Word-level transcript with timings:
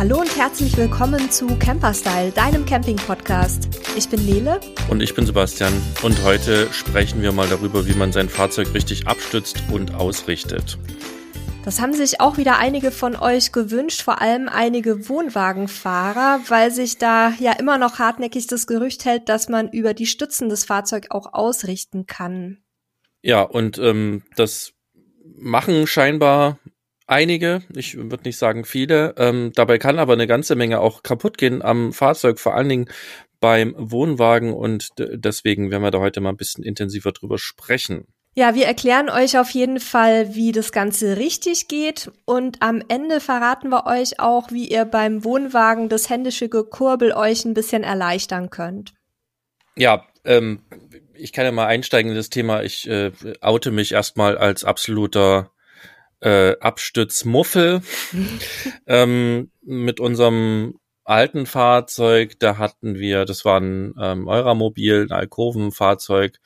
Hallo 0.00 0.18
und 0.18 0.34
herzlich 0.34 0.78
willkommen 0.78 1.30
zu 1.30 1.46
Camperstyle, 1.58 2.30
deinem 2.30 2.64
Camping-Podcast. 2.64 3.68
Ich 3.98 4.08
bin 4.08 4.24
Nele. 4.24 4.58
Und 4.88 5.02
ich 5.02 5.14
bin 5.14 5.26
Sebastian. 5.26 5.74
Und 6.02 6.24
heute 6.24 6.72
sprechen 6.72 7.20
wir 7.20 7.32
mal 7.32 7.46
darüber, 7.48 7.86
wie 7.86 7.92
man 7.92 8.10
sein 8.10 8.30
Fahrzeug 8.30 8.72
richtig 8.72 9.06
abstützt 9.08 9.62
und 9.70 9.94
ausrichtet. 9.94 10.78
Das 11.66 11.82
haben 11.82 11.92
sich 11.92 12.18
auch 12.18 12.38
wieder 12.38 12.56
einige 12.56 12.92
von 12.92 13.14
euch 13.14 13.52
gewünscht, 13.52 14.00
vor 14.00 14.22
allem 14.22 14.48
einige 14.48 15.10
Wohnwagenfahrer, 15.10 16.40
weil 16.48 16.70
sich 16.70 16.96
da 16.96 17.34
ja 17.38 17.52
immer 17.52 17.76
noch 17.76 17.98
hartnäckig 17.98 18.46
das 18.46 18.66
Gerücht 18.66 19.04
hält, 19.04 19.28
dass 19.28 19.50
man 19.50 19.68
über 19.68 19.92
die 19.92 20.06
Stützen 20.06 20.48
des 20.48 20.64
Fahrzeugs 20.64 21.10
auch 21.10 21.34
ausrichten 21.34 22.06
kann. 22.06 22.62
Ja, 23.20 23.42
und 23.42 23.76
ähm, 23.76 24.22
das 24.34 24.72
machen 25.36 25.86
scheinbar 25.86 26.58
einige, 27.10 27.62
ich 27.74 27.96
würde 27.96 28.24
nicht 28.24 28.38
sagen 28.38 28.64
viele. 28.64 29.14
Ähm, 29.18 29.52
dabei 29.54 29.78
kann 29.78 29.98
aber 29.98 30.12
eine 30.12 30.26
ganze 30.26 30.54
Menge 30.54 30.80
auch 30.80 31.02
kaputt 31.02 31.38
gehen 31.38 31.62
am 31.62 31.92
Fahrzeug, 31.92 32.38
vor 32.38 32.54
allen 32.54 32.68
Dingen 32.68 32.88
beim 33.40 33.74
Wohnwagen 33.76 34.52
und 34.52 34.90
deswegen 34.98 35.70
werden 35.70 35.82
wir 35.82 35.90
da 35.90 35.98
heute 35.98 36.20
mal 36.20 36.30
ein 36.30 36.36
bisschen 36.36 36.62
intensiver 36.62 37.12
drüber 37.12 37.38
sprechen. 37.38 38.06
Ja, 38.34 38.54
wir 38.54 38.66
erklären 38.66 39.10
euch 39.10 39.38
auf 39.38 39.50
jeden 39.50 39.80
Fall, 39.80 40.34
wie 40.36 40.52
das 40.52 40.70
Ganze 40.70 41.16
richtig 41.16 41.66
geht 41.66 42.12
und 42.26 42.62
am 42.62 42.82
Ende 42.86 43.18
verraten 43.18 43.70
wir 43.70 43.86
euch 43.86 44.20
auch, 44.20 44.52
wie 44.52 44.68
ihr 44.68 44.84
beim 44.84 45.24
Wohnwagen 45.24 45.88
das 45.88 46.08
händische 46.08 46.48
Gekurbel 46.48 47.12
euch 47.12 47.44
ein 47.44 47.54
bisschen 47.54 47.82
erleichtern 47.82 48.50
könnt. 48.50 48.92
Ja, 49.74 50.06
ähm, 50.24 50.62
ich 51.14 51.32
kann 51.32 51.44
ja 51.44 51.52
mal 51.52 51.66
einsteigen 51.66 52.10
in 52.10 52.16
das 52.16 52.30
Thema. 52.30 52.62
Ich 52.62 52.88
äh, 52.88 53.10
oute 53.40 53.72
mich 53.72 53.92
erstmal 53.92 54.38
als 54.38 54.64
absoluter 54.64 55.50
äh, 56.20 56.56
Abstützmuffel. 56.58 57.82
ähm, 58.86 59.50
mit 59.62 60.00
unserem 60.00 60.78
alten 61.04 61.46
Fahrzeug, 61.46 62.38
da 62.38 62.58
hatten 62.58 62.94
wir, 62.96 63.24
das 63.24 63.44
war 63.44 63.60
ein 63.60 63.94
ähm, 64.00 64.28
Euramobil, 64.28 65.06
ein 65.08 65.12
Alkovenfahrzeug, 65.12 66.38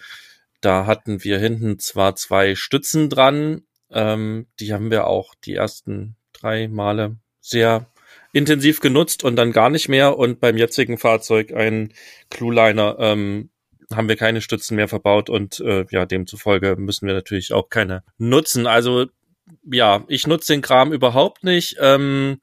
da 0.61 0.87
hatten 0.87 1.23
wir 1.23 1.39
hinten 1.39 1.79
zwar 1.79 2.17
zwei 2.17 2.55
Stützen 2.55 3.11
dran, 3.11 3.63
ähm, 3.91 4.47
die 4.61 4.73
haben 4.73 4.91
wir 4.91 5.07
auch 5.07 5.35
die 5.45 5.55
ersten 5.55 6.17
drei 6.33 6.69
Male 6.69 7.17
sehr 7.41 7.87
intensiv 8.33 8.81
genutzt 8.81 9.23
und 9.23 9.37
dann 9.37 9.53
gar 9.53 9.71
nicht 9.71 9.89
mehr. 9.89 10.19
Und 10.19 10.41
beim 10.41 10.57
jetzigen 10.57 10.99
Fahrzeug, 10.99 11.53
ein 11.53 11.93
Clueliner, 12.31 12.97
ähm, 12.99 13.51
haben 13.93 14.09
wir 14.09 14.17
keine 14.17 14.41
Stützen 14.41 14.77
mehr 14.77 14.89
verbaut 14.89 15.31
und 15.31 15.61
äh, 15.61 15.85
ja, 15.91 16.07
demzufolge 16.07 16.77
müssen 16.77 17.07
wir 17.07 17.15
natürlich 17.15 17.53
auch 17.53 17.69
keine 17.69 18.03
nutzen. 18.19 18.67
Also 18.67 19.07
ja, 19.65 20.05
ich 20.09 20.27
nutze 20.27 20.53
den 20.53 20.63
Kram 20.63 20.93
überhaupt 20.93 21.45
nicht. 21.45 21.77
Ähm, 21.81 22.41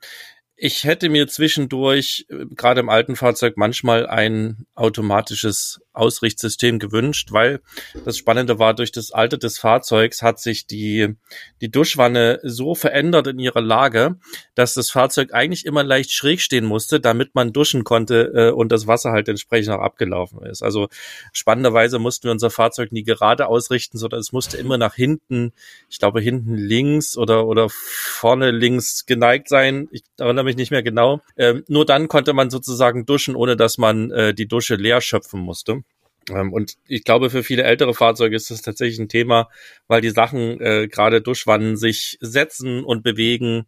ich 0.55 0.83
hätte 0.83 1.09
mir 1.09 1.27
zwischendurch, 1.27 2.25
äh, 2.29 2.45
gerade 2.55 2.81
im 2.81 2.89
alten 2.89 3.15
Fahrzeug, 3.15 3.57
manchmal 3.57 4.05
ein 4.07 4.65
automatisches 4.75 5.81
Ausrichtsystem 5.93 6.79
gewünscht, 6.79 7.31
weil 7.31 7.61
das 8.05 8.17
Spannende 8.17 8.59
war, 8.59 8.73
durch 8.73 8.91
das 8.91 9.11
Alter 9.11 9.37
des 9.37 9.59
Fahrzeugs 9.59 10.21
hat 10.21 10.39
sich 10.39 10.65
die, 10.65 11.15
die 11.59 11.69
Duschwanne 11.69 12.39
so 12.43 12.75
verändert 12.75 13.27
in 13.27 13.39
ihrer 13.39 13.61
Lage, 13.61 14.17
dass 14.55 14.73
das 14.73 14.89
Fahrzeug 14.89 15.33
eigentlich 15.33 15.65
immer 15.65 15.83
leicht 15.83 16.11
schräg 16.11 16.41
stehen 16.41 16.65
musste, 16.65 16.99
damit 16.99 17.35
man 17.35 17.53
duschen 17.53 17.83
konnte 17.83 18.31
äh, 18.33 18.51
und 18.51 18.71
das 18.71 18.87
Wasser 18.87 19.11
halt 19.11 19.27
entsprechend 19.27 19.73
auch 19.73 19.81
abgelaufen 19.81 20.43
ist. 20.43 20.63
Also 20.63 20.87
spannenderweise 21.33 21.99
mussten 21.99 22.25
wir 22.25 22.31
unser 22.31 22.49
Fahrzeug 22.49 22.91
nie 22.91 23.03
gerade 23.03 23.47
ausrichten, 23.47 23.97
sondern 23.97 24.19
es 24.19 24.31
musste 24.31 24.57
immer 24.57 24.77
nach 24.77 24.95
hinten, 24.95 25.51
ich 25.89 25.99
glaube 25.99 26.21
hinten 26.21 26.55
links 26.55 27.17
oder, 27.17 27.47
oder 27.47 27.67
vorne 27.69 28.51
links 28.51 29.05
geneigt 29.05 29.49
sein. 29.49 29.87
Ich 29.91 30.03
erinnere 30.17 30.45
mich 30.45 30.55
nicht 30.55 30.71
mehr 30.71 30.83
genau. 30.83 31.21
Ähm, 31.37 31.63
nur 31.67 31.85
dann 31.85 32.07
konnte 32.07 32.33
man 32.33 32.49
sozusagen 32.49 33.05
duschen, 33.05 33.35
ohne 33.35 33.57
dass 33.57 33.77
man 33.77 34.11
äh, 34.11 34.33
die 34.33 34.47
Dusche 34.47 34.75
leer 34.75 35.01
schöpfen 35.01 35.41
musste. 35.41 35.83
Ähm, 36.29 36.53
und 36.53 36.75
ich 36.87 37.03
glaube, 37.03 37.29
für 37.29 37.43
viele 37.43 37.63
ältere 37.63 37.93
Fahrzeuge 37.93 38.35
ist 38.35 38.51
das 38.51 38.61
tatsächlich 38.61 38.99
ein 38.99 39.09
Thema, 39.09 39.49
weil 39.87 40.01
die 40.01 40.09
Sachen 40.09 40.59
äh, 40.61 40.87
gerade 40.87 41.21
Duschwannen 41.21 41.77
sich 41.77 42.17
setzen 42.21 42.83
und 42.83 43.03
bewegen. 43.03 43.65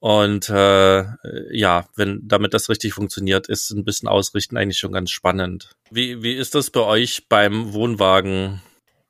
Und 0.00 0.50
äh, 0.50 1.04
ja, 1.50 1.86
wenn 1.96 2.20
damit 2.24 2.52
das 2.52 2.68
richtig 2.68 2.92
funktioniert, 2.92 3.48
ist 3.48 3.70
ein 3.70 3.84
bisschen 3.84 4.08
Ausrichten 4.08 4.56
eigentlich 4.56 4.78
schon 4.78 4.92
ganz 4.92 5.10
spannend. 5.10 5.70
Wie, 5.90 6.22
wie 6.22 6.34
ist 6.34 6.54
das 6.54 6.70
bei 6.70 6.80
euch 6.80 7.26
beim 7.28 7.72
Wohnwagen? 7.72 8.60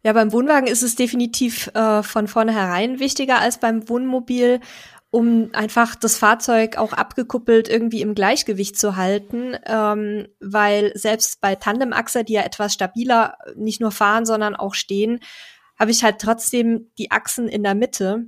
Ja, 0.04 0.12
beim 0.12 0.32
Wohnwagen 0.32 0.68
ist 0.68 0.82
es 0.82 0.96
definitiv 0.96 1.70
äh, 1.74 2.02
von 2.02 2.28
vornherein 2.28 3.00
wichtiger 3.00 3.40
als 3.40 3.58
beim 3.58 3.88
Wohnmobil, 3.88 4.60
um 5.14 5.50
einfach 5.52 5.94
das 5.94 6.16
Fahrzeug 6.16 6.76
auch 6.76 6.92
abgekuppelt 6.92 7.68
irgendwie 7.68 8.00
im 8.00 8.16
Gleichgewicht 8.16 8.76
zu 8.76 8.96
halten, 8.96 9.56
ähm, 9.64 10.26
weil 10.40 10.90
selbst 10.96 11.40
bei 11.40 11.54
Tandemachse, 11.54 12.24
die 12.24 12.32
ja 12.32 12.42
etwas 12.42 12.74
stabiler 12.74 13.38
nicht 13.54 13.80
nur 13.80 13.92
fahren, 13.92 14.26
sondern 14.26 14.56
auch 14.56 14.74
stehen, 14.74 15.20
habe 15.78 15.92
ich 15.92 16.02
halt 16.02 16.20
trotzdem 16.20 16.90
die 16.98 17.12
Achsen 17.12 17.46
in 17.46 17.62
der 17.62 17.76
Mitte. 17.76 18.26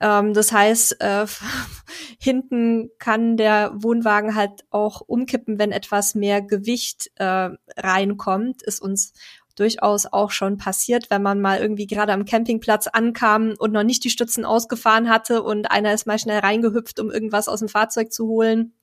Ähm, 0.00 0.32
das 0.32 0.52
heißt, 0.52 1.02
äh, 1.02 1.26
hinten 2.18 2.88
kann 2.98 3.36
der 3.36 3.70
Wohnwagen 3.74 4.34
halt 4.34 4.64
auch 4.70 5.02
umkippen, 5.02 5.58
wenn 5.58 5.70
etwas 5.70 6.14
mehr 6.14 6.40
Gewicht 6.40 7.10
äh, 7.16 7.50
reinkommt, 7.76 8.62
ist 8.62 8.80
uns 8.80 9.12
durchaus 9.54 10.06
auch 10.06 10.30
schon 10.30 10.58
passiert, 10.58 11.10
wenn 11.10 11.22
man 11.22 11.40
mal 11.40 11.60
irgendwie 11.60 11.86
gerade 11.86 12.12
am 12.12 12.24
Campingplatz 12.24 12.86
ankam 12.86 13.54
und 13.58 13.72
noch 13.72 13.82
nicht 13.82 14.04
die 14.04 14.10
Stützen 14.10 14.44
ausgefahren 14.44 15.08
hatte 15.08 15.42
und 15.42 15.70
einer 15.70 15.92
ist 15.92 16.06
mal 16.06 16.18
schnell 16.18 16.40
reingehüpft, 16.40 17.00
um 17.00 17.10
irgendwas 17.10 17.48
aus 17.48 17.60
dem 17.60 17.68
Fahrzeug 17.68 18.12
zu 18.12 18.26
holen 18.26 18.74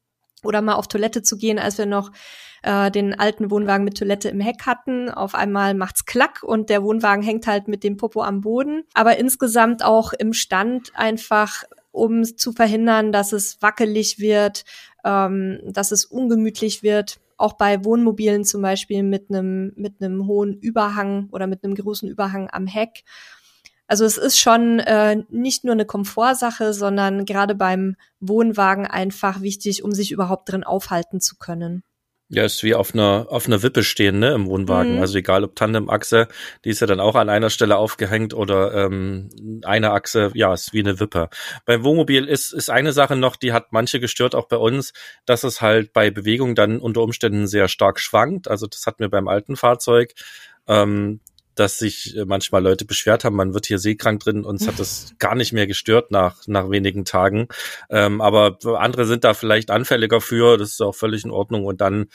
oder 0.44 0.62
mal 0.62 0.76
auf 0.76 0.88
Toilette 0.88 1.22
zu 1.22 1.38
gehen, 1.38 1.60
als 1.60 1.78
wir 1.78 1.86
noch 1.86 2.12
äh, 2.64 2.92
den 2.92 3.18
alten 3.18 3.52
Wohnwagen 3.52 3.84
mit 3.84 3.98
Toilette 3.98 4.30
im 4.30 4.40
Heck 4.40 4.66
hatten. 4.66 5.10
Auf 5.10 5.36
einmal 5.36 5.74
macht's 5.74 6.06
klack 6.06 6.44
und 6.44 6.70
der 6.70 6.84
Wohnwagen 6.84 7.24
hängt 7.24 7.48
halt 7.48 7.68
mit 7.68 7.84
dem 7.84 7.98
Popo 7.98 8.22
am 8.22 8.42
Boden. 8.42 8.84
Aber 8.94 9.18
insgesamt 9.18 9.84
auch 9.84 10.14
im 10.14 10.34
Stand 10.34 10.92
einfach, 10.96 11.64
um 11.92 12.24
zu 12.24 12.52
verhindern, 12.54 13.12
dass 13.12 13.34
es 13.34 13.62
wackelig 13.62 14.20
wird, 14.20 14.64
ähm, 15.04 15.60
dass 15.66 15.92
es 15.92 16.06
ungemütlich 16.06 16.84
wird 16.84 17.20
auch 17.40 17.54
bei 17.54 17.84
Wohnmobilen 17.86 18.44
zum 18.44 18.62
Beispiel 18.62 19.04
mit 19.04 19.30
einem 19.30 19.72
mit 19.76 20.02
einem 20.02 20.28
hohen 20.28 20.54
Überhang 20.54 21.30
oder 21.32 21.48
mit 21.48 21.64
einem 21.64 21.76
großen 21.76 22.10
Überhang 22.10 22.50
am 22.52 22.68
Heck. 22.68 23.04
Also 23.88 24.06
es 24.06 24.18
ist 24.18 24.40
schon 24.40 24.80
äh, 24.80 25.24
nicht 25.30 25.64
nur 25.64 25.74
eine 25.74 25.86
Komfortsache, 25.86 26.74
sondern 26.74 27.26
gerade 27.26 27.56
beim 27.56 27.96
Wohnwagen 28.20 28.86
einfach 28.86 29.42
wichtig, 29.42 29.84
um 29.84 29.94
sich 29.94 30.12
überhaupt 30.12 30.52
drin 30.52 30.64
aufhalten 30.64 31.22
zu 31.22 31.38
können. 31.38 31.84
Ja, 32.32 32.46
ist 32.46 32.62
wie 32.64 32.76
auf 32.76 32.94
einer, 32.94 33.26
auf 33.30 33.48
einer 33.48 33.64
Wippe 33.64 33.82
stehen, 33.82 34.20
ne, 34.20 34.34
im 34.34 34.46
Wohnwagen. 34.46 34.96
Mhm. 34.96 35.02
Also 35.02 35.18
egal 35.18 35.44
ob 35.44 35.56
Tandemachse, 35.56 36.28
die 36.64 36.70
ist 36.70 36.80
ja 36.80 36.86
dann 36.86 37.00
auch 37.00 37.16
an 37.16 37.28
einer 37.28 37.50
Stelle 37.50 37.78
aufgehängt 37.78 38.36
oder 38.36 38.86
ähm, 38.86 39.30
eine 39.64 39.92
Achse, 39.92 40.30
ja, 40.36 40.54
ist 40.54 40.72
wie 40.72 40.80
eine 40.80 41.00
Wippe. 41.00 41.30
Beim 41.66 41.84
Wohnmobil 41.84 42.26
ist, 42.26 42.54
ist 42.54 42.70
eine 42.70 42.94
Sache 42.94 43.16
noch, 43.16 43.36
die 43.36 43.52
hat 43.52 43.72
manche 43.72 44.00
gestört, 44.00 44.36
auch 44.36 44.48
bei 44.48 44.58
uns, 44.58 44.94
dass 45.26 45.44
es 45.44 45.60
halt 45.60 45.92
bei 45.92 46.12
Bewegung 46.12 46.54
dann 46.54 46.80
unter 46.80 47.02
Umständen 47.02 47.48
sehr 47.48 47.68
stark 47.68 48.00
schwankt. 48.00 48.48
Also 48.48 48.68
das 48.68 48.86
hatten 48.86 49.00
wir 49.00 49.10
beim 49.10 49.28
alten 49.28 49.56
Fahrzeug. 49.56 50.14
Ähm, 50.68 51.22
dass 51.60 51.78
sich 51.78 52.16
äh, 52.16 52.26
manchmal 52.26 52.64
Leute 52.64 52.86
beschwert 52.86 53.24
haben, 53.24 53.36
man 53.36 53.54
wird 53.54 53.66
hier 53.66 53.80
seekrank 53.80 54.22
drin. 54.22 54.46
Uns 54.46 54.68
hat 54.68 54.80
das 54.80 55.14
gar 55.20 55.36
nicht 55.36 55.54
mehr 55.54 55.68
gestört 55.68 56.12
nach, 56.12 56.48
nach 56.48 56.70
wenigen 56.70 57.06
Tagen. 57.06 57.48
Ähm, 57.90 58.22
aber 58.22 58.58
andere 58.80 59.06
sind 59.06 59.24
da 59.24 59.34
vielleicht 59.34 59.72
anfälliger 59.72 60.22
für, 60.22 60.58
das 60.58 60.72
ist 60.72 60.82
auch 60.82 60.96
völlig 60.96 61.26
in 61.26 61.32
Ordnung. 61.32 61.66
Und 61.66 61.82
dann 61.82 62.08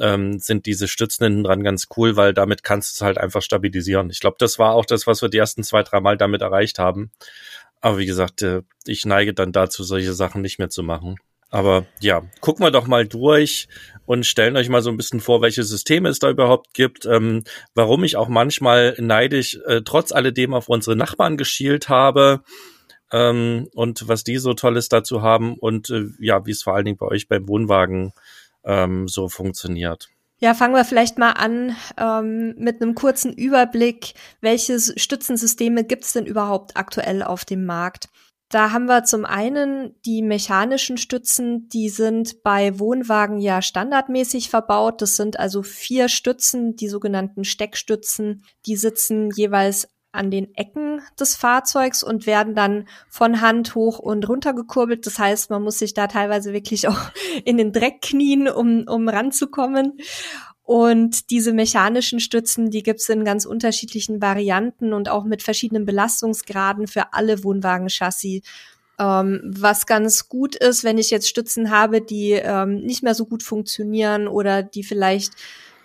ähm, 0.00 0.38
sind 0.38 0.66
diese 0.66 0.88
Stützen 0.88 1.24
hinten 1.24 1.44
dran 1.44 1.62
ganz 1.62 1.88
cool, 1.96 2.16
weil 2.16 2.34
damit 2.34 2.62
kannst 2.62 2.92
du 2.92 2.94
es 2.96 3.06
halt 3.06 3.18
einfach 3.18 3.42
stabilisieren. 3.42 4.10
Ich 4.10 4.20
glaube, 4.20 4.36
das 4.38 4.58
war 4.58 4.72
auch 4.72 4.86
das, 4.86 5.06
was 5.06 5.22
wir 5.22 5.28
die 5.28 5.38
ersten 5.38 5.62
zwei, 5.62 5.82
drei 5.82 6.00
Mal 6.00 6.16
damit 6.16 6.42
erreicht 6.42 6.78
haben. 6.78 7.10
Aber 7.80 7.98
wie 7.98 8.06
gesagt, 8.06 8.42
äh, 8.42 8.62
ich 8.86 9.04
neige 9.04 9.34
dann 9.34 9.52
dazu, 9.52 9.84
solche 9.84 10.12
Sachen 10.12 10.42
nicht 10.42 10.58
mehr 10.58 10.70
zu 10.70 10.82
machen. 10.82 11.16
Aber 11.50 11.86
ja, 12.00 12.22
gucken 12.40 12.64
wir 12.64 12.70
doch 12.70 12.86
mal 12.86 13.06
durch 13.06 13.68
und 14.04 14.26
stellen 14.26 14.56
euch 14.56 14.68
mal 14.68 14.82
so 14.82 14.90
ein 14.90 14.96
bisschen 14.96 15.20
vor, 15.20 15.42
welche 15.42 15.62
Systeme 15.62 16.08
es 16.08 16.18
da 16.18 16.30
überhaupt 16.30 16.74
gibt, 16.74 17.06
ähm, 17.06 17.44
warum 17.74 18.04
ich 18.04 18.16
auch 18.16 18.28
manchmal 18.28 18.96
neidisch 18.98 19.58
äh, 19.66 19.82
trotz 19.84 20.12
alledem 20.12 20.54
auf 20.54 20.68
unsere 20.68 20.96
Nachbarn 20.96 21.36
geschielt 21.36 21.88
habe 21.88 22.42
ähm, 23.12 23.68
und 23.74 24.08
was 24.08 24.24
die 24.24 24.38
so 24.38 24.54
Tolles 24.54 24.88
dazu 24.88 25.22
haben 25.22 25.54
und 25.54 25.90
äh, 25.90 26.06
ja, 26.18 26.46
wie 26.46 26.50
es 26.52 26.62
vor 26.62 26.74
allen 26.74 26.84
Dingen 26.84 26.98
bei 26.98 27.06
euch 27.06 27.28
beim 27.28 27.48
Wohnwagen 27.48 28.12
ähm, 28.64 29.08
so 29.08 29.28
funktioniert. 29.28 30.08
Ja, 30.38 30.52
fangen 30.52 30.74
wir 30.74 30.84
vielleicht 30.84 31.16
mal 31.16 31.32
an 31.32 31.74
ähm, 31.96 32.54
mit 32.58 32.82
einem 32.82 32.94
kurzen 32.94 33.32
Überblick. 33.32 34.12
Welche 34.42 34.78
Stützensysteme 34.78 35.82
gibt 35.84 36.04
es 36.04 36.12
denn 36.12 36.26
überhaupt 36.26 36.76
aktuell 36.76 37.22
auf 37.22 37.46
dem 37.46 37.64
Markt? 37.64 38.08
Da 38.48 38.70
haben 38.70 38.86
wir 38.86 39.02
zum 39.02 39.24
einen 39.24 39.94
die 40.04 40.22
mechanischen 40.22 40.98
Stützen, 40.98 41.68
die 41.68 41.88
sind 41.88 42.44
bei 42.44 42.78
Wohnwagen 42.78 43.38
ja 43.38 43.60
standardmäßig 43.60 44.50
verbaut. 44.50 45.02
Das 45.02 45.16
sind 45.16 45.40
also 45.40 45.62
vier 45.62 46.08
Stützen, 46.08 46.76
die 46.76 46.88
sogenannten 46.88 47.42
Steckstützen. 47.42 48.44
Die 48.66 48.76
sitzen 48.76 49.30
jeweils 49.34 49.88
an 50.12 50.30
den 50.30 50.54
Ecken 50.54 51.02
des 51.18 51.36
Fahrzeugs 51.36 52.02
und 52.02 52.26
werden 52.26 52.54
dann 52.54 52.88
von 53.08 53.40
Hand 53.40 53.74
hoch 53.74 53.98
und 53.98 54.28
runter 54.28 54.54
gekurbelt. 54.54 55.06
Das 55.06 55.18
heißt, 55.18 55.50
man 55.50 55.62
muss 55.62 55.78
sich 55.78 55.92
da 55.92 56.06
teilweise 56.06 56.52
wirklich 56.52 56.88
auch 56.88 57.10
in 57.44 57.56
den 57.56 57.72
Dreck 57.72 58.00
knien, 58.00 58.48
um, 58.48 58.84
um 58.88 59.08
ranzukommen. 59.08 59.98
Und 60.66 61.30
diese 61.30 61.52
mechanischen 61.52 62.18
Stützen, 62.18 62.70
die 62.70 62.82
gibt's 62.82 63.08
in 63.08 63.24
ganz 63.24 63.46
unterschiedlichen 63.46 64.20
Varianten 64.20 64.92
und 64.92 65.08
auch 65.08 65.22
mit 65.22 65.44
verschiedenen 65.44 65.86
Belastungsgraden 65.86 66.88
für 66.88 67.12
alle 67.12 67.44
Wohnwagenchassis. 67.44 68.42
Ähm, 68.98 69.40
was 69.44 69.86
ganz 69.86 70.28
gut 70.28 70.56
ist, 70.56 70.82
wenn 70.82 70.98
ich 70.98 71.10
jetzt 71.10 71.28
Stützen 71.28 71.70
habe, 71.70 72.00
die 72.00 72.32
ähm, 72.32 72.80
nicht 72.80 73.04
mehr 73.04 73.14
so 73.14 73.26
gut 73.26 73.44
funktionieren 73.44 74.26
oder 74.26 74.64
die 74.64 74.82
vielleicht 74.82 75.34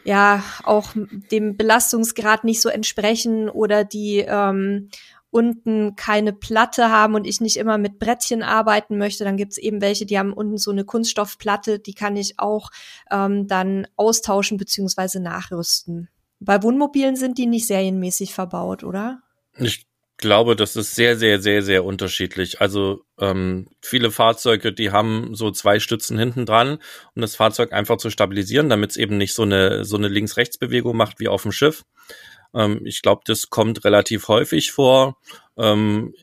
ja 0.03 0.43
auch 0.63 0.93
dem 1.31 1.57
Belastungsgrad 1.57 2.43
nicht 2.43 2.59
so 2.59 2.69
entsprechen 2.69 3.49
oder 3.49 3.83
die 3.83 4.25
ähm, 4.27 4.89
unten 5.31 5.95
keine 5.95 6.33
Platte 6.33 6.91
haben 6.91 7.15
und 7.15 7.25
ich 7.25 7.41
nicht 7.41 7.57
immer 7.57 7.77
mit 7.77 7.97
Brettchen 7.97 8.43
arbeiten 8.43 8.97
möchte, 8.97 9.23
dann 9.23 9.37
gibt's 9.37 9.57
eben 9.57 9.81
welche, 9.81 10.05
die 10.05 10.19
haben 10.19 10.33
unten 10.33 10.57
so 10.57 10.71
eine 10.71 10.83
Kunststoffplatte, 10.83 11.79
die 11.79 11.93
kann 11.93 12.15
ich 12.17 12.37
auch 12.37 12.69
ähm, 13.09 13.47
dann 13.47 13.87
austauschen 13.95 14.57
beziehungsweise 14.57 15.21
nachrüsten. 15.21 16.09
Bei 16.39 16.61
Wohnmobilen 16.61 17.15
sind 17.15 17.37
die 17.37 17.47
nicht 17.47 17.67
serienmäßig 17.67 18.33
verbaut, 18.33 18.83
oder? 18.83 19.21
Ich 19.57 19.85
glaube, 20.17 20.55
das 20.55 20.75
ist 20.75 20.95
sehr, 20.95 21.17
sehr, 21.17 21.41
sehr, 21.41 21.61
sehr 21.63 21.85
unterschiedlich. 21.85 22.61
Also 22.61 23.03
ähm, 23.19 23.67
viele 23.81 24.11
Fahrzeuge, 24.11 24.73
die 24.73 24.91
haben 24.91 25.33
so 25.33 25.51
zwei 25.51 25.79
Stützen 25.79 26.17
hinten 26.17 26.45
dran, 26.45 26.77
um 27.15 27.21
das 27.21 27.35
Fahrzeug 27.35 27.73
einfach 27.73 27.97
zu 27.97 28.09
stabilisieren, 28.09 28.69
damit 28.69 28.91
es 28.91 28.97
eben 28.97 29.17
nicht 29.17 29.33
so 29.33 29.43
eine 29.43 29.83
so 29.83 29.97
eine 29.97 30.07
Links-Rechts-Bewegung 30.07 30.95
macht 30.95 31.19
wie 31.19 31.27
auf 31.27 31.43
dem 31.43 31.51
Schiff. 31.51 31.83
Ähm, 32.53 32.81
ich 32.85 33.01
glaube, 33.01 33.21
das 33.25 33.49
kommt 33.49 33.85
relativ 33.85 34.27
häufig 34.27 34.71
vor. 34.71 35.17
Ähm, 35.57 36.13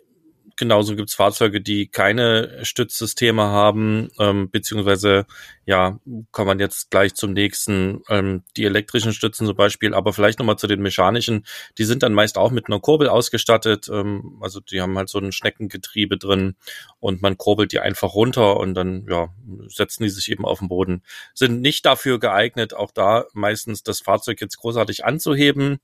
genauso 0.59 0.97
gibt's 0.97 1.15
Fahrzeuge, 1.15 1.61
die 1.63 1.87
keine 1.87 2.65
Stützsysteme 2.65 3.43
haben, 3.45 4.11
ähm, 4.19 4.51
beziehungsweise, 4.51 5.25
ja, 5.65 6.01
kommt 6.33 6.49
man 6.49 6.59
jetzt 6.59 6.91
gleich 6.91 7.15
zum 7.15 7.33
nächsten, 7.33 8.03
ähm, 8.09 8.43
die 8.57 8.65
elektrischen 8.65 9.13
Stützen 9.13 9.47
zum 9.47 9.57
Beispiel, 9.57 9.95
aber 9.95 10.13
vielleicht 10.13 10.39
nochmal 10.39 10.59
zu 10.59 10.67
den 10.67 10.83
mechanischen, 10.83 11.47
die 11.79 11.85
sind 11.85 12.03
dann 12.03 12.13
meist 12.13 12.37
auch 12.37 12.51
mit 12.51 12.67
einer 12.67 12.81
Kurbel 12.81 13.09
ausgestattet, 13.09 13.89
ähm, 13.91 14.39
also 14.43 14.61
die 14.61 14.83
haben 14.83 14.99
halt 14.99 15.09
so 15.09 15.19
ein 15.19 15.33
Schneckengetriebe 15.33 16.19
drin 16.19 16.57
und 16.99 17.23
man 17.23 17.39
kurbelt 17.39 17.73
die 17.73 17.81
einfach 17.81 18.15
runter 18.15 18.59
und 18.59 18.75
dann, 18.75 19.07
ja, 19.09 19.29
setzen 19.69 20.03
die 20.03 20.11
sich 20.11 20.31
eben 20.31 20.45
auf 20.45 20.59
den 20.59 20.69
Boden. 20.69 21.03
Sind 21.35 21.63
nicht 21.63 21.87
dafür 21.87 22.19
geeignet, 22.19 22.75
auch 22.75 22.91
da 22.91 23.27
meistens 23.33 23.85
das 23.85 24.01
Fahrzeug 24.01 24.41
jetzt 24.41 24.59
großartig 24.59 25.05
anzuheben, 25.05 25.79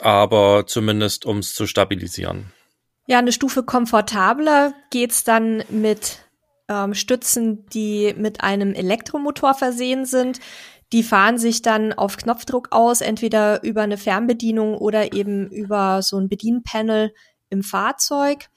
aber 0.00 0.66
zumindest 0.66 1.26
ums 1.26 1.54
zu 1.54 1.66
stabilisieren. 1.66 2.52
Ja, 3.06 3.18
eine 3.18 3.32
Stufe 3.32 3.62
komfortabler 3.62 4.74
geht's 4.90 5.24
dann 5.24 5.62
mit 5.68 6.18
ähm, 6.68 6.94
Stützen, 6.94 7.66
die 7.66 8.14
mit 8.16 8.40
einem 8.40 8.74
Elektromotor 8.74 9.54
versehen 9.54 10.04
sind. 10.04 10.40
Die 10.92 11.02
fahren 11.02 11.38
sich 11.38 11.62
dann 11.62 11.92
auf 11.92 12.16
Knopfdruck 12.16 12.68
aus, 12.70 13.00
entweder 13.00 13.62
über 13.62 13.82
eine 13.82 13.96
Fernbedienung 13.96 14.76
oder 14.76 15.12
eben 15.12 15.50
über 15.50 16.02
so 16.02 16.18
ein 16.18 16.28
Bedienpanel 16.28 17.12
im 17.48 17.62
Fahrzeug 17.62 18.48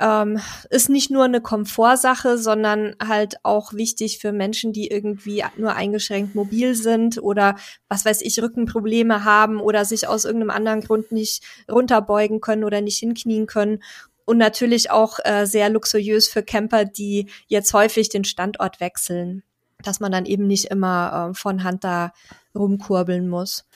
ähm, 0.00 0.40
ist 0.70 0.88
nicht 0.88 1.10
nur 1.10 1.24
eine 1.24 1.40
Komfortsache, 1.40 2.38
sondern 2.38 2.96
halt 3.06 3.36
auch 3.42 3.74
wichtig 3.74 4.18
für 4.18 4.32
Menschen, 4.32 4.72
die 4.72 4.88
irgendwie 4.88 5.44
nur 5.56 5.74
eingeschränkt 5.74 6.34
mobil 6.34 6.74
sind 6.74 7.22
oder 7.22 7.56
was 7.88 8.04
weiß 8.04 8.22
ich, 8.22 8.42
Rückenprobleme 8.42 9.24
haben 9.24 9.60
oder 9.60 9.84
sich 9.84 10.08
aus 10.08 10.24
irgendeinem 10.24 10.50
anderen 10.50 10.80
Grund 10.80 11.12
nicht 11.12 11.44
runterbeugen 11.70 12.40
können 12.40 12.64
oder 12.64 12.80
nicht 12.80 12.98
hinknien 12.98 13.46
können. 13.46 13.82
Und 14.24 14.38
natürlich 14.38 14.90
auch 14.90 15.18
äh, 15.24 15.44
sehr 15.44 15.68
luxuriös 15.70 16.28
für 16.28 16.42
Camper, 16.42 16.84
die 16.84 17.28
jetzt 17.48 17.74
häufig 17.74 18.08
den 18.08 18.24
Standort 18.24 18.80
wechseln, 18.80 19.42
dass 19.82 20.00
man 20.00 20.12
dann 20.12 20.24
eben 20.24 20.46
nicht 20.46 20.66
immer 20.66 21.30
äh, 21.30 21.34
von 21.34 21.64
Hand 21.64 21.84
da 21.84 22.12
rumkurbeln 22.54 23.28
muss. 23.28 23.66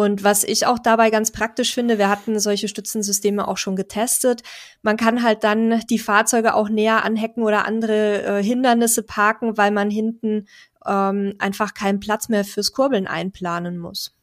Und 0.00 0.24
was 0.24 0.44
ich 0.44 0.64
auch 0.64 0.78
dabei 0.78 1.10
ganz 1.10 1.30
praktisch 1.30 1.74
finde, 1.74 1.98
wir 1.98 2.08
hatten 2.08 2.40
solche 2.40 2.68
Stützensysteme 2.68 3.46
auch 3.46 3.58
schon 3.58 3.76
getestet. 3.76 4.40
Man 4.80 4.96
kann 4.96 5.22
halt 5.22 5.44
dann 5.44 5.80
die 5.90 5.98
Fahrzeuge 5.98 6.54
auch 6.54 6.70
näher 6.70 7.04
an 7.04 7.16
Hecken 7.16 7.42
oder 7.42 7.66
andere 7.66 8.22
äh, 8.22 8.42
Hindernisse 8.42 9.02
parken, 9.02 9.58
weil 9.58 9.70
man 9.70 9.90
hinten 9.90 10.46
ähm, 10.86 11.34
einfach 11.38 11.74
keinen 11.74 12.00
Platz 12.00 12.30
mehr 12.30 12.46
fürs 12.46 12.72
Kurbeln 12.72 13.06
einplanen 13.06 13.76
muss. 13.76 14.16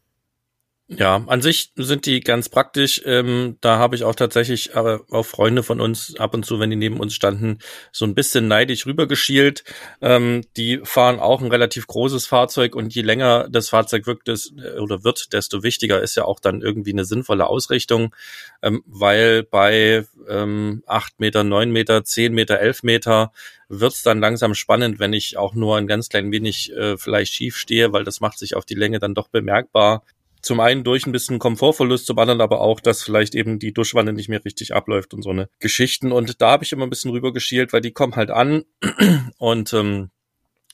Ja, 0.90 1.22
an 1.28 1.42
sich 1.42 1.74
sind 1.76 2.06
die 2.06 2.22
ganz 2.22 2.48
praktisch. 2.48 3.02
Ähm, 3.04 3.58
da 3.60 3.78
habe 3.78 3.98
ich 3.98 4.06
auch 4.06 4.16
tatsächlich 4.16 4.74
äh, 4.74 5.00
auch 5.12 5.26
Freunde 5.26 5.62
von 5.62 5.82
uns 5.82 6.16
ab 6.18 6.34
und 6.34 6.46
zu, 6.46 6.62
wenn 6.62 6.70
die 6.70 6.78
neben 6.78 7.02
uns 7.02 7.14
standen, 7.14 7.60
so 7.92 8.06
ein 8.06 8.16
bisschen 8.16 8.48
neidisch 8.48 8.86
rübergeschielt. 8.86 9.66
Ähm, 10.00 10.46
die 10.56 10.80
fahren 10.84 11.20
auch 11.20 11.42
ein 11.42 11.52
relativ 11.52 11.88
großes 11.88 12.26
Fahrzeug 12.26 12.74
und 12.74 12.96
je 12.96 13.02
länger 13.02 13.50
das 13.50 13.68
Fahrzeug 13.68 14.08
wirkt 14.08 14.30
es, 14.30 14.54
äh, 14.58 14.80
oder 14.80 15.04
wird, 15.04 15.34
desto 15.34 15.62
wichtiger 15.62 16.02
ist 16.02 16.16
ja 16.16 16.24
auch 16.24 16.40
dann 16.40 16.62
irgendwie 16.62 16.94
eine 16.94 17.04
sinnvolle 17.04 17.48
Ausrichtung, 17.48 18.16
ähm, 18.62 18.82
weil 18.86 19.44
bei 19.44 20.06
ähm, 20.30 20.84
8 20.88 21.20
Meter, 21.20 21.44
9 21.44 21.70
Meter, 21.70 22.06
10 22.06 22.34
Meter, 22.34 22.62
11 22.62 22.84
Meter 22.84 23.34
wird's 23.68 24.04
dann 24.04 24.22
langsam 24.22 24.56
spannend, 24.56 25.00
wenn 25.00 25.12
ich 25.12 25.38
auch 25.38 25.54
nur 25.54 25.76
ein 25.76 25.88
ganz 25.88 26.08
klein 26.08 26.32
wenig 26.32 26.72
äh, 26.72 26.98
vielleicht 26.98 27.34
schief 27.34 27.58
stehe, 27.58 27.92
weil 27.92 28.06
das 28.06 28.22
macht 28.22 28.40
sich 28.40 28.56
auf 28.56 28.64
die 28.64 28.76
Länge 28.76 29.00
dann 29.00 29.14
doch 29.14 29.28
bemerkbar 29.28 30.04
zum 30.42 30.60
einen 30.60 30.84
durch 30.84 31.06
ein 31.06 31.12
bisschen 31.12 31.40
Komfortverlust, 31.40 32.06
zum 32.06 32.20
anderen 32.20 32.42
aber 32.42 32.62
auch, 32.62 32.80
dass 32.80 33.04
vielleicht 33.04 33.36
eben 33.36 33.60
die 33.60 33.74
Duschwanne 33.74 34.14
nicht 34.14 34.30
mehr 34.30 34.44
richtig 34.44 34.74
abläuft 34.74 35.14
und 35.14 35.22
so 35.22 35.30
eine 35.30 35.50
Geschichten. 35.60 36.12
Und 36.12 36.42
da 36.42 36.52
habe 36.52 36.64
ich 36.64 36.72
immer 36.72 36.86
ein 36.86 36.90
bisschen 36.90 37.12
rüber 37.12 37.34
geschielt, 37.34 37.74
weil 37.74 37.82
die 37.82 37.92
kommen 37.92 38.16
halt 38.16 38.32
an 38.32 38.64
und 39.38 39.74
ähm, 39.74 40.12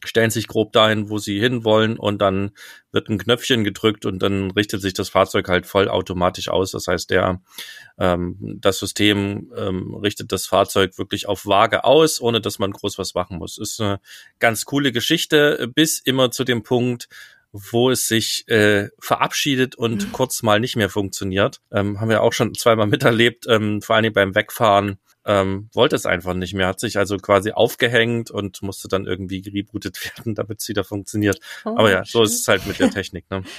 stellen 0.06 0.32
sich 0.32 0.48
grob 0.48 0.74
dahin, 0.74 1.10
wo 1.10 1.18
sie 1.18 1.40
hinwollen 1.40 1.98
und 1.98 2.22
dann 2.22 2.52
wird 2.92 3.10
ein 3.10 3.18
Knöpfchen 3.18 3.64
gedrückt 3.64 4.06
und 4.06 4.20
dann 4.20 4.52
richtet 4.52 4.82
sich 4.82 4.94
das 4.94 5.10
Fahrzeug 5.10 5.48
halt 5.48 5.66
voll 5.66 5.88
automatisch 5.88 6.50
aus. 6.50 6.72
Das 6.72 6.88
heißt, 6.88 7.10
der 7.10 7.42
ähm, 7.98 8.38
das 8.60 8.80
System 8.80 9.52
ähm, 9.56 9.96
richtet 9.96 10.32
das 10.32 10.46
Fahrzeug 10.46 10.98
wirklich 10.98 11.28
auf 11.28 11.46
Waage 11.46 11.84
aus, 11.84 12.22
ohne 12.22 12.42
dass 12.42 12.60
man 12.60 12.72
groß 12.72 12.98
was 12.98 13.14
machen 13.14 13.38
muss. 13.38 13.58
Ist 13.58 13.80
eine 13.80 14.00
ganz 14.40 14.66
coole 14.66 14.92
Geschichte, 14.92 15.72
bis 15.74 16.00
immer 16.00 16.32
zu 16.32 16.44
dem 16.44 16.64
Punkt, 16.64 17.08
wo 17.54 17.92
es 17.92 18.08
sich 18.08 18.46
äh, 18.48 18.90
verabschiedet 19.00 19.76
und 19.76 20.08
mhm. 20.08 20.12
kurz 20.12 20.42
mal 20.42 20.60
nicht 20.60 20.76
mehr 20.76 20.90
funktioniert. 20.90 21.62
Ähm, 21.72 22.02
haben 22.02 22.10
wir 22.10 22.24
auch 22.24 22.34
schon 22.34 22.54
zweimal 22.56 22.88
miterlebt, 22.88 23.46
ähm, 23.48 23.82
vor 23.82 23.96
allen 23.96 24.04
Dingen 24.04 24.16
beim 24.16 24.36
Wegfahren. 24.36 24.98
Ähm, 25.26 25.70
wollte 25.74 25.96
es 25.96 26.06
einfach 26.06 26.34
nicht 26.34 26.54
mehr, 26.54 26.68
hat 26.68 26.82
sich 26.82 26.98
also 26.98 27.18
quasi 27.18 27.52
aufgehängt 27.52 28.30
und 28.30 28.62
musste 28.62 28.90
dann 28.90 29.06
irgendwie 29.06 29.42
gerebootet 29.42 29.98
werden, 30.18 30.36
damit 30.36 30.62
es 30.62 30.68
wieder 30.68 30.84
funktioniert. 30.84 31.40
Oh, 31.64 31.76
Aber 31.78 31.92
ja, 31.92 32.04
so 32.04 32.24
ist 32.24 32.42
es 32.42 32.48
halt 32.48 32.66
mit 32.66 32.80
der 32.80 32.90
Technik. 32.90 33.30
Ne? 33.30 33.44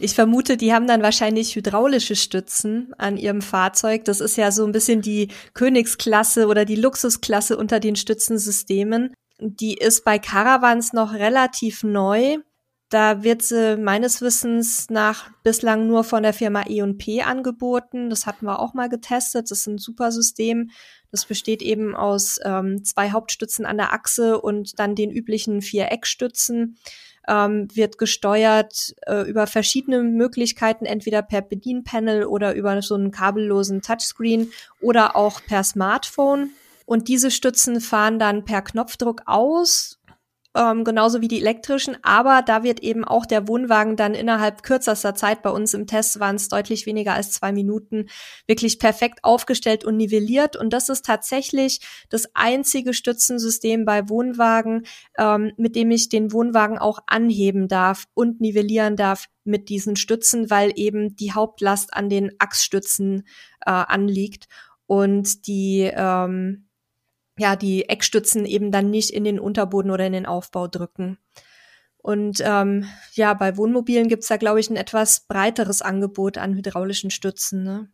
Ich 0.00 0.14
vermute, 0.14 0.56
die 0.56 0.72
haben 0.72 0.88
dann 0.88 1.02
wahrscheinlich 1.02 1.54
hydraulische 1.54 2.16
Stützen 2.16 2.92
an 2.98 3.16
ihrem 3.16 3.42
Fahrzeug. 3.42 4.04
Das 4.04 4.20
ist 4.20 4.36
ja 4.36 4.50
so 4.50 4.64
ein 4.66 4.72
bisschen 4.72 5.02
die 5.02 5.28
Königsklasse 5.54 6.48
oder 6.48 6.64
die 6.64 6.74
Luxusklasse 6.74 7.56
unter 7.56 7.78
den 7.78 7.94
Stützensystemen. 7.94 9.14
Die 9.38 9.74
ist 9.74 10.04
bei 10.04 10.18
Caravans 10.18 10.92
noch 10.94 11.12
relativ 11.14 11.84
neu. 11.84 12.38
Da 12.90 13.24
wird 13.24 13.42
sie 13.42 13.76
meines 13.76 14.20
Wissens 14.20 14.88
nach 14.90 15.30
bislang 15.42 15.86
nur 15.86 16.04
von 16.04 16.22
der 16.22 16.32
Firma 16.32 16.64
E&P 16.68 17.22
angeboten. 17.22 18.10
Das 18.10 18.26
hatten 18.26 18.46
wir 18.46 18.60
auch 18.60 18.74
mal 18.74 18.88
getestet. 18.88 19.50
Das 19.50 19.60
ist 19.60 19.66
ein 19.66 19.78
super 19.78 20.12
System. 20.12 20.70
Das 21.10 21.24
besteht 21.24 21.62
eben 21.62 21.96
aus 21.96 22.38
ähm, 22.44 22.84
zwei 22.84 23.10
Hauptstützen 23.10 23.66
an 23.66 23.78
der 23.78 23.92
Achse 23.92 24.40
und 24.40 24.78
dann 24.78 24.94
den 24.94 25.10
üblichen 25.10 25.62
vier 25.62 25.90
Eckstützen. 25.90 26.76
Ähm, 27.26 27.68
wird 27.74 27.96
gesteuert 27.96 28.94
äh, 29.06 29.22
über 29.22 29.46
verschiedene 29.46 30.02
Möglichkeiten, 30.02 30.84
entweder 30.84 31.22
per 31.22 31.40
Bedienpanel 31.40 32.26
oder 32.26 32.54
über 32.54 32.82
so 32.82 32.96
einen 32.96 33.12
kabellosen 33.12 33.80
Touchscreen 33.80 34.52
oder 34.80 35.16
auch 35.16 35.40
per 35.46 35.64
Smartphone. 35.64 36.50
Und 36.84 37.08
diese 37.08 37.30
Stützen 37.30 37.80
fahren 37.80 38.18
dann 38.18 38.44
per 38.44 38.60
Knopfdruck 38.60 39.22
aus 39.24 39.98
ähm, 40.54 40.84
genauso 40.84 41.20
wie 41.20 41.28
die 41.28 41.40
elektrischen, 41.40 41.96
aber 42.02 42.42
da 42.42 42.62
wird 42.62 42.80
eben 42.80 43.04
auch 43.04 43.26
der 43.26 43.48
Wohnwagen 43.48 43.96
dann 43.96 44.14
innerhalb 44.14 44.62
kürzester 44.62 45.14
Zeit, 45.14 45.42
bei 45.42 45.50
uns 45.50 45.74
im 45.74 45.86
Test 45.86 46.20
waren 46.20 46.36
es 46.36 46.48
deutlich 46.48 46.86
weniger 46.86 47.14
als 47.14 47.32
zwei 47.32 47.52
Minuten, 47.52 48.06
wirklich 48.46 48.78
perfekt 48.78 49.20
aufgestellt 49.22 49.84
und 49.84 49.96
nivelliert. 49.96 50.56
Und 50.56 50.72
das 50.72 50.88
ist 50.88 51.04
tatsächlich 51.04 51.80
das 52.08 52.28
einzige 52.34 52.94
Stützensystem 52.94 53.84
bei 53.84 54.08
Wohnwagen, 54.08 54.86
ähm, 55.18 55.52
mit 55.56 55.74
dem 55.74 55.90
ich 55.90 56.08
den 56.08 56.32
Wohnwagen 56.32 56.78
auch 56.78 57.00
anheben 57.06 57.68
darf 57.68 58.04
und 58.14 58.40
nivellieren 58.40 58.96
darf 58.96 59.26
mit 59.44 59.68
diesen 59.68 59.96
Stützen, 59.96 60.50
weil 60.50 60.72
eben 60.76 61.16
die 61.16 61.32
Hauptlast 61.32 61.94
an 61.94 62.08
den 62.08 62.32
Achsstützen 62.38 63.26
äh, 63.66 63.70
anliegt 63.70 64.46
und 64.86 65.46
die 65.46 65.90
ähm, 65.94 66.68
ja, 67.38 67.56
die 67.56 67.88
Eckstützen 67.88 68.46
eben 68.46 68.70
dann 68.70 68.90
nicht 68.90 69.10
in 69.10 69.24
den 69.24 69.40
Unterboden 69.40 69.90
oder 69.90 70.06
in 70.06 70.12
den 70.12 70.26
Aufbau 70.26 70.68
drücken. 70.68 71.18
Und 71.98 72.42
ähm, 72.44 72.86
ja, 73.14 73.32
bei 73.32 73.56
Wohnmobilen 73.56 74.08
gibt's 74.08 74.28
da, 74.28 74.36
glaube 74.36 74.60
ich, 74.60 74.68
ein 74.68 74.76
etwas 74.76 75.26
breiteres 75.26 75.80
Angebot 75.80 76.36
an 76.36 76.54
hydraulischen 76.54 77.10
Stützen. 77.10 77.64
Ne? 77.64 77.88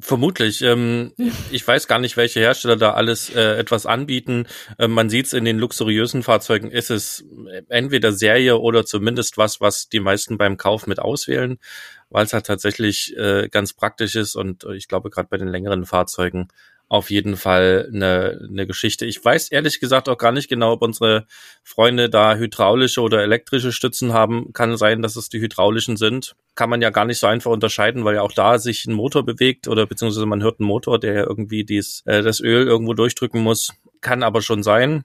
Vermutlich. 0.00 0.62
Ähm, 0.62 1.12
ich 1.50 1.66
weiß 1.66 1.88
gar 1.88 1.98
nicht, 1.98 2.16
welche 2.16 2.40
Hersteller 2.40 2.76
da 2.76 2.92
alles 2.92 3.30
äh, 3.30 3.58
etwas 3.58 3.84
anbieten. 3.84 4.46
Ähm, 4.78 4.92
man 4.92 5.10
sieht 5.10 5.26
es 5.26 5.32
in 5.32 5.44
den 5.44 5.58
luxuriösen 5.58 6.22
Fahrzeugen, 6.22 6.70
ist 6.70 6.90
es 6.90 7.24
entweder 7.68 8.12
Serie 8.12 8.58
oder 8.58 8.86
zumindest 8.86 9.38
was, 9.38 9.60
was 9.60 9.88
die 9.88 10.00
meisten 10.00 10.38
beim 10.38 10.56
Kauf 10.56 10.86
mit 10.86 11.00
auswählen, 11.00 11.58
weil 12.10 12.26
es 12.26 12.32
halt 12.32 12.46
tatsächlich 12.46 13.16
äh, 13.16 13.48
ganz 13.48 13.72
praktisch 13.72 14.14
ist 14.14 14.36
und 14.36 14.64
äh, 14.64 14.76
ich 14.76 14.86
glaube 14.88 15.10
gerade 15.10 15.28
bei 15.28 15.36
den 15.36 15.48
längeren 15.48 15.84
Fahrzeugen 15.84 16.48
auf 16.88 17.10
jeden 17.10 17.36
Fall 17.36 17.90
eine, 17.92 18.40
eine 18.48 18.66
Geschichte. 18.66 19.04
Ich 19.04 19.22
weiß 19.22 19.50
ehrlich 19.50 19.78
gesagt 19.78 20.08
auch 20.08 20.16
gar 20.16 20.32
nicht 20.32 20.48
genau, 20.48 20.72
ob 20.72 20.82
unsere 20.82 21.26
Freunde 21.62 22.08
da 22.08 22.36
hydraulische 22.36 23.02
oder 23.02 23.22
elektrische 23.22 23.72
Stützen 23.72 24.14
haben. 24.14 24.52
Kann 24.54 24.76
sein, 24.78 25.02
dass 25.02 25.16
es 25.16 25.28
die 25.28 25.40
hydraulischen 25.40 25.98
sind. 25.98 26.34
Kann 26.54 26.70
man 26.70 26.80
ja 26.80 26.90
gar 26.90 27.04
nicht 27.04 27.18
so 27.18 27.26
einfach 27.26 27.50
unterscheiden, 27.50 28.04
weil 28.04 28.14
ja 28.14 28.22
auch 28.22 28.32
da 28.32 28.58
sich 28.58 28.86
ein 28.86 28.94
Motor 28.94 29.24
bewegt 29.24 29.68
oder 29.68 29.86
beziehungsweise 29.86 30.26
man 30.26 30.42
hört 30.42 30.60
einen 30.60 30.68
Motor, 30.68 30.98
der 30.98 31.12
ja 31.12 31.26
irgendwie 31.26 31.64
dies, 31.64 32.02
äh, 32.06 32.22
das 32.22 32.40
Öl 32.40 32.66
irgendwo 32.66 32.94
durchdrücken 32.94 33.42
muss. 33.42 33.72
Kann 34.00 34.22
aber 34.22 34.40
schon 34.40 34.62
sein. 34.62 35.04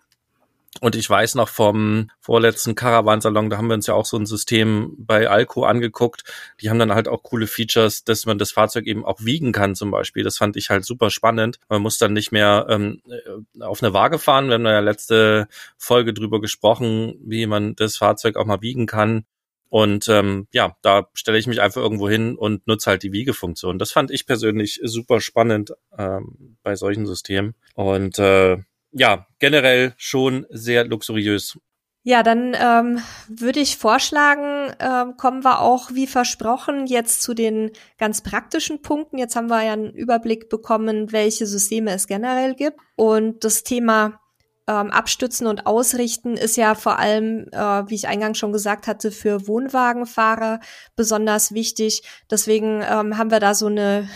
Und 0.82 0.96
ich 0.96 1.08
weiß 1.08 1.36
noch 1.36 1.50
vom 1.50 2.10
vorletzten 2.20 2.74
Caravansalon, 2.76 3.50
da 3.50 3.58
haben 3.58 3.68
wir 3.68 3.76
uns 3.76 3.88
ja 3.88 3.94
auch 3.94 4.06
so 4.06 4.18
ein 4.18 4.26
System 4.26 4.96
bei 4.98 5.30
Alco 5.30 5.66
angeguckt. 5.66 6.24
Die 6.62 6.70
haben 6.70 6.80
dann 6.80 6.94
halt 6.94 7.08
auch 7.08 7.22
coole 7.22 7.48
Features, 7.48 8.04
dass 8.04 8.26
man 8.26 8.40
das 8.40 8.52
Fahrzeug 8.52 8.88
eben 8.88 9.06
auch 9.06 9.20
wiegen 9.22 9.52
kann 9.52 9.76
zum 9.76 9.92
Beispiel. 9.92 10.24
Das 10.24 10.38
fand 10.38 10.58
ich 10.58 10.70
halt 10.70 10.84
super 10.84 11.12
spannend. 11.12 11.60
Man 11.70 11.82
muss 11.82 12.00
dann 12.00 12.14
nicht 12.14 12.32
mehr 12.32 12.66
ähm, 12.70 13.02
äh, 13.08 13.64
auf 13.64 13.84
eine 13.84 13.94
Waage 13.94 14.18
fahren. 14.18 14.48
Wir 14.48 14.56
haben 14.56 14.66
ja 14.66 14.80
letzte 14.80 15.48
Folge 15.78 16.14
drüber 16.14 16.42
gesprochen, 16.42 17.16
wie 17.24 17.46
man 17.46 17.76
das 17.76 17.98
Fahrzeug 17.98 18.36
auch 18.36 18.46
mal 18.46 18.62
wiegen 18.62 18.88
kann. 18.88 19.26
Und 19.70 20.08
ähm, 20.08 20.48
ja, 20.52 20.76
da 20.84 21.10
stelle 21.14 21.40
ich 21.40 21.48
mich 21.48 21.60
einfach 21.60 21.82
irgendwo 21.82 22.08
hin 22.08 22.36
und 22.36 22.68
nutze 22.68 22.92
halt 22.92 23.02
die 23.02 23.12
Wiegefunktion. 23.12 23.80
Das 23.80 23.92
fand 23.92 24.12
ich 24.12 24.28
persönlich 24.28 24.80
super 24.84 25.20
spannend 25.20 25.74
ähm, 25.98 26.58
bei 26.62 26.76
solchen 26.76 27.08
Systemen. 27.08 27.56
Und 27.74 28.20
äh, 28.20 28.58
ja, 28.94 29.28
generell 29.40 29.94
schon 29.98 30.46
sehr 30.50 30.86
luxuriös. 30.86 31.58
Ja, 32.06 32.22
dann 32.22 32.54
ähm, 32.60 33.02
würde 33.30 33.62
ich 33.62 33.78
vorschlagen, 33.78 34.76
ähm, 34.80 35.16
kommen 35.16 35.46
wir 35.46 35.62
auch 35.62 35.92
wie 35.94 36.06
versprochen 36.06 36.86
jetzt 36.86 37.22
zu 37.22 37.34
den 37.34 37.72
ganz 37.98 38.22
praktischen 38.22 38.82
Punkten. 38.82 39.18
Jetzt 39.18 39.38
haben 39.38 39.50
wir 39.50 39.64
ja 39.64 39.72
einen 39.72 39.94
Überblick 39.94 40.50
bekommen, 40.50 41.14
welche 41.14 41.48
Systeme 41.48 41.92
es 41.92 42.08
generell 42.08 42.56
gibt. 42.56 42.78
Und 42.98 43.46
das 43.46 43.64
Thema 43.64 44.20
ähm, 44.68 44.92
Abstützen 44.92 45.48
und 45.48 45.66
Ausrichten 45.66 46.36
ist 46.36 46.58
ja 46.58 46.76
vor 46.76 47.00
allem, 47.00 47.48
äh, 47.54 47.58
wie 47.90 47.96
ich 47.96 48.10
eingangs 48.10 48.38
schon 48.38 48.52
gesagt 48.52 48.88
hatte, 48.88 49.10
für 49.10 49.48
Wohnwagenfahrer 49.48 50.60
besonders 50.98 51.54
wichtig. 51.54 52.04
Deswegen 52.30 52.82
ähm, 52.82 53.18
haben 53.18 53.32
wir 53.32 53.40
da 53.40 53.56
so 53.56 53.68
eine 53.68 54.10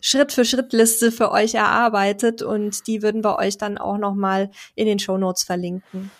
Schritt-für-Schritt-Liste 0.00 1.12
für 1.12 1.30
euch 1.30 1.54
erarbeitet 1.54 2.42
und 2.42 2.86
die 2.86 3.02
würden 3.02 3.24
wir 3.24 3.38
euch 3.38 3.58
dann 3.58 3.78
auch 3.78 3.98
nochmal 3.98 4.50
in 4.74 4.86
den 4.86 4.98
Show 4.98 5.18
Notes 5.18 5.42
verlinken. 5.42 6.10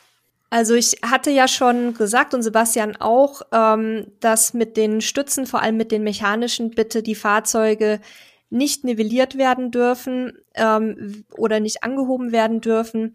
Also 0.51 0.75
ich 0.75 0.99
hatte 1.03 1.31
ja 1.31 1.47
schon 1.47 1.95
gesagt 1.95 2.35
und 2.35 2.43
Sebastian 2.43 2.97
auch, 2.97 3.43
ähm, 3.53 4.09
dass 4.19 4.53
mit 4.53 4.77
den 4.77 5.01
Stützen, 5.01 5.47
vor 5.47 5.63
allem 5.63 5.77
mit 5.77 5.93
den 5.93 6.03
mechanischen, 6.03 6.71
bitte 6.71 7.05
die 7.05 7.15
Fahrzeuge 7.15 8.01
nicht 8.51 8.83
nivelliert 8.83 9.39
werden 9.39 9.71
dürfen 9.71 10.33
ähm, 10.55 11.25
oder 11.37 11.61
nicht 11.61 11.85
angehoben 11.85 12.33
werden 12.33 12.61
dürfen. 12.61 13.15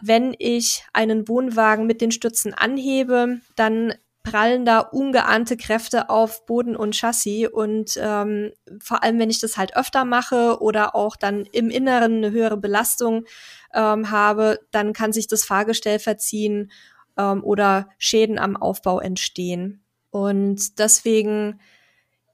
Wenn 0.00 0.34
ich 0.40 0.84
einen 0.92 1.28
Wohnwagen 1.28 1.86
mit 1.86 2.00
den 2.00 2.10
Stützen 2.10 2.52
anhebe, 2.52 3.40
dann 3.54 3.94
prallen 4.22 4.64
da 4.64 4.78
ungeahnte 4.78 5.56
Kräfte 5.56 6.08
auf 6.08 6.46
Boden 6.46 6.76
und 6.76 6.94
Chassis 6.96 7.48
und 7.48 7.94
ähm, 7.96 8.52
vor 8.80 9.02
allem, 9.02 9.18
wenn 9.18 9.30
ich 9.30 9.40
das 9.40 9.56
halt 9.56 9.76
öfter 9.76 10.04
mache 10.04 10.60
oder 10.60 10.94
auch 10.94 11.16
dann 11.16 11.44
im 11.52 11.70
Inneren 11.70 12.18
eine 12.18 12.30
höhere 12.30 12.56
Belastung 12.56 13.24
ähm, 13.74 14.10
habe, 14.10 14.60
dann 14.70 14.92
kann 14.92 15.12
sich 15.12 15.26
das 15.26 15.44
Fahrgestell 15.44 15.98
verziehen 15.98 16.70
ähm, 17.16 17.42
oder 17.42 17.88
Schäden 17.98 18.38
am 18.38 18.56
Aufbau 18.56 19.00
entstehen. 19.00 19.82
Und 20.10 20.78
deswegen, 20.78 21.60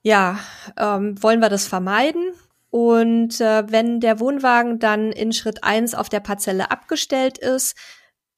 ja, 0.02 0.38
ähm, 0.76 1.22
wollen 1.22 1.40
wir 1.40 1.48
das 1.48 1.66
vermeiden. 1.66 2.32
Und 2.70 3.40
äh, 3.40 3.64
wenn 3.70 4.00
der 4.00 4.20
Wohnwagen 4.20 4.78
dann 4.78 5.12
in 5.12 5.32
Schritt 5.32 5.64
eins 5.64 5.94
auf 5.94 6.08
der 6.08 6.20
Parzelle 6.20 6.70
abgestellt 6.70 7.38
ist, 7.38 7.76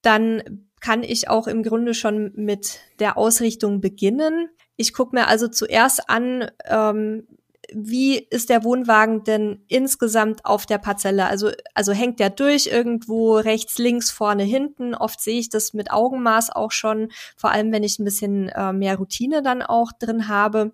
dann 0.02 0.70
kann 0.81 1.03
ich 1.03 1.29
auch 1.29 1.47
im 1.47 1.63
Grunde 1.63 1.95
schon 1.95 2.33
mit 2.35 2.81
der 2.99 3.17
Ausrichtung 3.17 3.81
beginnen. 3.81 4.49
Ich 4.77 4.93
gucke 4.93 5.15
mir 5.15 5.29
also 5.29 5.49
zuerst 5.49 6.09
an, 6.09 6.51
ähm, 6.65 7.27
wie 7.73 8.19
ist 8.19 8.51
der 8.51 8.65
Wohnwagen 8.65 9.25
denn 9.25 9.65
insgesamt 9.69 10.45
auf 10.45 10.67
der 10.67 10.79
Parzelle? 10.79 11.27
Also, 11.27 11.51
also 11.75 11.93
hängt 11.93 12.19
der 12.19 12.31
durch 12.31 12.67
irgendwo 12.67 13.37
rechts, 13.37 13.79
links, 13.79 14.11
vorne, 14.11 14.43
hinten? 14.43 14.95
Oft 14.95 15.21
sehe 15.21 15.39
ich 15.39 15.51
das 15.51 15.73
mit 15.73 15.91
Augenmaß 15.91 16.51
auch 16.51 16.73
schon, 16.73 17.11
vor 17.37 17.51
allem 17.51 17.73
wenn 17.73 17.83
ich 17.83 17.99
ein 17.99 18.05
bisschen 18.05 18.49
äh, 18.49 18.73
mehr 18.73 18.97
Routine 18.97 19.43
dann 19.43 19.63
auch 19.63 19.93
drin 19.93 20.29
habe. 20.29 20.73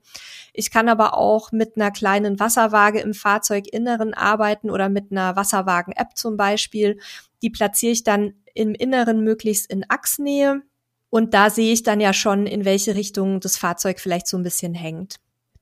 Ich 0.52 0.70
kann 0.70 0.88
aber 0.88 1.16
auch 1.16 1.52
mit 1.52 1.76
einer 1.76 1.90
kleinen 1.90 2.40
Wasserwaage 2.40 3.00
im 3.00 3.14
Fahrzeuginneren 3.14 4.14
arbeiten 4.14 4.70
oder 4.70 4.88
mit 4.88 5.10
einer 5.10 5.36
Wasserwagen-App 5.36 6.16
zum 6.16 6.36
Beispiel. 6.36 6.98
Die 7.42 7.50
platziere 7.50 7.92
ich 7.92 8.04
dann 8.04 8.34
im 8.56 8.74
Inneren 8.74 9.22
möglichst 9.22 9.70
in 9.70 9.84
Achsnähe. 9.88 10.62
Und 11.10 11.34
da 11.34 11.50
sehe 11.50 11.72
ich 11.72 11.82
dann 11.82 12.00
ja 12.00 12.12
schon, 12.12 12.46
in 12.46 12.64
welche 12.64 12.94
Richtung 12.94 13.40
das 13.40 13.56
Fahrzeug 13.56 14.00
vielleicht 14.00 14.26
so 14.26 14.36
ein 14.36 14.42
bisschen 14.42 14.74
hängt. 14.74 15.16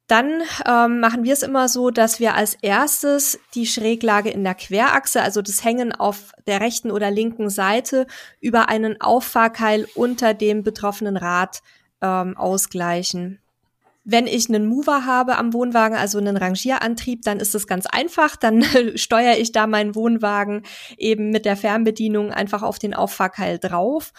Dann 0.07 0.43
ähm, 0.67 1.01
machen 1.01 1.25
wir 1.25 1.33
es 1.33 1.43
immer 1.43 1.69
so, 1.69 1.91
dass 1.91 2.21
wir 2.21 2.35
als 2.35 2.55
erstes 2.61 3.39
die 3.55 3.67
Schräglage 3.67 4.29
in 4.29 4.45
der 4.45 4.55
Querachse, 4.55 5.23
also 5.23 5.41
das 5.41 5.65
Hängen 5.65 5.93
auf 5.93 6.33
der 6.47 6.61
rechten 6.61 6.91
oder 6.91 7.11
linken 7.11 7.49
Seite, 7.49 8.07
über 8.39 8.69
einen 8.69 9.01
Auffahrkeil 9.01 9.87
unter 9.95 10.35
dem 10.35 10.63
betroffenen 10.63 11.17
Rad 11.17 11.63
ähm, 12.03 12.37
ausgleichen. 12.37 13.41
Wenn 14.05 14.27
ich 14.27 14.49
einen 14.49 14.67
Mover 14.67 15.07
habe 15.07 15.37
am 15.37 15.55
Wohnwagen, 15.55 15.97
also 15.97 16.19
einen 16.19 16.37
Rangierantrieb, 16.37 17.23
dann 17.23 17.41
ist 17.41 17.55
es 17.55 17.67
ganz 17.67 17.87
einfach. 17.87 18.37
Dann 18.37 18.63
steuere 18.97 19.39
ich 19.39 19.53
da 19.53 19.67
meinen 19.67 19.95
Wohnwagen 19.95 20.63
eben 20.99 21.31
mit 21.31 21.47
der 21.47 21.57
Fernbedienung 21.57 22.31
einfach 22.31 22.63
auf 22.63 22.79
den 22.79 22.95
Auffahrkeil 22.95 23.59
drauf. 23.59 24.13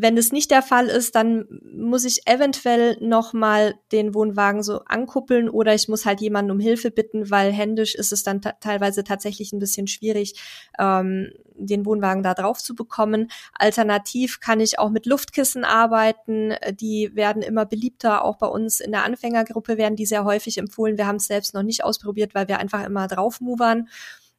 Wenn 0.00 0.16
es 0.16 0.30
nicht 0.30 0.52
der 0.52 0.62
Fall 0.62 0.86
ist, 0.86 1.16
dann 1.16 1.60
muss 1.74 2.04
ich 2.04 2.22
eventuell 2.24 2.96
noch 3.00 3.32
mal 3.32 3.74
den 3.90 4.14
Wohnwagen 4.14 4.62
so 4.62 4.82
ankuppeln 4.84 5.48
oder 5.48 5.74
ich 5.74 5.88
muss 5.88 6.06
halt 6.06 6.20
jemanden 6.20 6.52
um 6.52 6.60
Hilfe 6.60 6.92
bitten, 6.92 7.32
weil 7.32 7.50
händisch 7.50 7.96
ist 7.96 8.12
es 8.12 8.22
dann 8.22 8.40
teilweise 8.40 9.02
tatsächlich 9.02 9.52
ein 9.52 9.58
bisschen 9.58 9.88
schwierig, 9.88 10.40
ähm, 10.78 11.32
den 11.54 11.84
Wohnwagen 11.84 12.22
da 12.22 12.34
drauf 12.34 12.62
zu 12.62 12.76
bekommen. 12.76 13.28
Alternativ 13.54 14.38
kann 14.38 14.60
ich 14.60 14.78
auch 14.78 14.90
mit 14.90 15.04
Luftkissen 15.04 15.64
arbeiten. 15.64 16.54
Die 16.70 17.10
werden 17.16 17.42
immer 17.42 17.66
beliebter. 17.66 18.24
Auch 18.24 18.38
bei 18.38 18.46
uns 18.46 18.78
in 18.78 18.92
der 18.92 19.04
Anfängergruppe 19.04 19.78
werden 19.78 19.96
die 19.96 20.06
sehr 20.06 20.24
häufig 20.24 20.58
empfohlen. 20.58 20.96
Wir 20.96 21.08
haben 21.08 21.16
es 21.16 21.26
selbst 21.26 21.54
noch 21.54 21.64
nicht 21.64 21.82
ausprobiert, 21.82 22.36
weil 22.36 22.46
wir 22.46 22.60
einfach 22.60 22.86
immer 22.86 23.08
drauf 23.08 23.40
movern. 23.40 23.88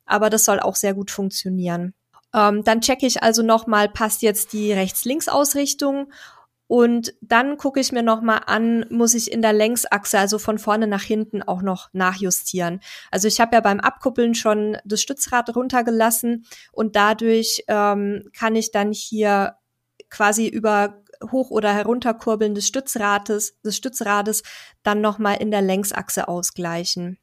Aber 0.06 0.30
das 0.30 0.46
soll 0.46 0.62
auch 0.62 0.76
sehr 0.76 0.94
gut 0.94 1.12
funktionieren. 1.12 1.94
Ähm, 2.34 2.64
dann 2.64 2.82
checke 2.82 3.06
ich 3.06 3.24
also 3.24 3.42
nochmal, 3.42 3.90
passt 3.90 4.22
jetzt 4.22 4.54
die 4.54 4.72
Rechts-Links-Ausrichtung 4.72 6.12
und 6.72 7.16
dann 7.22 7.58
gucke 7.58 7.80
ich 7.80 7.92
mir 7.92 8.04
nochmal 8.04 8.42
an, 8.46 8.86
muss 8.92 9.16
ich 9.16 9.32
in 9.32 9.42
der 9.42 9.54
Längsachse, 9.54 10.20
also 10.20 10.38
von 10.38 10.60
vorne 10.60 10.86
nach 10.86 11.02
hinten, 11.02 11.42
auch 11.42 11.64
noch 11.64 11.90
nachjustieren. 11.94 12.80
Also 13.10 13.28
ich 13.28 13.42
habe 13.42 13.56
ja 13.56 13.62
beim 13.62 13.80
Abkuppeln 13.80 14.36
schon 14.36 14.78
das 14.86 15.02
Stützrad 15.02 15.56
runtergelassen 15.56 16.46
und 16.72 16.96
dadurch 16.96 17.64
ähm, 17.68 18.30
kann 18.38 18.56
ich 18.56 18.72
dann 18.72 18.92
hier 18.92 19.56
quasi 20.12 20.48
über 20.48 21.02
hoch- 21.32 21.50
oder 21.50 21.74
herunterkurbeln 21.74 22.54
des 22.54 22.68
Stützrades, 22.68 23.60
des 23.62 23.76
Stützrades 23.76 24.44
dann 24.84 25.02
nochmal 25.02 25.38
in 25.42 25.50
der 25.50 25.64
Längsachse 25.64 26.28
ausgleichen. 26.28 27.18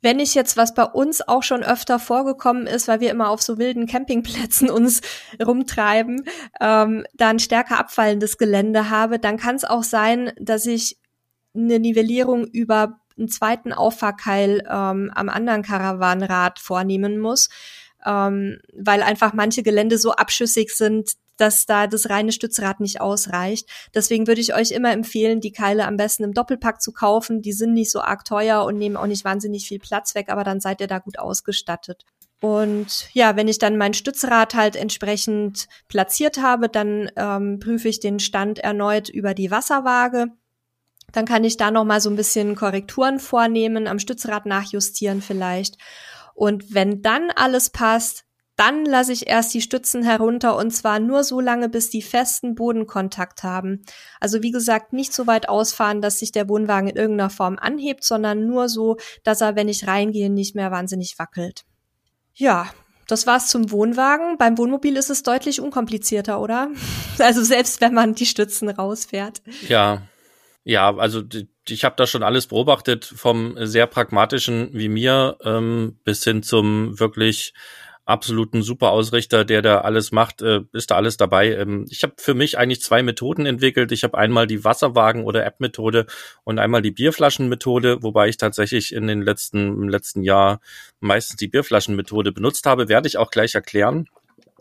Wenn 0.00 0.20
ich 0.20 0.34
jetzt, 0.34 0.56
was 0.56 0.74
bei 0.74 0.84
uns 0.84 1.26
auch 1.26 1.42
schon 1.42 1.62
öfter 1.62 1.98
vorgekommen 1.98 2.66
ist, 2.66 2.86
weil 2.86 3.00
wir 3.00 3.10
immer 3.10 3.30
auf 3.30 3.42
so 3.42 3.58
wilden 3.58 3.86
Campingplätzen 3.86 4.70
uns 4.70 5.00
rumtreiben, 5.44 6.24
ähm, 6.60 7.04
da 7.14 7.28
ein 7.28 7.38
stärker 7.38 7.78
abfallendes 7.78 8.38
Gelände 8.38 8.90
habe, 8.90 9.18
dann 9.18 9.36
kann 9.36 9.56
es 9.56 9.64
auch 9.64 9.82
sein, 9.82 10.32
dass 10.38 10.66
ich 10.66 10.98
eine 11.54 11.78
Nivellierung 11.78 12.46
über 12.46 13.00
einen 13.18 13.28
zweiten 13.28 13.72
Auffahrkeil 13.72 14.62
ähm, 14.68 15.10
am 15.14 15.28
anderen 15.28 15.62
Karawanrad 15.62 16.60
vornehmen 16.60 17.18
muss, 17.18 17.48
ähm, 18.06 18.60
weil 18.72 19.02
einfach 19.02 19.32
manche 19.32 19.64
Gelände 19.64 19.98
so 19.98 20.12
abschüssig 20.12 20.70
sind, 20.70 21.14
dass 21.38 21.64
da 21.64 21.86
das 21.86 22.10
reine 22.10 22.32
Stützrad 22.32 22.80
nicht 22.80 23.00
ausreicht. 23.00 23.68
Deswegen 23.94 24.26
würde 24.26 24.40
ich 24.40 24.54
euch 24.54 24.70
immer 24.70 24.92
empfehlen, 24.92 25.40
die 25.40 25.52
Keile 25.52 25.86
am 25.86 25.96
besten 25.96 26.24
im 26.24 26.34
Doppelpack 26.34 26.82
zu 26.82 26.92
kaufen. 26.92 27.40
Die 27.40 27.52
sind 27.52 27.72
nicht 27.72 27.90
so 27.90 28.00
arg 28.00 28.24
teuer 28.24 28.64
und 28.64 28.76
nehmen 28.76 28.96
auch 28.96 29.06
nicht 29.06 29.24
wahnsinnig 29.24 29.66
viel 29.66 29.78
Platz 29.78 30.14
weg, 30.14 30.28
aber 30.28 30.44
dann 30.44 30.60
seid 30.60 30.80
ihr 30.80 30.86
da 30.86 30.98
gut 30.98 31.18
ausgestattet. 31.18 32.04
Und 32.40 33.08
ja, 33.14 33.34
wenn 33.36 33.48
ich 33.48 33.58
dann 33.58 33.76
mein 33.76 33.94
Stützrad 33.94 34.54
halt 34.54 34.76
entsprechend 34.76 35.66
platziert 35.88 36.40
habe, 36.40 36.68
dann 36.68 37.10
ähm, 37.16 37.58
prüfe 37.58 37.88
ich 37.88 37.98
den 37.98 38.20
Stand 38.20 38.60
erneut 38.60 39.08
über 39.08 39.34
die 39.34 39.50
Wasserwaage. 39.50 40.26
Dann 41.12 41.24
kann 41.24 41.42
ich 41.42 41.56
da 41.56 41.70
noch 41.70 41.84
mal 41.84 42.00
so 42.00 42.10
ein 42.10 42.16
bisschen 42.16 42.54
Korrekturen 42.54 43.18
vornehmen, 43.18 43.86
am 43.86 43.98
Stützrad 43.98 44.46
nachjustieren 44.46 45.22
vielleicht. 45.22 45.78
Und 46.34 46.72
wenn 46.72 47.02
dann 47.02 47.30
alles 47.34 47.70
passt, 47.70 48.24
dann 48.58 48.84
lasse 48.84 49.12
ich 49.12 49.28
erst 49.28 49.54
die 49.54 49.60
Stützen 49.60 50.02
herunter 50.02 50.56
und 50.56 50.72
zwar 50.72 50.98
nur 50.98 51.22
so 51.22 51.40
lange, 51.40 51.68
bis 51.68 51.90
die 51.90 52.02
festen 52.02 52.56
Bodenkontakt 52.56 53.44
haben. 53.44 53.82
Also 54.18 54.42
wie 54.42 54.50
gesagt, 54.50 54.92
nicht 54.92 55.14
so 55.14 55.28
weit 55.28 55.48
ausfahren, 55.48 56.02
dass 56.02 56.18
sich 56.18 56.32
der 56.32 56.48
Wohnwagen 56.48 56.90
in 56.90 56.96
irgendeiner 56.96 57.30
Form 57.30 57.56
anhebt, 57.56 58.02
sondern 58.02 58.46
nur 58.46 58.68
so, 58.68 58.96
dass 59.22 59.40
er, 59.40 59.54
wenn 59.54 59.68
ich 59.68 59.86
reingehe, 59.86 60.28
nicht 60.28 60.56
mehr 60.56 60.72
wahnsinnig 60.72 61.20
wackelt. 61.20 61.66
Ja, 62.34 62.68
das 63.06 63.28
war's 63.28 63.46
zum 63.46 63.70
Wohnwagen. 63.70 64.38
Beim 64.38 64.58
Wohnmobil 64.58 64.96
ist 64.96 65.08
es 65.08 65.22
deutlich 65.22 65.60
unkomplizierter, 65.60 66.40
oder? 66.40 66.68
Also 67.20 67.42
selbst 67.42 67.80
wenn 67.80 67.94
man 67.94 68.14
die 68.14 68.26
Stützen 68.26 68.68
rausfährt. 68.68 69.42
Ja, 69.68 70.02
ja, 70.62 70.96
also 70.96 71.22
ich 71.68 71.84
habe 71.84 71.96
da 71.96 72.06
schon 72.06 72.22
alles 72.22 72.48
beobachtet, 72.48 73.04
vom 73.04 73.54
sehr 73.58 73.86
pragmatischen 73.86 74.70
wie 74.72 74.88
mir 74.88 75.36
ähm, 75.42 75.98
bis 76.04 76.22
hin 76.22 76.42
zum 76.42 77.00
wirklich 77.00 77.54
absoluten 78.08 78.62
Superausrichter, 78.62 79.44
der 79.44 79.60
da 79.60 79.82
alles 79.82 80.12
macht, 80.12 80.40
äh, 80.40 80.62
ist 80.72 80.90
da 80.90 80.96
alles 80.96 81.18
dabei. 81.18 81.54
Ähm, 81.54 81.86
ich 81.90 82.02
habe 82.02 82.14
für 82.16 82.34
mich 82.34 82.56
eigentlich 82.56 82.80
zwei 82.80 83.02
Methoden 83.02 83.44
entwickelt. 83.44 83.92
Ich 83.92 84.02
habe 84.02 84.16
einmal 84.16 84.46
die 84.46 84.64
Wasserwagen- 84.64 85.24
oder 85.24 85.44
App-Methode 85.44 86.06
und 86.42 86.58
einmal 86.58 86.80
die 86.80 86.90
Bierflaschenmethode, 86.90 88.02
wobei 88.02 88.28
ich 88.28 88.38
tatsächlich 88.38 88.94
in 88.94 89.06
den 89.06 89.20
letzten, 89.20 89.82
im 89.82 89.88
letzten 89.88 90.22
Jahr 90.22 90.60
meistens 91.00 91.36
die 91.36 91.48
Bierflaschenmethode 91.48 92.32
benutzt 92.32 92.64
habe, 92.64 92.88
werde 92.88 93.08
ich 93.08 93.18
auch 93.18 93.30
gleich 93.30 93.54
erklären. 93.54 94.08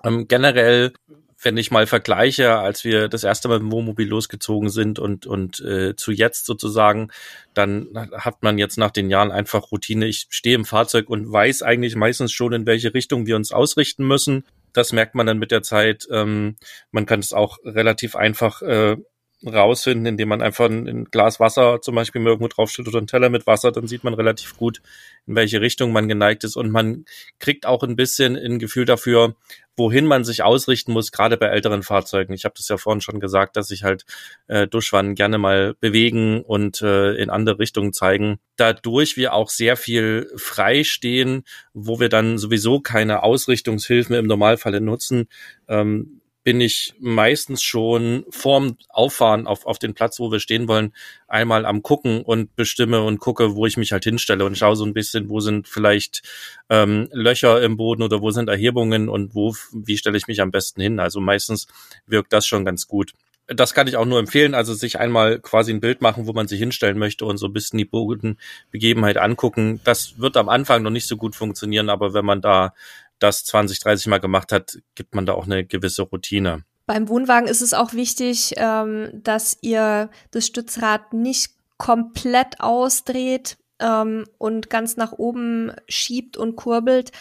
Ähm, 0.03 0.27
generell 0.27 0.91
wenn 1.41 1.57
ich 1.57 1.71
mal 1.71 1.85
vergleiche, 1.85 2.55
als 2.55 2.83
wir 2.83 3.07
das 3.07 3.23
erste 3.23 3.47
Mal 3.47 3.59
mit 3.59 3.71
Wohnmobil 3.71 4.07
losgezogen 4.07 4.69
sind 4.69 4.97
und, 4.97 5.27
und 5.27 5.59
äh, 5.59 5.95
zu 5.95 6.11
jetzt 6.11 6.45
sozusagen, 6.45 7.09
dann 7.53 7.89
hat 8.13 8.41
man 8.41 8.57
jetzt 8.57 8.77
nach 8.77 8.91
den 8.91 9.09
Jahren 9.09 9.31
einfach 9.31 9.71
Routine. 9.71 10.07
Ich 10.07 10.27
stehe 10.29 10.55
im 10.55 10.65
Fahrzeug 10.65 11.09
und 11.09 11.31
weiß 11.31 11.61
eigentlich 11.61 11.95
meistens 11.95 12.31
schon, 12.31 12.53
in 12.53 12.65
welche 12.65 12.93
Richtung 12.93 13.27
wir 13.27 13.35
uns 13.35 13.51
ausrichten 13.51 14.07
müssen. 14.07 14.45
Das 14.73 14.93
merkt 14.93 15.15
man 15.15 15.27
dann 15.27 15.37
mit 15.37 15.51
der 15.51 15.61
Zeit. 15.61 16.07
Ähm, 16.11 16.55
man 16.91 17.05
kann 17.05 17.19
es 17.19 17.33
auch 17.33 17.59
relativ 17.63 18.15
einfach 18.15 18.61
äh, 18.63 18.97
rausfinden, 19.45 20.07
indem 20.07 20.29
man 20.29 20.41
einfach 20.41 20.69
ein, 20.69 21.05
Glas 21.05 21.39
Wasser 21.39 21.79
zum 21.81 21.95
Beispiel 21.95 22.25
irgendwo 22.25 22.47
draufstellt 22.47 22.87
oder 22.87 22.97
einen 22.97 23.07
Teller 23.07 23.29
mit 23.29 23.45
Wasser, 23.45 23.71
dann 23.71 23.87
sieht 23.87 24.03
man 24.03 24.13
relativ 24.13 24.57
gut, 24.57 24.81
in 25.27 25.35
welche 25.35 25.61
Richtung 25.61 25.91
man 25.91 26.07
geneigt 26.07 26.43
ist 26.43 26.55
und 26.55 26.71
man 26.71 27.05
kriegt 27.39 27.65
auch 27.65 27.83
ein 27.83 27.95
bisschen 27.95 28.35
ein 28.35 28.59
Gefühl 28.59 28.85
dafür, 28.85 29.35
wohin 29.75 30.07
man 30.07 30.23
sich 30.23 30.41
ausrichten 30.41 30.91
muss, 30.91 31.11
gerade 31.11 31.37
bei 31.37 31.45
älteren 31.47 31.83
Fahrzeugen. 31.83 32.33
Ich 32.33 32.45
habe 32.45 32.55
das 32.57 32.67
ja 32.67 32.77
vorhin 32.77 33.01
schon 33.01 33.19
gesagt, 33.19 33.55
dass 33.55 33.67
sich 33.67 33.83
halt 33.83 34.05
äh, 34.47 34.67
Duschwannen 34.67 35.13
gerne 35.13 35.37
mal 35.37 35.75
bewegen 35.79 36.41
und 36.41 36.81
äh, 36.81 37.13
in 37.13 37.29
andere 37.29 37.59
Richtungen 37.59 37.93
zeigen. 37.93 38.39
Dadurch 38.55 39.17
wir 39.17 39.33
auch 39.33 39.49
sehr 39.49 39.77
viel 39.77 40.31
frei 40.35 40.83
stehen, 40.83 41.43
wo 41.73 41.99
wir 41.99 42.09
dann 42.09 42.39
sowieso 42.39 42.79
keine 42.79 43.21
Ausrichtungshilfen 43.21 44.15
im 44.15 44.25
Normalfall 44.25 44.79
nutzen, 44.81 45.27
ähm, 45.67 46.16
bin 46.47 46.61
ich 46.61 46.93
meistens 47.01 47.61
schon 47.61 48.23
vorm 48.29 48.77
Auffahren 48.87 49.47
auf, 49.47 49.65
auf 49.65 49.79
den 49.79 49.93
Platz, 49.93 50.17
wo 50.17 50.31
wir 50.31 50.39
stehen 50.39 50.69
wollen, 50.69 50.93
einmal 51.27 51.65
am 51.65 51.83
gucken 51.83 52.21
und 52.21 52.55
bestimme 52.55 53.01
und 53.03 53.19
gucke, 53.19 53.53
wo 53.57 53.65
ich 53.65 53.75
mich 53.75 53.91
halt 53.91 54.05
hinstelle 54.05 54.45
und 54.45 54.57
schaue 54.57 54.77
so 54.77 54.85
ein 54.85 54.93
bisschen, 54.93 55.27
wo 55.27 55.41
sind 55.41 55.67
vielleicht 55.67 56.23
ähm, 56.69 57.09
Löcher 57.11 57.61
im 57.61 57.75
Boden 57.75 58.01
oder 58.01 58.21
wo 58.21 58.31
sind 58.31 58.47
Erhebungen 58.47 59.09
und 59.09 59.35
wo, 59.35 59.57
wie 59.73 59.97
stelle 59.97 60.17
ich 60.17 60.27
mich 60.27 60.39
am 60.39 60.51
besten 60.51 60.79
hin. 60.79 61.01
Also 61.01 61.19
meistens 61.19 61.67
wirkt 62.05 62.31
das 62.31 62.47
schon 62.47 62.63
ganz 62.63 62.87
gut. 62.87 63.11
Das 63.47 63.73
kann 63.73 63.87
ich 63.87 63.97
auch 63.97 64.05
nur 64.05 64.19
empfehlen, 64.19 64.55
also 64.55 64.73
sich 64.73 64.99
einmal 64.99 65.39
quasi 65.39 65.73
ein 65.73 65.81
Bild 65.81 66.01
machen, 66.01 66.27
wo 66.27 66.33
man 66.33 66.47
sich 66.47 66.59
hinstellen 66.59 66.97
möchte 66.97 67.25
und 67.25 67.37
so 67.37 67.47
ein 67.47 67.53
bisschen 67.53 67.77
die 67.77 67.85
Bodenbegebenheit 67.85 69.17
angucken. 69.17 69.81
Das 69.83 70.17
wird 70.17 70.37
am 70.37 70.47
Anfang 70.47 70.81
noch 70.81 70.91
nicht 70.91 71.07
so 71.07 71.17
gut 71.17 71.35
funktionieren, 71.35 71.89
aber 71.89 72.13
wenn 72.13 72.25
man 72.25 72.39
da 72.39 72.73
das 73.19 73.45
20, 73.45 73.79
30 73.79 74.07
Mal 74.07 74.19
gemacht 74.19 74.51
hat, 74.51 74.77
gibt 74.95 75.15
man 75.15 75.25
da 75.25 75.33
auch 75.33 75.45
eine 75.45 75.65
gewisse 75.65 76.03
Routine. 76.03 76.63
Beim 76.85 77.09
Wohnwagen 77.09 77.49
ist 77.49 77.61
es 77.61 77.73
auch 77.73 77.93
wichtig, 77.93 78.53
ähm, 78.57 79.09
dass 79.13 79.57
ihr 79.61 80.09
das 80.31 80.45
Stützrad 80.45 81.13
nicht 81.13 81.51
komplett 81.77 82.59
ausdreht 82.61 83.57
ähm, 83.79 84.25
und 84.37 84.69
ganz 84.69 84.97
nach 84.97 85.11
oben 85.11 85.71
schiebt 85.87 86.37
und 86.37 86.55
kurbelt, 86.55 87.11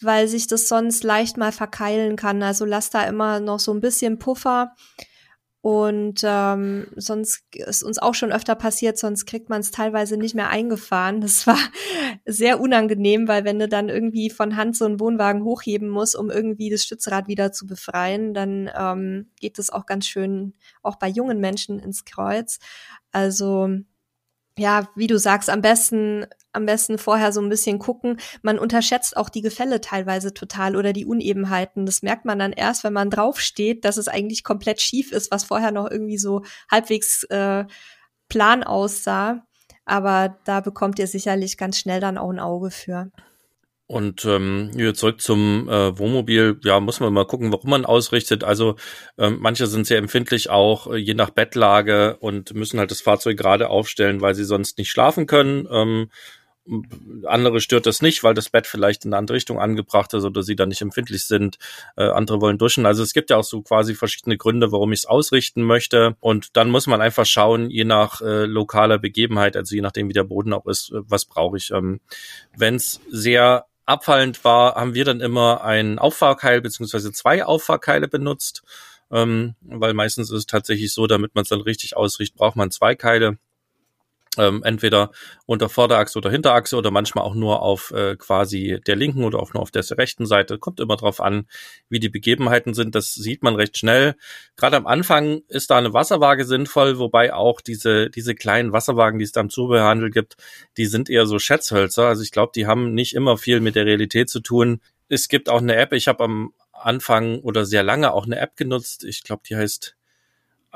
weil 0.00 0.28
sich 0.28 0.46
das 0.46 0.68
sonst 0.68 1.04
leicht 1.04 1.36
mal 1.36 1.52
verkeilen 1.52 2.16
kann. 2.16 2.42
Also 2.42 2.64
lasst 2.64 2.94
da 2.94 3.04
immer 3.04 3.40
noch 3.40 3.60
so 3.60 3.72
ein 3.72 3.80
bisschen 3.80 4.18
Puffer 4.18 4.74
und 5.66 6.20
ähm, 6.22 6.86
sonst 6.94 7.42
ist 7.52 7.82
uns 7.82 7.98
auch 7.98 8.14
schon 8.14 8.30
öfter 8.30 8.54
passiert, 8.54 8.98
sonst 8.98 9.26
kriegt 9.26 9.48
man 9.48 9.62
es 9.62 9.72
teilweise 9.72 10.16
nicht 10.16 10.36
mehr 10.36 10.48
eingefahren. 10.48 11.20
Das 11.20 11.44
war 11.48 11.58
sehr 12.24 12.60
unangenehm, 12.60 13.26
weil 13.26 13.44
wenn 13.44 13.58
du 13.58 13.66
dann 13.66 13.88
irgendwie 13.88 14.30
von 14.30 14.56
Hand 14.56 14.76
so 14.76 14.84
einen 14.84 15.00
Wohnwagen 15.00 15.42
hochheben 15.42 15.88
musst, 15.88 16.14
um 16.14 16.30
irgendwie 16.30 16.70
das 16.70 16.84
Stützrad 16.84 17.26
wieder 17.26 17.50
zu 17.50 17.66
befreien, 17.66 18.32
dann 18.32 18.70
ähm, 18.78 19.32
geht 19.40 19.58
das 19.58 19.70
auch 19.70 19.86
ganz 19.86 20.06
schön 20.06 20.54
auch 20.84 21.00
bei 21.00 21.08
jungen 21.08 21.40
Menschen 21.40 21.80
ins 21.80 22.04
Kreuz. 22.04 22.60
Also 23.10 23.68
ja, 24.58 24.88
wie 24.94 25.06
du 25.06 25.18
sagst, 25.18 25.50
am 25.50 25.60
besten, 25.60 26.26
am 26.52 26.64
besten 26.64 26.98
vorher 26.98 27.32
so 27.32 27.40
ein 27.40 27.48
bisschen 27.48 27.78
gucken. 27.78 28.18
Man 28.42 28.58
unterschätzt 28.58 29.16
auch 29.16 29.28
die 29.28 29.42
Gefälle 29.42 29.80
teilweise 29.80 30.32
total 30.32 30.76
oder 30.76 30.92
die 30.92 31.04
Unebenheiten. 31.04 31.84
Das 31.84 32.02
merkt 32.02 32.24
man 32.24 32.38
dann 32.38 32.52
erst, 32.52 32.82
wenn 32.82 32.94
man 32.94 33.10
draufsteht, 33.10 33.84
dass 33.84 33.98
es 33.98 34.08
eigentlich 34.08 34.44
komplett 34.44 34.80
schief 34.80 35.12
ist, 35.12 35.30
was 35.30 35.44
vorher 35.44 35.72
noch 35.72 35.90
irgendwie 35.90 36.18
so 36.18 36.42
halbwegs 36.70 37.24
äh, 37.24 37.64
plan 38.28 38.64
aussah. 38.64 39.46
Aber 39.84 40.38
da 40.44 40.60
bekommt 40.60 40.98
ihr 40.98 41.06
sicherlich 41.06 41.58
ganz 41.58 41.78
schnell 41.78 42.00
dann 42.00 42.18
auch 42.18 42.30
ein 42.30 42.40
Auge 42.40 42.70
für. 42.70 43.10
Und 43.88 44.24
ähm, 44.24 44.72
zurück 44.94 45.20
zum 45.20 45.68
äh, 45.68 45.96
Wohnmobil, 45.96 46.58
ja, 46.64 46.80
muss 46.80 46.98
man 46.98 47.12
mal 47.12 47.26
gucken, 47.26 47.52
warum 47.52 47.70
man 47.70 47.84
ausrichtet. 47.84 48.42
Also 48.42 48.74
ähm, 49.16 49.38
manche 49.40 49.68
sind 49.68 49.86
sehr 49.86 49.98
empfindlich 49.98 50.50
auch, 50.50 50.88
äh, 50.88 50.96
je 50.96 51.14
nach 51.14 51.30
Bettlage 51.30 52.16
und 52.16 52.52
müssen 52.54 52.80
halt 52.80 52.90
das 52.90 53.00
Fahrzeug 53.00 53.36
gerade 53.36 53.70
aufstellen, 53.70 54.20
weil 54.20 54.34
sie 54.34 54.44
sonst 54.44 54.78
nicht 54.78 54.90
schlafen 54.90 55.26
können. 55.26 55.68
Ähm, 55.70 56.10
andere 57.24 57.60
stört 57.60 57.86
das 57.86 58.02
nicht, 58.02 58.24
weil 58.24 58.34
das 58.34 58.50
Bett 58.50 58.66
vielleicht 58.66 59.04
in 59.04 59.12
eine 59.12 59.18
andere 59.18 59.36
Richtung 59.36 59.60
angebracht 59.60 60.12
ist 60.14 60.24
oder 60.24 60.42
sie 60.42 60.56
da 60.56 60.66
nicht 60.66 60.82
empfindlich 60.82 61.24
sind. 61.24 61.58
Äh, 61.96 62.08
andere 62.08 62.40
wollen 62.40 62.58
duschen. 62.58 62.86
Also 62.86 63.04
es 63.04 63.12
gibt 63.12 63.30
ja 63.30 63.36
auch 63.36 63.44
so 63.44 63.62
quasi 63.62 63.94
verschiedene 63.94 64.36
Gründe, 64.36 64.72
warum 64.72 64.92
ich 64.92 65.00
es 65.00 65.06
ausrichten 65.06 65.62
möchte. 65.62 66.16
Und 66.20 66.56
dann 66.56 66.70
muss 66.70 66.88
man 66.88 67.00
einfach 67.00 67.26
schauen, 67.26 67.70
je 67.70 67.84
nach 67.84 68.20
äh, 68.20 68.46
lokaler 68.46 68.98
Begebenheit, 68.98 69.56
also 69.56 69.76
je 69.76 69.80
nachdem, 69.80 70.08
wie 70.08 70.12
der 70.14 70.24
Boden 70.24 70.52
auch 70.52 70.66
ist, 70.66 70.90
äh, 70.90 71.02
was 71.06 71.24
brauche 71.24 71.56
ich. 71.56 71.70
Ähm, 71.70 72.00
Wenn 72.56 72.74
es 72.74 73.00
sehr 73.10 73.66
abfallend 73.86 74.44
war, 74.44 74.74
haben 74.74 74.94
wir 74.94 75.04
dann 75.04 75.20
immer 75.20 75.64
ein 75.64 75.98
Auffahrkeil 75.98 76.60
beziehungsweise 76.60 77.12
zwei 77.12 77.44
Auffahrkeile 77.44 78.08
benutzt, 78.08 78.62
ähm, 79.10 79.54
weil 79.62 79.94
meistens 79.94 80.30
ist 80.30 80.38
es 80.38 80.46
tatsächlich 80.46 80.92
so, 80.92 81.06
damit 81.06 81.34
man 81.34 81.42
es 81.42 81.48
dann 81.48 81.60
richtig 81.60 81.96
ausrichtet, 81.96 82.36
braucht 82.36 82.56
man 82.56 82.70
zwei 82.70 82.94
Keile 82.94 83.38
ähm, 84.38 84.62
entweder 84.62 85.10
unter 85.46 85.68
Vorderachse 85.68 86.18
oder 86.18 86.30
Hinterachse 86.30 86.76
oder 86.76 86.90
manchmal 86.90 87.24
auch 87.24 87.34
nur 87.34 87.62
auf 87.62 87.90
äh, 87.92 88.16
quasi 88.16 88.80
der 88.86 88.96
linken 88.96 89.24
oder 89.24 89.38
auch 89.38 89.54
nur 89.54 89.62
auf 89.62 89.70
der 89.70 89.84
rechten 89.96 90.26
Seite. 90.26 90.58
Kommt 90.58 90.80
immer 90.80 90.96
drauf 90.96 91.20
an, 91.20 91.46
wie 91.88 92.00
die 92.00 92.08
Begebenheiten 92.08 92.74
sind. 92.74 92.94
Das 92.94 93.14
sieht 93.14 93.42
man 93.42 93.54
recht 93.54 93.78
schnell. 93.78 94.14
Gerade 94.56 94.76
am 94.76 94.86
Anfang 94.86 95.42
ist 95.48 95.70
da 95.70 95.78
eine 95.78 95.92
Wasserwaage 95.92 96.44
sinnvoll, 96.44 96.98
wobei 96.98 97.32
auch 97.32 97.60
diese, 97.60 98.10
diese 98.10 98.34
kleinen 98.34 98.72
Wasserwagen, 98.72 99.18
die 99.18 99.24
es 99.24 99.32
da 99.32 99.40
im 99.40 99.50
Zubehörhandel 99.50 100.10
gibt, 100.10 100.36
die 100.76 100.86
sind 100.86 101.10
eher 101.10 101.26
so 101.26 101.38
Schätzhölzer. 101.38 102.06
Also 102.06 102.22
ich 102.22 102.32
glaube, 102.32 102.52
die 102.54 102.66
haben 102.66 102.94
nicht 102.94 103.14
immer 103.14 103.36
viel 103.36 103.60
mit 103.60 103.76
der 103.76 103.86
Realität 103.86 104.28
zu 104.28 104.40
tun. 104.40 104.80
Es 105.08 105.28
gibt 105.28 105.48
auch 105.48 105.60
eine 105.60 105.76
App, 105.76 105.92
ich 105.92 106.08
habe 106.08 106.24
am 106.24 106.52
Anfang 106.72 107.40
oder 107.40 107.64
sehr 107.64 107.82
lange 107.82 108.12
auch 108.12 108.26
eine 108.26 108.38
App 108.38 108.56
genutzt. 108.56 109.04
Ich 109.04 109.22
glaube, 109.22 109.42
die 109.48 109.56
heißt 109.56 109.95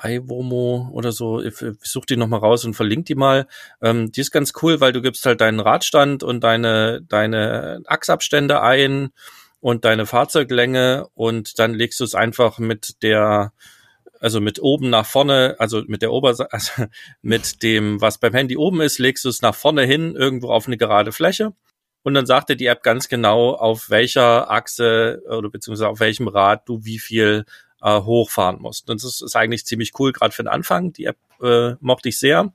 iWomo 0.02 0.90
oder 0.92 1.12
so, 1.12 1.40
ich, 1.40 1.54
such 1.82 2.06
die 2.06 2.16
nochmal 2.16 2.40
raus 2.40 2.64
und 2.64 2.74
verlink 2.74 3.06
die 3.06 3.14
mal. 3.14 3.46
Ähm, 3.82 4.12
die 4.12 4.20
ist 4.20 4.30
ganz 4.30 4.52
cool, 4.62 4.80
weil 4.80 4.92
du 4.92 5.02
gibst 5.02 5.26
halt 5.26 5.40
deinen 5.40 5.60
Radstand 5.60 6.22
und 6.22 6.42
deine, 6.42 7.02
deine 7.02 7.82
Achsabstände 7.86 8.62
ein 8.62 9.10
und 9.60 9.84
deine 9.84 10.06
Fahrzeuglänge 10.06 11.08
und 11.14 11.58
dann 11.58 11.74
legst 11.74 12.00
du 12.00 12.04
es 12.04 12.14
einfach 12.14 12.58
mit 12.58 13.02
der, 13.02 13.52
also 14.18 14.40
mit 14.40 14.60
oben 14.60 14.90
nach 14.90 15.06
vorne, 15.06 15.56
also 15.58 15.82
mit 15.86 16.02
der 16.02 16.12
Oberseite, 16.12 16.52
also 16.52 16.84
mit 17.22 17.62
dem, 17.62 18.00
was 18.00 18.18
beim 18.18 18.34
Handy 18.34 18.56
oben 18.56 18.80
ist, 18.80 18.98
legst 18.98 19.24
du 19.24 19.28
es 19.28 19.42
nach 19.42 19.54
vorne 19.54 19.84
hin, 19.84 20.14
irgendwo 20.14 20.50
auf 20.50 20.66
eine 20.66 20.76
gerade 20.76 21.12
Fläche. 21.12 21.52
Und 22.02 22.14
dann 22.14 22.24
sagt 22.24 22.48
dir 22.48 22.56
die 22.56 22.66
App 22.66 22.82
ganz 22.82 23.08
genau, 23.08 23.52
auf 23.54 23.90
welcher 23.90 24.50
Achse 24.50 25.22
oder 25.28 25.50
beziehungsweise 25.50 25.88
auf 25.88 26.00
welchem 26.00 26.28
Rad 26.28 26.66
du 26.66 26.82
wie 26.84 26.98
viel 26.98 27.44
äh, 27.82 28.00
hochfahren 28.00 28.60
musst. 28.60 28.90
Und 28.90 29.02
das 29.02 29.20
ist 29.20 29.36
eigentlich 29.36 29.64
ziemlich 29.66 29.92
cool, 29.98 30.12
gerade 30.12 30.34
für 30.34 30.42
den 30.42 30.48
Anfang. 30.48 30.92
Die 30.92 31.06
App 31.06 31.18
äh, 31.42 31.74
mochte 31.80 32.08
ich 32.08 32.18
sehr. 32.18 32.52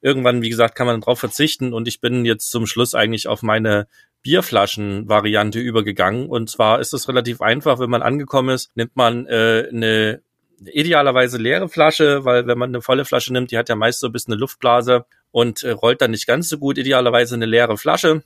Irgendwann, 0.00 0.42
wie 0.42 0.50
gesagt, 0.50 0.74
kann 0.74 0.86
man 0.86 1.00
darauf 1.00 1.18
verzichten 1.18 1.72
und 1.72 1.88
ich 1.88 2.00
bin 2.00 2.24
jetzt 2.24 2.50
zum 2.50 2.66
Schluss 2.66 2.94
eigentlich 2.94 3.26
auf 3.26 3.42
meine 3.42 3.88
Bierflaschen-Variante 4.22 5.58
übergegangen. 5.58 6.28
Und 6.28 6.50
zwar 6.50 6.80
ist 6.80 6.92
es 6.92 7.08
relativ 7.08 7.40
einfach, 7.40 7.78
wenn 7.78 7.90
man 7.90 8.02
angekommen 8.02 8.50
ist, 8.50 8.70
nimmt 8.76 8.94
man 8.94 9.26
äh, 9.26 9.68
eine 9.70 10.22
idealerweise 10.66 11.38
leere 11.38 11.68
Flasche, 11.68 12.24
weil 12.24 12.46
wenn 12.46 12.58
man 12.58 12.70
eine 12.70 12.82
volle 12.82 13.04
Flasche 13.04 13.32
nimmt, 13.32 13.50
die 13.50 13.58
hat 13.58 13.68
ja 13.68 13.76
meist 13.76 14.00
so 14.00 14.08
ein 14.08 14.12
bisschen 14.12 14.34
eine 14.34 14.40
Luftblase 14.40 15.04
und 15.30 15.62
äh, 15.62 15.70
rollt 15.70 16.00
dann 16.00 16.10
nicht 16.10 16.26
ganz 16.26 16.48
so 16.48 16.58
gut. 16.58 16.78
Idealerweise 16.78 17.34
eine 17.34 17.46
leere 17.46 17.76
Flasche 17.76 18.22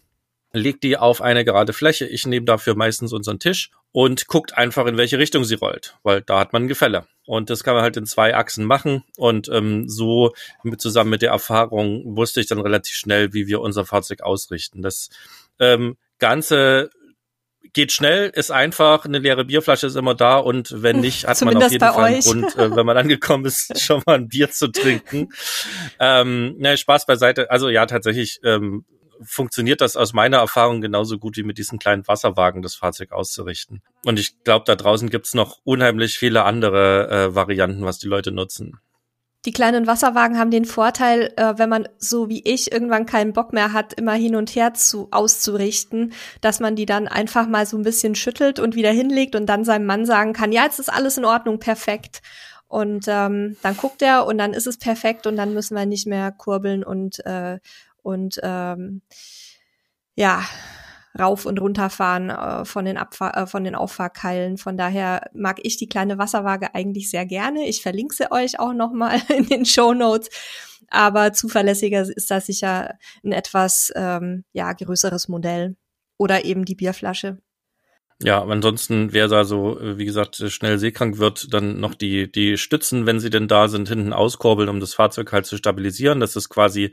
legt 0.52 0.82
die 0.82 0.96
auf 0.96 1.22
eine 1.22 1.44
gerade 1.44 1.72
Fläche. 1.72 2.06
Ich 2.06 2.26
nehme 2.26 2.44
dafür 2.44 2.74
meistens 2.74 3.12
unseren 3.12 3.38
Tisch 3.38 3.70
und 3.92 4.26
guckt 4.26 4.56
einfach, 4.56 4.86
in 4.86 4.96
welche 4.96 5.18
Richtung 5.18 5.44
sie 5.44 5.54
rollt, 5.54 5.96
weil 6.02 6.22
da 6.22 6.40
hat 6.40 6.52
man 6.52 6.64
ein 6.64 6.68
Gefälle. 6.68 7.06
Und 7.26 7.50
das 7.50 7.62
kann 7.62 7.74
man 7.74 7.82
halt 7.82 7.96
in 7.96 8.06
zwei 8.06 8.34
Achsen 8.34 8.64
machen. 8.64 9.04
Und 9.16 9.48
ähm, 9.48 9.88
so 9.88 10.32
mit, 10.62 10.80
zusammen 10.80 11.10
mit 11.10 11.22
der 11.22 11.30
Erfahrung 11.30 12.16
wusste 12.16 12.40
ich 12.40 12.46
dann 12.46 12.60
relativ 12.60 12.94
schnell, 12.94 13.32
wie 13.32 13.46
wir 13.46 13.60
unser 13.60 13.84
Fahrzeug 13.84 14.22
ausrichten. 14.22 14.82
Das 14.82 15.10
ähm, 15.60 15.96
Ganze 16.18 16.90
geht 17.74 17.92
schnell, 17.92 18.30
ist 18.34 18.50
einfach, 18.50 19.04
eine 19.04 19.18
leere 19.18 19.44
Bierflasche 19.44 19.86
ist 19.86 19.96
immer 19.96 20.14
da 20.14 20.36
und 20.36 20.82
wenn 20.82 21.00
nicht, 21.00 21.26
hat 21.26 21.40
man 21.42 21.56
auf 21.56 21.70
jeden 21.70 21.80
Fall 21.80 22.04
einen 22.04 22.20
Grund, 22.20 22.56
äh, 22.56 22.76
wenn 22.76 22.84
man 22.84 22.96
angekommen 22.96 23.44
ist, 23.46 23.80
schon 23.80 24.02
mal 24.04 24.16
ein 24.16 24.28
Bier 24.28 24.50
zu 24.50 24.68
trinken. 24.68 25.28
ähm, 25.98 26.56
ne, 26.58 26.76
Spaß 26.76 27.06
beiseite. 27.06 27.50
Also 27.50 27.68
ja, 27.68 27.86
tatsächlich 27.86 28.40
ähm, 28.44 28.84
funktioniert 29.24 29.80
das 29.80 29.96
aus 29.96 30.12
meiner 30.12 30.38
Erfahrung 30.38 30.80
genauso 30.80 31.18
gut 31.18 31.36
wie 31.36 31.42
mit 31.42 31.58
diesen 31.58 31.78
kleinen 31.78 32.06
Wasserwagen 32.06 32.62
das 32.62 32.74
Fahrzeug 32.74 33.12
auszurichten. 33.12 33.82
Und 34.04 34.18
ich 34.18 34.42
glaube, 34.44 34.64
da 34.66 34.74
draußen 34.74 35.10
gibt's 35.10 35.34
noch 35.34 35.58
unheimlich 35.64 36.18
viele 36.18 36.44
andere 36.44 37.08
äh, 37.08 37.34
Varianten, 37.34 37.84
was 37.84 37.98
die 37.98 38.08
Leute 38.08 38.32
nutzen. 38.32 38.80
Die 39.44 39.52
kleinen 39.52 39.88
Wasserwagen 39.88 40.38
haben 40.38 40.52
den 40.52 40.64
Vorteil, 40.64 41.32
äh, 41.36 41.54
wenn 41.56 41.68
man 41.68 41.88
so 41.98 42.28
wie 42.28 42.42
ich 42.44 42.70
irgendwann 42.70 43.06
keinen 43.06 43.32
Bock 43.32 43.52
mehr 43.52 43.72
hat, 43.72 43.92
immer 43.94 44.12
hin 44.12 44.36
und 44.36 44.54
her 44.54 44.72
zu 44.74 45.08
auszurichten, 45.10 46.12
dass 46.40 46.60
man 46.60 46.76
die 46.76 46.86
dann 46.86 47.08
einfach 47.08 47.48
mal 47.48 47.66
so 47.66 47.76
ein 47.76 47.82
bisschen 47.82 48.14
schüttelt 48.14 48.60
und 48.60 48.76
wieder 48.76 48.92
hinlegt 48.92 49.34
und 49.34 49.46
dann 49.46 49.64
seinem 49.64 49.86
Mann 49.86 50.06
sagen 50.06 50.32
kann, 50.32 50.52
ja, 50.52 50.62
jetzt 50.62 50.78
ist 50.78 50.92
alles 50.92 51.18
in 51.18 51.24
Ordnung, 51.24 51.58
perfekt. 51.58 52.22
Und 52.68 53.06
ähm, 53.08 53.56
dann 53.62 53.76
guckt 53.76 54.00
er 54.00 54.26
und 54.26 54.38
dann 54.38 54.54
ist 54.54 54.68
es 54.68 54.78
perfekt 54.78 55.26
und 55.26 55.36
dann 55.36 55.52
müssen 55.52 55.76
wir 55.76 55.86
nicht 55.86 56.06
mehr 56.06 56.30
kurbeln 56.30 56.84
und 56.84 57.18
äh, 57.26 57.58
und 58.02 58.38
ähm, 58.42 59.02
ja, 60.14 60.44
rauf 61.18 61.46
und 61.46 61.60
runter 61.60 61.90
fahren 61.90 62.30
äh, 62.30 62.64
von 62.64 62.84
den 62.84 62.96
Abfahr 62.96 63.36
äh, 63.36 63.46
von 63.46 63.64
den 63.64 63.74
Auffahrkeilen. 63.74 64.56
Von 64.58 64.76
daher 64.76 65.30
mag 65.34 65.60
ich 65.62 65.76
die 65.76 65.88
kleine 65.88 66.18
Wasserwaage 66.18 66.74
eigentlich 66.74 67.10
sehr 67.10 67.26
gerne. 67.26 67.66
Ich 67.66 67.82
verlinke 67.82 68.14
sie 68.14 68.30
euch 68.30 68.58
auch 68.58 68.72
noch 68.72 68.92
mal 68.92 69.20
in 69.28 69.46
den 69.46 69.64
Show 69.66 69.94
Notes. 69.94 70.30
Aber 70.88 71.32
zuverlässiger 71.32 72.02
ist 72.02 72.30
das 72.30 72.46
sicher 72.46 72.98
ein 73.24 73.32
etwas 73.32 73.92
ähm, 73.96 74.44
ja 74.52 74.72
größeres 74.72 75.28
Modell 75.28 75.76
oder 76.18 76.44
eben 76.44 76.64
die 76.64 76.74
Bierflasche. 76.74 77.38
Ja, 78.24 78.42
ansonsten, 78.42 79.12
wer 79.12 79.26
da 79.26 79.44
so, 79.44 79.80
äh, 79.80 79.98
wie 79.98 80.04
gesagt, 80.04 80.36
schnell 80.36 80.78
seekrank 80.78 81.18
wird, 81.18 81.52
dann 81.52 81.80
noch 81.80 81.94
die, 81.94 82.30
die 82.30 82.56
Stützen, 82.56 83.06
wenn 83.06 83.20
sie 83.20 83.30
denn 83.30 83.48
da 83.48 83.68
sind, 83.68 83.88
hinten 83.88 84.12
auskurbeln, 84.12 84.68
um 84.68 84.80
das 84.80 84.94
Fahrzeug 84.94 85.32
halt 85.32 85.46
zu 85.46 85.56
stabilisieren, 85.56 86.20
dass 86.20 86.36
es 86.36 86.48
quasi 86.48 86.92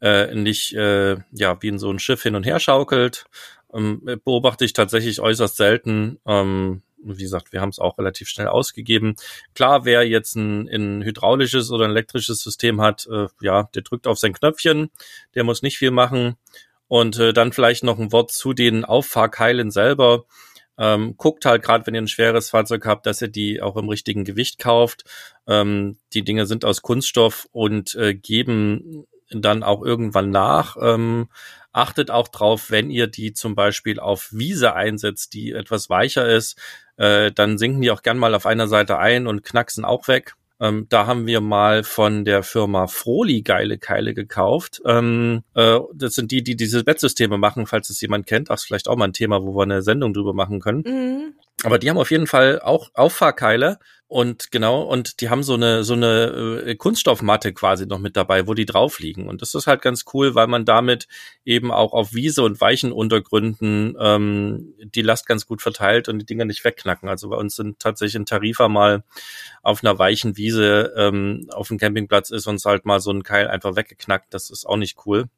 äh, 0.00 0.34
nicht 0.34 0.74
äh, 0.74 1.16
ja 1.32 1.62
wie 1.62 1.68
in 1.68 1.78
so 1.78 1.90
ein 1.90 1.98
Schiff 2.00 2.22
hin 2.22 2.34
und 2.34 2.44
her 2.44 2.58
schaukelt. 2.58 3.26
Ähm, 3.72 4.02
beobachte 4.24 4.64
ich 4.64 4.72
tatsächlich 4.72 5.20
äußerst 5.20 5.56
selten. 5.56 6.18
Ähm, 6.26 6.82
wie 7.04 7.22
gesagt, 7.22 7.52
wir 7.52 7.60
haben 7.60 7.68
es 7.68 7.78
auch 7.78 7.98
relativ 7.98 8.28
schnell 8.28 8.48
ausgegeben. 8.48 9.14
Klar, 9.54 9.84
wer 9.84 10.08
jetzt 10.08 10.34
ein, 10.36 10.68
ein 10.68 11.02
hydraulisches 11.02 11.70
oder 11.70 11.84
ein 11.84 11.90
elektrisches 11.90 12.40
System 12.40 12.80
hat, 12.80 13.06
äh, 13.10 13.26
ja, 13.40 13.68
der 13.74 13.82
drückt 13.82 14.06
auf 14.06 14.18
sein 14.18 14.32
Knöpfchen, 14.32 14.90
der 15.34 15.44
muss 15.44 15.62
nicht 15.62 15.78
viel 15.78 15.90
machen. 15.90 16.36
Und 16.88 17.18
äh, 17.18 17.32
dann 17.32 17.52
vielleicht 17.52 17.84
noch 17.84 17.98
ein 17.98 18.12
Wort 18.12 18.30
zu 18.32 18.52
den 18.52 18.84
Auffahrkeilen 18.84 19.70
selber 19.70 20.24
ähm, 20.78 21.16
guckt 21.16 21.44
halt 21.44 21.62
gerade, 21.62 21.86
wenn 21.86 21.94
ihr 21.94 22.02
ein 22.02 22.08
schweres 22.08 22.50
Fahrzeug 22.50 22.86
habt, 22.86 23.06
dass 23.06 23.22
ihr 23.22 23.28
die 23.28 23.62
auch 23.62 23.76
im 23.76 23.88
richtigen 23.88 24.24
Gewicht 24.24 24.58
kauft. 24.58 25.04
Ähm, 25.46 25.98
die 26.12 26.24
Dinge 26.24 26.46
sind 26.46 26.64
aus 26.64 26.82
Kunststoff 26.82 27.48
und 27.52 27.94
äh, 27.94 28.14
geben 28.14 29.06
dann 29.30 29.62
auch 29.62 29.82
irgendwann 29.82 30.30
nach. 30.30 30.76
Ähm, 30.80 31.28
achtet 31.72 32.10
auch 32.10 32.28
drauf, 32.28 32.70
wenn 32.70 32.90
ihr 32.90 33.06
die 33.06 33.32
zum 33.32 33.54
Beispiel 33.54 33.98
auf 33.98 34.28
Wiese 34.32 34.74
einsetzt, 34.74 35.34
die 35.34 35.52
etwas 35.52 35.90
weicher 35.90 36.28
ist, 36.28 36.58
äh, 36.96 37.32
dann 37.32 37.58
sinken 37.58 37.80
die 37.80 37.90
auch 37.90 38.02
gern 38.02 38.18
mal 38.18 38.34
auf 38.34 38.46
einer 38.46 38.68
Seite 38.68 38.98
ein 38.98 39.26
und 39.26 39.44
knacksen 39.44 39.84
auch 39.84 40.08
weg. 40.08 40.34
Ähm, 40.60 40.86
da 40.88 41.06
haben 41.06 41.26
wir 41.26 41.40
mal 41.40 41.82
von 41.82 42.24
der 42.24 42.42
Firma 42.42 42.86
Froli 42.86 43.42
geile 43.42 43.78
Keile 43.78 44.14
gekauft. 44.14 44.80
Ähm, 44.86 45.42
äh, 45.54 45.80
das 45.94 46.14
sind 46.14 46.30
die, 46.30 46.42
die 46.42 46.56
diese 46.56 46.84
Bettsysteme 46.84 47.38
machen, 47.38 47.66
falls 47.66 47.90
es 47.90 48.00
jemand 48.00 48.26
kennt. 48.26 48.50
Ach, 48.50 48.54
ist 48.54 48.64
vielleicht 48.64 48.88
auch 48.88 48.96
mal 48.96 49.06
ein 49.06 49.12
Thema, 49.12 49.42
wo 49.42 49.56
wir 49.56 49.62
eine 49.62 49.82
Sendung 49.82 50.14
drüber 50.14 50.32
machen 50.32 50.60
können. 50.60 50.82
Mhm. 50.86 51.34
Aber 51.64 51.78
die 51.78 51.90
haben 51.90 51.98
auf 51.98 52.10
jeden 52.10 52.26
Fall 52.26 52.60
auch 52.60 52.90
Auffahrkeile 52.94 53.78
und 54.06 54.50
genau, 54.52 54.82
und 54.82 55.20
die 55.20 55.30
haben 55.30 55.42
so 55.42 55.54
eine, 55.54 55.82
so 55.82 55.94
eine 55.94 56.62
äh, 56.66 56.74
Kunststoffmatte 56.76 57.52
quasi 57.54 57.86
noch 57.86 57.98
mit 57.98 58.16
dabei, 58.16 58.46
wo 58.46 58.54
die 58.54 58.66
drauf 58.66 59.00
liegen. 59.00 59.26
Und 59.28 59.42
das 59.42 59.54
ist 59.54 59.66
halt 59.66 59.80
ganz 59.82 60.04
cool, 60.12 60.34
weil 60.34 60.46
man 60.46 60.64
damit 60.64 61.08
eben 61.44 61.72
auch 61.72 61.92
auf 61.92 62.14
Wiese 62.14 62.42
und 62.42 62.60
weichen 62.60 62.92
Untergründen 62.92 63.96
ähm, 63.98 64.74
die 64.94 65.02
Last 65.02 65.26
ganz 65.26 65.46
gut 65.46 65.62
verteilt 65.62 66.08
und 66.08 66.18
die 66.18 66.26
Dinger 66.26 66.44
nicht 66.44 66.64
wegknacken. 66.64 67.08
Also 67.08 67.30
bei 67.30 67.36
uns 67.36 67.56
sind 67.56 67.80
tatsächlich 67.80 68.16
ein 68.16 68.26
Tarifer 68.26 68.68
mal 68.68 69.04
auf 69.62 69.82
einer 69.82 69.98
weichen 69.98 70.36
Wiese 70.36 70.92
ähm, 70.96 71.48
auf 71.52 71.68
dem 71.68 71.78
Campingplatz 71.78 72.30
ist 72.30 72.46
uns 72.46 72.66
halt 72.66 72.84
mal 72.84 73.00
so 73.00 73.10
ein 73.10 73.22
Keil 73.22 73.48
einfach 73.48 73.74
weggeknackt. 73.74 74.34
Das 74.34 74.50
ist 74.50 74.66
auch 74.66 74.76
nicht 74.76 74.98
cool. 75.06 75.28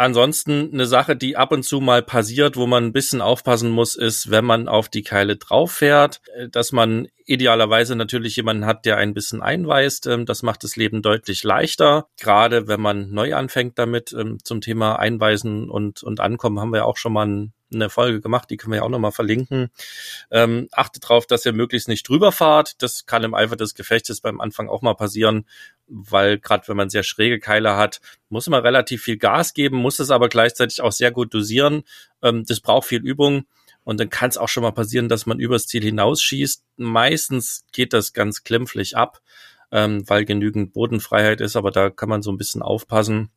Ansonsten 0.00 0.70
eine 0.72 0.86
Sache, 0.86 1.14
die 1.14 1.36
ab 1.36 1.52
und 1.52 1.62
zu 1.62 1.78
mal 1.78 2.02
passiert, 2.02 2.56
wo 2.56 2.66
man 2.66 2.84
ein 2.84 2.92
bisschen 2.94 3.20
aufpassen 3.20 3.70
muss, 3.70 3.96
ist, 3.96 4.30
wenn 4.30 4.46
man 4.46 4.66
auf 4.66 4.88
die 4.88 5.02
Keile 5.02 5.36
drauf 5.36 5.72
fährt, 5.72 6.22
äh, 6.34 6.48
dass 6.48 6.72
man 6.72 7.08
idealerweise 7.26 7.94
natürlich 7.96 8.34
jemanden 8.36 8.64
hat, 8.64 8.86
der 8.86 8.96
ein 8.96 9.12
bisschen 9.12 9.42
einweist. 9.42 10.06
Ähm, 10.06 10.24
das 10.24 10.42
macht 10.42 10.64
das 10.64 10.76
Leben 10.76 11.02
deutlich 11.02 11.44
leichter. 11.44 12.06
Gerade 12.18 12.66
wenn 12.66 12.80
man 12.80 13.10
neu 13.10 13.34
anfängt 13.34 13.78
damit 13.78 14.14
ähm, 14.14 14.38
zum 14.42 14.62
Thema 14.62 14.98
Einweisen 14.98 15.68
und, 15.68 16.02
und 16.02 16.18
Ankommen 16.20 16.60
haben 16.60 16.72
wir 16.72 16.86
auch 16.86 16.96
schon 16.96 17.12
mal 17.12 17.48
eine 17.72 17.90
Folge 17.90 18.20
gemacht, 18.20 18.50
die 18.50 18.56
können 18.56 18.72
wir 18.72 18.78
ja 18.78 18.82
auch 18.82 18.88
nochmal 18.90 19.12
verlinken. 19.12 19.70
Ähm, 20.30 20.68
achtet 20.72 21.04
darauf, 21.04 21.26
dass 21.26 21.46
ihr 21.46 21.52
möglichst 21.52 21.88
nicht 21.88 22.08
drüber 22.08 22.32
fahrt. 22.32 22.82
Das 22.82 23.06
kann 23.06 23.24
im 23.24 23.34
Eifer 23.34 23.56
des 23.56 23.74
Gefechtes 23.74 24.20
beim 24.20 24.40
Anfang 24.40 24.68
auch 24.68 24.82
mal 24.82 24.94
passieren, 24.94 25.46
weil 25.86 26.38
gerade 26.38 26.68
wenn 26.68 26.76
man 26.76 26.90
sehr 26.90 27.02
schräge 27.02 27.38
Keile 27.38 27.76
hat, 27.76 28.00
muss 28.28 28.48
man 28.48 28.62
relativ 28.62 29.02
viel 29.02 29.16
Gas 29.16 29.54
geben, 29.54 29.76
muss 29.76 29.98
es 29.98 30.10
aber 30.10 30.28
gleichzeitig 30.28 30.80
auch 30.80 30.92
sehr 30.92 31.10
gut 31.10 31.32
dosieren. 31.34 31.82
Ähm, 32.22 32.44
das 32.46 32.60
braucht 32.60 32.88
viel 32.88 33.04
Übung. 33.04 33.46
Und 33.82 33.98
dann 33.98 34.10
kann 34.10 34.28
es 34.28 34.36
auch 34.36 34.48
schon 34.48 34.62
mal 34.62 34.72
passieren, 34.72 35.08
dass 35.08 35.26
man 35.26 35.40
übers 35.40 35.66
Ziel 35.66 35.82
hinausschießt. 35.82 36.62
Meistens 36.76 37.64
geht 37.72 37.92
das 37.92 38.12
ganz 38.12 38.44
klimpflich 38.44 38.96
ab, 38.96 39.20
ähm, 39.72 40.08
weil 40.08 40.24
genügend 40.24 40.72
Bodenfreiheit 40.72 41.40
ist, 41.40 41.56
aber 41.56 41.70
da 41.70 41.90
kann 41.90 42.08
man 42.08 42.22
so 42.22 42.30
ein 42.30 42.36
bisschen 42.36 42.62
aufpassen. 42.62 43.30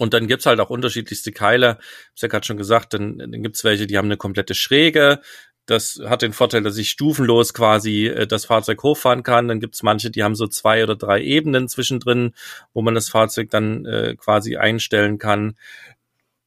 Und 0.00 0.14
dann 0.14 0.28
gibt's 0.28 0.46
halt 0.46 0.60
auch 0.60 0.70
unterschiedlichste 0.70 1.30
Keile. 1.30 1.76
Ich 2.16 2.22
habe 2.22 2.22
ja 2.22 2.28
gerade 2.28 2.46
schon 2.46 2.56
gesagt, 2.56 2.94
dann, 2.94 3.18
dann 3.18 3.42
gibt's 3.42 3.64
welche, 3.64 3.86
die 3.86 3.98
haben 3.98 4.06
eine 4.06 4.16
komplette 4.16 4.54
Schräge. 4.54 5.20
Das 5.66 6.00
hat 6.06 6.22
den 6.22 6.32
Vorteil, 6.32 6.62
dass 6.62 6.78
ich 6.78 6.88
stufenlos 6.88 7.52
quasi 7.52 8.06
äh, 8.06 8.26
das 8.26 8.46
Fahrzeug 8.46 8.82
hochfahren 8.82 9.22
kann. 9.22 9.46
Dann 9.46 9.60
gibt's 9.60 9.82
manche, 9.82 10.10
die 10.10 10.22
haben 10.22 10.34
so 10.34 10.46
zwei 10.46 10.82
oder 10.82 10.96
drei 10.96 11.20
Ebenen 11.22 11.68
zwischendrin, 11.68 12.32
wo 12.72 12.80
man 12.80 12.94
das 12.94 13.10
Fahrzeug 13.10 13.50
dann 13.50 13.84
äh, 13.84 14.16
quasi 14.16 14.56
einstellen 14.56 15.18
kann. 15.18 15.58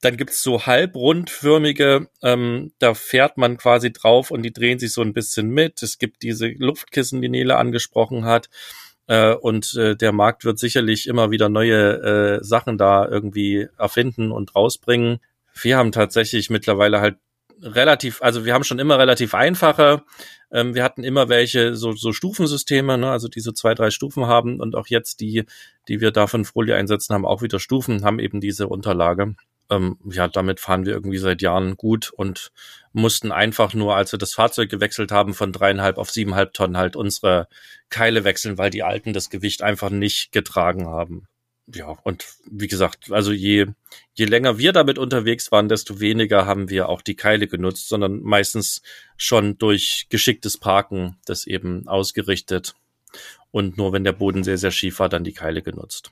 Dann 0.01 0.17
gibt's 0.17 0.41
so 0.41 0.65
halbrundförmige, 0.65 2.07
ähm, 2.23 2.71
da 2.79 2.95
fährt 2.95 3.37
man 3.37 3.57
quasi 3.57 3.93
drauf 3.93 4.31
und 4.31 4.41
die 4.41 4.51
drehen 4.51 4.79
sich 4.79 4.93
so 4.93 5.01
ein 5.03 5.13
bisschen 5.13 5.51
mit. 5.51 5.83
Es 5.83 5.99
gibt 5.99 6.23
diese 6.23 6.47
Luftkissen, 6.47 7.21
die 7.21 7.29
Nele 7.29 7.57
angesprochen 7.57 8.25
hat. 8.25 8.49
Äh, 9.07 9.33
und 9.33 9.75
äh, 9.75 9.95
der 9.95 10.11
Markt 10.11 10.45
wird 10.45 10.59
sicherlich 10.59 11.07
immer 11.07 11.31
wieder 11.31 11.49
neue 11.49 12.39
äh, 12.39 12.43
Sachen 12.43 12.77
da 12.77 13.07
irgendwie 13.07 13.67
erfinden 13.77 14.31
und 14.31 14.55
rausbringen. 14.55 15.19
Wir 15.61 15.77
haben 15.77 15.91
tatsächlich 15.91 16.49
mittlerweile 16.49 17.01
halt 17.01 17.17
relativ, 17.61 18.21
also 18.21 18.45
wir 18.45 18.53
haben 18.53 18.63
schon 18.63 18.79
immer 18.79 18.97
relativ 18.97 19.33
einfache. 19.33 20.03
Ähm, 20.51 20.75
wir 20.75 20.83
hatten 20.83 21.03
immer 21.03 21.29
welche 21.29 21.75
so, 21.75 21.93
so 21.93 22.13
Stufensysteme, 22.13 22.97
ne, 22.97 23.11
also 23.11 23.27
diese 23.27 23.53
zwei, 23.53 23.73
drei 23.73 23.91
Stufen 23.91 24.27
haben 24.27 24.59
und 24.59 24.75
auch 24.75 24.87
jetzt 24.87 25.19
die, 25.19 25.45
die 25.87 26.01
wir 26.01 26.11
da 26.11 26.27
von 26.27 26.45
Folie 26.45 26.75
einsetzen, 26.75 27.13
haben 27.13 27.25
auch 27.25 27.41
wieder 27.41 27.59
Stufen, 27.59 28.03
haben 28.05 28.19
eben 28.19 28.39
diese 28.41 28.67
Unterlage 28.67 29.35
ähm, 29.69 29.97
ja, 30.09 30.27
damit 30.27 30.59
fahren 30.59 30.85
wir 30.85 30.93
irgendwie 30.93 31.17
seit 31.17 31.41
Jahren 31.41 31.75
gut 31.77 32.11
und 32.11 32.51
mussten 32.93 33.31
einfach 33.31 33.73
nur, 33.73 33.95
als 33.95 34.11
wir 34.11 34.19
das 34.19 34.33
Fahrzeug 34.33 34.69
gewechselt 34.69 35.11
haben, 35.11 35.33
von 35.33 35.51
dreieinhalb 35.51 35.97
auf 35.97 36.11
siebeneinhalb 36.11 36.53
Tonnen 36.53 36.77
halt 36.77 36.95
unsere 36.95 37.47
Keile 37.89 38.23
wechseln, 38.23 38.57
weil 38.57 38.69
die 38.69 38.83
alten 38.83 39.13
das 39.13 39.29
Gewicht 39.29 39.61
einfach 39.63 39.89
nicht 39.89 40.31
getragen 40.31 40.87
haben. 40.87 41.27
Ja, 41.67 41.97
und 42.03 42.25
wie 42.49 42.67
gesagt, 42.67 43.11
also 43.11 43.31
je, 43.31 43.67
je 44.13 44.25
länger 44.25 44.57
wir 44.57 44.73
damit 44.73 44.97
unterwegs 44.97 45.51
waren, 45.51 45.69
desto 45.69 45.99
weniger 46.01 46.45
haben 46.45 46.69
wir 46.69 46.89
auch 46.89 47.01
die 47.01 47.15
Keile 47.15 47.47
genutzt, 47.47 47.87
sondern 47.87 48.21
meistens 48.21 48.81
schon 49.17 49.57
durch 49.57 50.07
geschicktes 50.09 50.57
Parken 50.57 51.17
das 51.25 51.47
eben 51.47 51.87
ausgerichtet 51.87 52.75
und 53.51 53.77
nur 53.77 53.93
wenn 53.93 54.03
der 54.03 54.13
Boden 54.13 54.43
sehr, 54.43 54.57
sehr 54.57 54.71
schief 54.71 54.99
war, 54.99 55.09
dann 55.09 55.23
die 55.23 55.33
Keile 55.33 55.61
genutzt. 55.61 56.11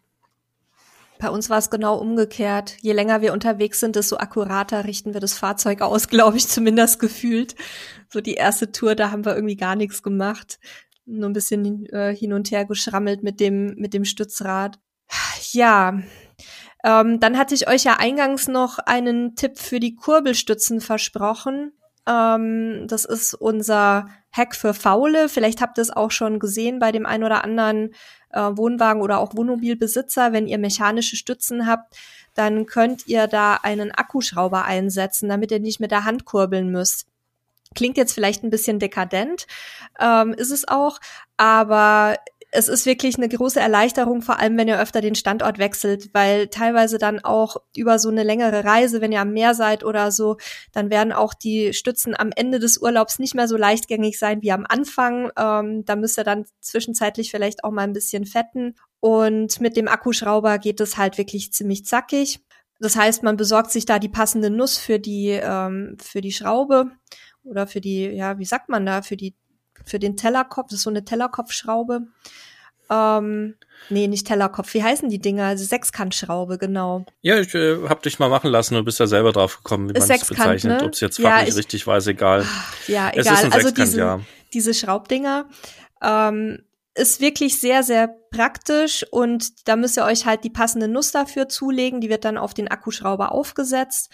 Bei 1.21 1.29
uns 1.29 1.51
war 1.51 1.59
es 1.59 1.69
genau 1.69 1.99
umgekehrt. 1.99 2.77
Je 2.81 2.93
länger 2.93 3.21
wir 3.21 3.31
unterwegs 3.31 3.79
sind, 3.79 3.95
desto 3.95 4.17
akkurater 4.17 4.85
richten 4.85 5.13
wir 5.13 5.21
das 5.21 5.37
Fahrzeug 5.37 5.81
aus, 5.81 6.07
glaube 6.09 6.37
ich, 6.37 6.47
zumindest 6.47 6.99
gefühlt. 6.99 7.55
So 8.09 8.21
die 8.21 8.33
erste 8.33 8.71
Tour, 8.71 8.95
da 8.95 9.11
haben 9.11 9.23
wir 9.23 9.35
irgendwie 9.35 9.55
gar 9.55 9.75
nichts 9.75 10.01
gemacht. 10.01 10.59
Nur 11.05 11.29
ein 11.29 11.33
bisschen 11.33 11.85
äh, 11.87 12.15
hin 12.15 12.33
und 12.33 12.49
her 12.49 12.65
geschrammelt 12.65 13.21
mit 13.21 13.39
dem, 13.39 13.75
mit 13.75 13.93
dem 13.93 14.03
Stützrad. 14.03 14.79
Ja. 15.51 16.01
Ähm, 16.83 17.19
dann 17.19 17.37
hatte 17.37 17.53
ich 17.53 17.67
euch 17.67 17.83
ja 17.83 17.97
eingangs 17.99 18.47
noch 18.47 18.79
einen 18.79 19.35
Tipp 19.35 19.59
für 19.59 19.79
die 19.79 19.95
Kurbelstützen 19.95 20.81
versprochen. 20.81 21.73
Ähm, 22.07 22.87
das 22.87 23.05
ist 23.05 23.33
unser 23.33 24.07
Hack 24.31 24.55
für 24.55 24.73
Faule. 24.73 25.29
Vielleicht 25.29 25.61
habt 25.61 25.77
ihr 25.77 25.83
es 25.83 25.91
auch 25.91 26.11
schon 26.11 26.39
gesehen 26.39 26.79
bei 26.79 26.91
dem 26.91 27.05
ein 27.05 27.23
oder 27.23 27.43
anderen 27.43 27.93
äh, 28.31 28.39
Wohnwagen 28.41 29.01
oder 29.01 29.19
auch 29.19 29.35
Wohnmobilbesitzer. 29.35 30.33
Wenn 30.33 30.47
ihr 30.47 30.57
mechanische 30.57 31.15
Stützen 31.15 31.67
habt, 31.67 31.95
dann 32.33 32.65
könnt 32.65 33.07
ihr 33.07 33.27
da 33.27 33.55
einen 33.55 33.91
Akkuschrauber 33.91 34.65
einsetzen, 34.65 35.29
damit 35.29 35.51
ihr 35.51 35.59
nicht 35.59 35.79
mit 35.79 35.91
der 35.91 36.05
Hand 36.05 36.25
kurbeln 36.25 36.71
müsst. 36.71 37.07
Klingt 37.73 37.97
jetzt 37.97 38.13
vielleicht 38.13 38.43
ein 38.43 38.49
bisschen 38.49 38.79
dekadent, 38.79 39.47
ähm, 39.99 40.33
ist 40.33 40.51
es 40.51 40.67
auch, 40.67 40.99
aber 41.37 42.17
es 42.51 42.67
ist 42.67 42.85
wirklich 42.85 43.15
eine 43.15 43.29
große 43.29 43.61
Erleichterung, 43.61 44.21
vor 44.21 44.39
allem 44.39 44.57
wenn 44.57 44.67
ihr 44.67 44.79
öfter 44.79 44.99
den 44.99 45.15
Standort 45.15 45.57
wechselt, 45.57 46.09
weil 46.13 46.49
teilweise 46.49 46.97
dann 46.97 47.23
auch 47.23 47.55
über 47.75 47.97
so 47.97 48.09
eine 48.09 48.23
längere 48.23 48.65
Reise, 48.65 48.99
wenn 48.99 49.13
ihr 49.13 49.21
am 49.21 49.31
Meer 49.31 49.55
seid 49.55 49.85
oder 49.85 50.11
so, 50.11 50.35
dann 50.73 50.89
werden 50.89 51.13
auch 51.13 51.33
die 51.33 51.73
Stützen 51.73 52.13
am 52.17 52.31
Ende 52.35 52.59
des 52.59 52.77
Urlaubs 52.77 53.19
nicht 53.19 53.35
mehr 53.35 53.47
so 53.47 53.55
leichtgängig 53.55 54.19
sein 54.19 54.41
wie 54.41 54.51
am 54.51 54.65
Anfang. 54.67 55.31
Ähm, 55.37 55.85
da 55.85 55.95
müsst 55.95 56.19
ihr 56.19 56.25
dann 56.25 56.45
zwischenzeitlich 56.59 57.31
vielleicht 57.31 57.63
auch 57.63 57.71
mal 57.71 57.83
ein 57.83 57.93
bisschen 57.93 58.25
fetten. 58.25 58.75
Und 58.99 59.61
mit 59.61 59.77
dem 59.77 59.87
Akkuschrauber 59.87 60.59
geht 60.59 60.81
es 60.81 60.97
halt 60.97 61.17
wirklich 61.17 61.53
ziemlich 61.53 61.85
zackig. 61.85 62.41
Das 62.79 62.97
heißt, 62.97 63.23
man 63.23 63.37
besorgt 63.37 63.71
sich 63.71 63.85
da 63.85 63.97
die 63.97 64.09
passende 64.09 64.49
Nuss 64.49 64.77
für 64.77 64.99
die, 64.99 65.29
ähm, 65.29 65.95
für 66.01 66.19
die 66.19 66.33
Schraube 66.33 66.87
oder 67.43 67.65
für 67.65 67.79
die, 67.79 68.07
ja, 68.07 68.37
wie 68.39 68.45
sagt 68.45 68.67
man 68.69 68.85
da, 68.85 69.01
für 69.01 69.15
die 69.15 69.35
für 69.85 69.99
den 69.99 70.17
Tellerkopf, 70.17 70.67
das 70.69 70.79
ist 70.79 70.83
so 70.83 70.89
eine 70.89 71.05
Tellerkopfschraube. 71.05 72.07
Ähm, 72.91 73.55
nee, 73.89 74.07
nicht 74.07 74.27
Tellerkopf. 74.27 74.73
Wie 74.73 74.83
heißen 74.83 75.09
die 75.09 75.19
Dinger? 75.19 75.45
Also 75.45 75.63
Sechskantschraube, 75.63 76.57
genau. 76.57 77.05
Ja, 77.21 77.39
ich 77.39 77.55
äh, 77.55 77.87
hab 77.87 78.03
dich 78.03 78.19
mal 78.19 78.29
machen 78.29 78.51
lassen. 78.51 78.75
Du 78.75 78.83
bist 78.83 78.99
ja 78.99 79.07
selber 79.07 79.31
drauf 79.31 79.57
gekommen, 79.57 79.89
wie 79.89 79.93
man 79.93 80.01
es 80.01 80.27
bezeichnet. 80.27 80.81
Ne? 80.81 80.87
Ob 80.87 80.93
es 80.93 80.99
jetzt 80.99 81.21
fachlich 81.21 81.47
ja, 81.47 81.47
ich, 81.47 81.55
richtig 81.55 81.87
war, 81.87 81.97
ist 81.97 82.07
egal. 82.07 82.45
Ja, 82.87 83.09
es 83.15 83.25
egal. 83.25 83.49
also 83.51 83.71
diese, 83.71 83.97
ja. 83.97 84.19
diese 84.53 84.73
Schraubdinger 84.73 85.45
ähm, 86.03 86.63
ist 86.93 87.21
wirklich 87.21 87.61
sehr, 87.61 87.83
sehr 87.83 88.09
praktisch 88.29 89.05
und 89.09 89.67
da 89.69 89.77
müsst 89.77 89.97
ihr 89.97 90.03
euch 90.03 90.25
halt 90.25 90.43
die 90.43 90.49
passende 90.49 90.89
Nuss 90.89 91.11
dafür 91.11 91.47
zulegen. 91.47 92.01
Die 92.01 92.09
wird 92.09 92.25
dann 92.25 92.37
auf 92.37 92.53
den 92.53 92.67
Akkuschrauber 92.67 93.31
aufgesetzt 93.31 94.11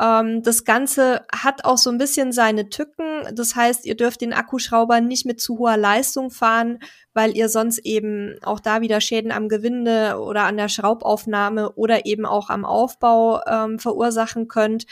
ähm, 0.00 0.42
das 0.42 0.64
Ganze 0.64 1.26
hat 1.32 1.64
auch 1.64 1.78
so 1.78 1.90
ein 1.90 1.98
bisschen 1.98 2.32
seine 2.32 2.68
Tücken. 2.68 3.22
Das 3.32 3.56
heißt, 3.56 3.84
ihr 3.84 3.96
dürft 3.96 4.20
den 4.20 4.32
Akkuschrauber 4.32 5.00
nicht 5.00 5.26
mit 5.26 5.40
zu 5.40 5.58
hoher 5.58 5.76
Leistung 5.76 6.30
fahren, 6.30 6.78
weil 7.14 7.36
ihr 7.36 7.48
sonst 7.48 7.78
eben 7.78 8.36
auch 8.42 8.60
da 8.60 8.80
wieder 8.80 9.00
Schäden 9.00 9.32
am 9.32 9.48
Gewinde 9.48 10.20
oder 10.20 10.44
an 10.44 10.56
der 10.56 10.68
Schraubaufnahme 10.68 11.72
oder 11.72 12.06
eben 12.06 12.26
auch 12.26 12.48
am 12.48 12.64
Aufbau 12.64 13.40
ähm, 13.46 13.78
verursachen 13.78 14.46
könnt. 14.46 14.86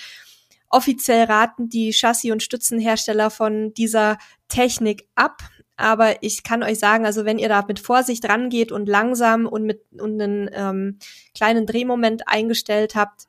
Offiziell 0.68 1.24
raten 1.24 1.68
die 1.68 1.92
Chassis- 1.92 2.32
und 2.32 2.42
Stützenhersteller 2.42 3.30
von 3.30 3.72
dieser 3.74 4.18
Technik 4.48 5.08
ab. 5.14 5.42
Aber 5.76 6.22
ich 6.22 6.42
kann 6.42 6.62
euch 6.62 6.78
sagen, 6.78 7.04
also 7.04 7.24
wenn 7.24 7.38
ihr 7.38 7.48
da 7.48 7.64
mit 7.68 7.78
Vorsicht 7.78 8.28
rangeht 8.28 8.72
und 8.72 8.88
langsam 8.88 9.46
und 9.46 9.62
mit 9.62 9.82
und 10.00 10.20
einen 10.20 10.50
ähm, 10.52 10.98
kleinen 11.34 11.66
Drehmoment 11.66 12.26
eingestellt 12.26 12.96
habt, 12.96 13.26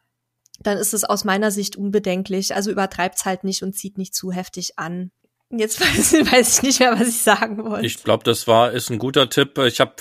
dann 0.68 0.78
ist 0.78 0.94
es 0.94 1.06
aus 1.06 1.24
meiner 1.24 1.50
Sicht 1.50 1.78
unbedenklich. 1.78 2.54
Also 2.54 2.72
übertreibt's 2.72 3.26
halt 3.26 3.44
nicht 3.44 3.64
und 3.64 3.74
zieht 3.74 3.98
nicht 3.98 4.14
zu 4.14 4.32
heftig 4.32 4.78
an. 4.78 5.12
Jetzt 5.50 5.80
weiß, 5.82 6.14
weiß 6.32 6.58
ich 6.58 6.64
nicht 6.64 6.80
mehr, 6.82 7.00
was 7.00 7.08
ich 7.08 7.22
sagen 7.22 7.64
wollte. 7.64 7.86
Ich 7.86 8.04
glaube, 8.04 8.24
das 8.26 8.48
war 8.48 8.72
ist 8.74 8.90
ein 8.90 9.00
guter 9.00 9.30
Tipp. 9.30 9.58
Ich 9.60 9.80
habe 9.80 9.96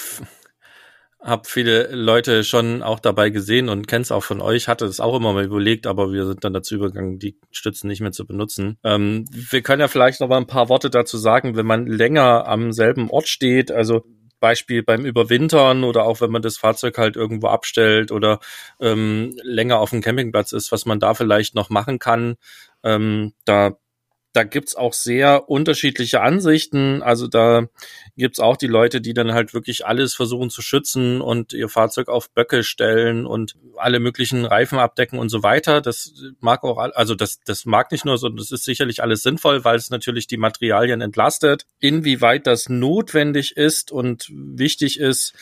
hab 1.20 1.46
viele 1.46 1.94
Leute 1.94 2.42
schon 2.42 2.82
auch 2.82 2.98
dabei 2.98 3.30
gesehen 3.30 3.68
und 3.68 3.86
kenn's 3.86 4.10
auch 4.10 4.24
von 4.24 4.40
euch, 4.40 4.66
hatte 4.66 4.86
es 4.86 5.00
auch 5.00 5.16
immer 5.16 5.32
mal 5.32 5.44
überlegt, 5.44 5.86
aber 5.86 6.12
wir 6.12 6.26
sind 6.26 6.42
dann 6.42 6.52
dazu 6.52 6.74
übergegangen, 6.74 7.18
die 7.18 7.38
Stützen 7.52 7.86
nicht 7.86 8.00
mehr 8.00 8.12
zu 8.12 8.26
benutzen. 8.26 8.76
Ähm, 8.82 9.24
wir 9.30 9.62
können 9.62 9.80
ja 9.80 9.88
vielleicht 9.88 10.20
noch 10.20 10.28
mal 10.28 10.36
ein 10.38 10.46
paar 10.48 10.68
Worte 10.68 10.90
dazu 10.90 11.16
sagen, 11.16 11.56
wenn 11.56 11.66
man 11.66 11.86
länger 11.86 12.46
am 12.46 12.72
selben 12.72 13.08
Ort 13.10 13.28
steht, 13.28 13.70
also 13.70 14.04
Beispiel 14.46 14.84
beim 14.84 15.04
Überwintern 15.04 15.82
oder 15.82 16.04
auch 16.04 16.20
wenn 16.20 16.30
man 16.30 16.42
das 16.42 16.56
Fahrzeug 16.56 16.98
halt 16.98 17.16
irgendwo 17.16 17.48
abstellt 17.48 18.12
oder 18.12 18.38
ähm, 18.80 19.36
länger 19.42 19.80
auf 19.80 19.90
dem 19.90 20.02
Campingplatz 20.02 20.52
ist, 20.52 20.70
was 20.70 20.86
man 20.86 21.00
da 21.00 21.14
vielleicht 21.14 21.56
noch 21.56 21.68
machen 21.68 21.98
kann. 21.98 22.36
Ähm, 22.84 23.32
da 23.44 23.76
da 24.36 24.44
gibt's 24.44 24.76
auch 24.76 24.92
sehr 24.92 25.48
unterschiedliche 25.48 26.20
Ansichten. 26.20 27.02
Also 27.02 27.26
da 27.26 27.68
gibt's 28.18 28.38
auch 28.38 28.58
die 28.58 28.66
Leute, 28.66 29.00
die 29.00 29.14
dann 29.14 29.32
halt 29.32 29.54
wirklich 29.54 29.86
alles 29.86 30.14
versuchen 30.14 30.50
zu 30.50 30.60
schützen 30.60 31.22
und 31.22 31.54
ihr 31.54 31.70
Fahrzeug 31.70 32.08
auf 32.08 32.30
Böcke 32.30 32.62
stellen 32.62 33.24
und 33.24 33.54
alle 33.76 33.98
möglichen 33.98 34.44
Reifen 34.44 34.78
abdecken 34.78 35.18
und 35.18 35.30
so 35.30 35.42
weiter. 35.42 35.80
Das 35.80 36.12
mag 36.40 36.64
auch, 36.64 36.76
also 36.76 37.14
das, 37.14 37.40
das 37.46 37.64
mag 37.64 37.90
nicht 37.92 38.04
nur 38.04 38.18
so, 38.18 38.28
das 38.28 38.52
ist 38.52 38.64
sicherlich 38.64 39.02
alles 39.02 39.22
sinnvoll, 39.22 39.64
weil 39.64 39.76
es 39.76 39.88
natürlich 39.88 40.26
die 40.26 40.36
Materialien 40.36 41.00
entlastet. 41.00 41.64
Inwieweit 41.80 42.46
das 42.46 42.68
notwendig 42.68 43.56
ist 43.56 43.90
und 43.90 44.28
wichtig 44.30 45.00
ist, 45.00 45.32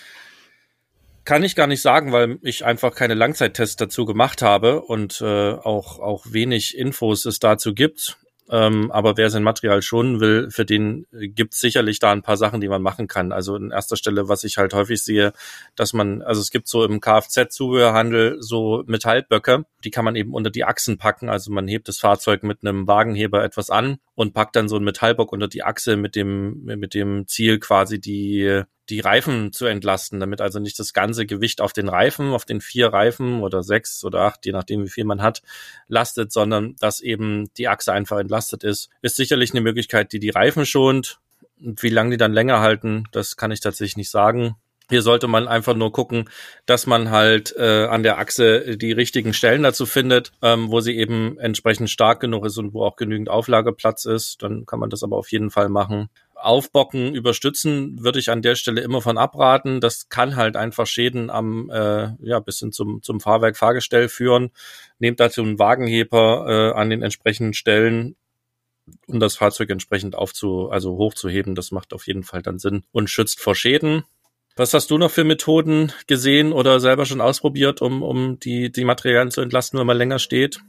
kann 1.24 1.42
ich 1.42 1.56
gar 1.56 1.66
nicht 1.66 1.82
sagen, 1.82 2.12
weil 2.12 2.38
ich 2.42 2.64
einfach 2.64 2.94
keine 2.94 3.14
Langzeittests 3.14 3.76
dazu 3.76 4.04
gemacht 4.04 4.40
habe 4.40 4.82
und 4.82 5.20
äh, 5.20 5.52
auch, 5.52 5.98
auch 5.98 6.26
wenig 6.28 6.76
Infos 6.76 7.24
es 7.24 7.40
dazu 7.40 7.74
gibt. 7.74 8.18
Ähm, 8.50 8.90
aber 8.90 9.16
wer 9.16 9.30
sein 9.30 9.42
Material 9.42 9.80
schonen 9.80 10.20
will, 10.20 10.50
für 10.50 10.66
den 10.66 11.06
gibt 11.12 11.54
es 11.54 11.60
sicherlich 11.60 11.98
da 11.98 12.12
ein 12.12 12.22
paar 12.22 12.36
Sachen, 12.36 12.60
die 12.60 12.68
man 12.68 12.82
machen 12.82 13.06
kann. 13.08 13.32
Also 13.32 13.56
in 13.56 13.70
erster 13.70 13.96
Stelle, 13.96 14.28
was 14.28 14.44
ich 14.44 14.58
halt 14.58 14.74
häufig 14.74 15.02
sehe, 15.02 15.32
dass 15.76 15.94
man, 15.94 16.20
also 16.20 16.42
es 16.42 16.50
gibt 16.50 16.68
so 16.68 16.84
im 16.84 17.00
Kfz-Zubehörhandel 17.00 18.36
so 18.40 18.84
Metallböcke, 18.86 19.64
die 19.82 19.90
kann 19.90 20.04
man 20.04 20.16
eben 20.16 20.34
unter 20.34 20.50
die 20.50 20.64
Achsen 20.64 20.98
packen. 20.98 21.28
Also 21.30 21.52
man 21.52 21.66
hebt 21.66 21.88
das 21.88 21.98
Fahrzeug 21.98 22.42
mit 22.42 22.58
einem 22.62 22.86
Wagenheber 22.86 23.42
etwas 23.42 23.70
an 23.70 23.96
und 24.14 24.34
packt 24.34 24.56
dann 24.56 24.68
so 24.68 24.76
einen 24.76 24.84
Metallbock 24.84 25.32
unter 25.32 25.48
die 25.48 25.62
Achse 25.62 25.96
mit 25.96 26.14
dem, 26.14 26.64
mit 26.64 26.92
dem 26.92 27.26
Ziel 27.26 27.58
quasi 27.58 27.98
die 27.98 28.62
die 28.90 29.00
Reifen 29.00 29.52
zu 29.52 29.66
entlasten, 29.66 30.20
damit 30.20 30.40
also 30.40 30.58
nicht 30.58 30.78
das 30.78 30.92
ganze 30.92 31.26
Gewicht 31.26 31.60
auf 31.60 31.72
den 31.72 31.88
Reifen, 31.88 32.32
auf 32.32 32.44
den 32.44 32.60
vier 32.60 32.88
Reifen 32.88 33.42
oder 33.42 33.62
sechs 33.62 34.04
oder 34.04 34.20
acht, 34.20 34.44
je 34.46 34.52
nachdem 34.52 34.84
wie 34.84 34.90
viel 34.90 35.04
man 35.04 35.22
hat, 35.22 35.42
lastet, 35.88 36.32
sondern 36.32 36.76
dass 36.80 37.00
eben 37.00 37.50
die 37.56 37.68
Achse 37.68 37.92
einfach 37.92 38.18
entlastet 38.18 38.64
ist. 38.64 38.90
Ist 39.02 39.16
sicherlich 39.16 39.52
eine 39.52 39.60
Möglichkeit, 39.60 40.12
die 40.12 40.20
die 40.20 40.30
Reifen 40.30 40.66
schont. 40.66 41.18
Wie 41.58 41.88
lange 41.88 42.10
die 42.10 42.16
dann 42.16 42.32
länger 42.32 42.60
halten, 42.60 43.04
das 43.12 43.36
kann 43.36 43.50
ich 43.50 43.60
tatsächlich 43.60 43.96
nicht 43.96 44.10
sagen. 44.10 44.56
Hier 44.90 45.00
sollte 45.00 45.28
man 45.28 45.48
einfach 45.48 45.74
nur 45.74 45.92
gucken, 45.92 46.28
dass 46.66 46.86
man 46.86 47.10
halt 47.10 47.54
äh, 47.56 47.86
an 47.86 48.02
der 48.02 48.18
Achse 48.18 48.76
die 48.76 48.92
richtigen 48.92 49.32
Stellen 49.32 49.62
dazu 49.62 49.86
findet, 49.86 50.32
ähm, 50.42 50.70
wo 50.70 50.80
sie 50.80 50.94
eben 50.94 51.38
entsprechend 51.38 51.88
stark 51.88 52.20
genug 52.20 52.44
ist 52.44 52.58
und 52.58 52.74
wo 52.74 52.84
auch 52.84 52.96
genügend 52.96 53.30
Auflageplatz 53.30 54.04
ist. 54.04 54.42
Dann 54.42 54.66
kann 54.66 54.80
man 54.80 54.90
das 54.90 55.02
aber 55.02 55.16
auf 55.16 55.32
jeden 55.32 55.50
Fall 55.50 55.70
machen. 55.70 56.10
Aufbocken, 56.36 57.14
überstützen 57.14 58.02
würde 58.02 58.18
ich 58.18 58.30
an 58.30 58.42
der 58.42 58.54
Stelle 58.54 58.80
immer 58.80 59.00
von 59.00 59.18
abraten. 59.18 59.80
Das 59.80 60.08
kann 60.08 60.36
halt 60.36 60.56
einfach 60.56 60.86
Schäden 60.86 61.30
am, 61.30 61.70
äh, 61.70 62.10
ja, 62.20 62.40
bis 62.40 62.58
hin 62.58 62.72
zum, 62.72 63.02
zum 63.02 63.20
Fahrwerk, 63.20 63.56
Fahrgestell 63.56 64.08
führen. 64.08 64.50
Nehmt 64.98 65.20
dazu 65.20 65.42
einen 65.42 65.58
Wagenheber 65.58 66.46
äh, 66.74 66.78
an 66.78 66.90
den 66.90 67.02
entsprechenden 67.02 67.54
Stellen, 67.54 68.16
um 69.06 69.20
das 69.20 69.36
Fahrzeug 69.36 69.70
entsprechend 69.70 70.14
aufzu, 70.14 70.68
also 70.70 70.96
hochzuheben. 70.96 71.54
Das 71.54 71.70
macht 71.70 71.92
auf 71.92 72.06
jeden 72.06 72.22
Fall 72.22 72.42
dann 72.42 72.58
Sinn 72.58 72.84
und 72.92 73.10
schützt 73.10 73.40
vor 73.40 73.54
Schäden. 73.54 74.04
Was 74.56 74.72
hast 74.72 74.90
du 74.90 74.98
noch 74.98 75.10
für 75.10 75.24
Methoden 75.24 75.92
gesehen 76.06 76.52
oder 76.52 76.78
selber 76.78 77.06
schon 77.06 77.20
ausprobiert, 77.20 77.82
um, 77.82 78.02
um 78.02 78.38
die, 78.38 78.70
die 78.70 78.84
Materialien 78.84 79.32
zu 79.32 79.40
entlasten, 79.40 79.80
wenn 79.80 79.86
man 79.86 79.98
länger 79.98 80.20
steht? 80.20 80.60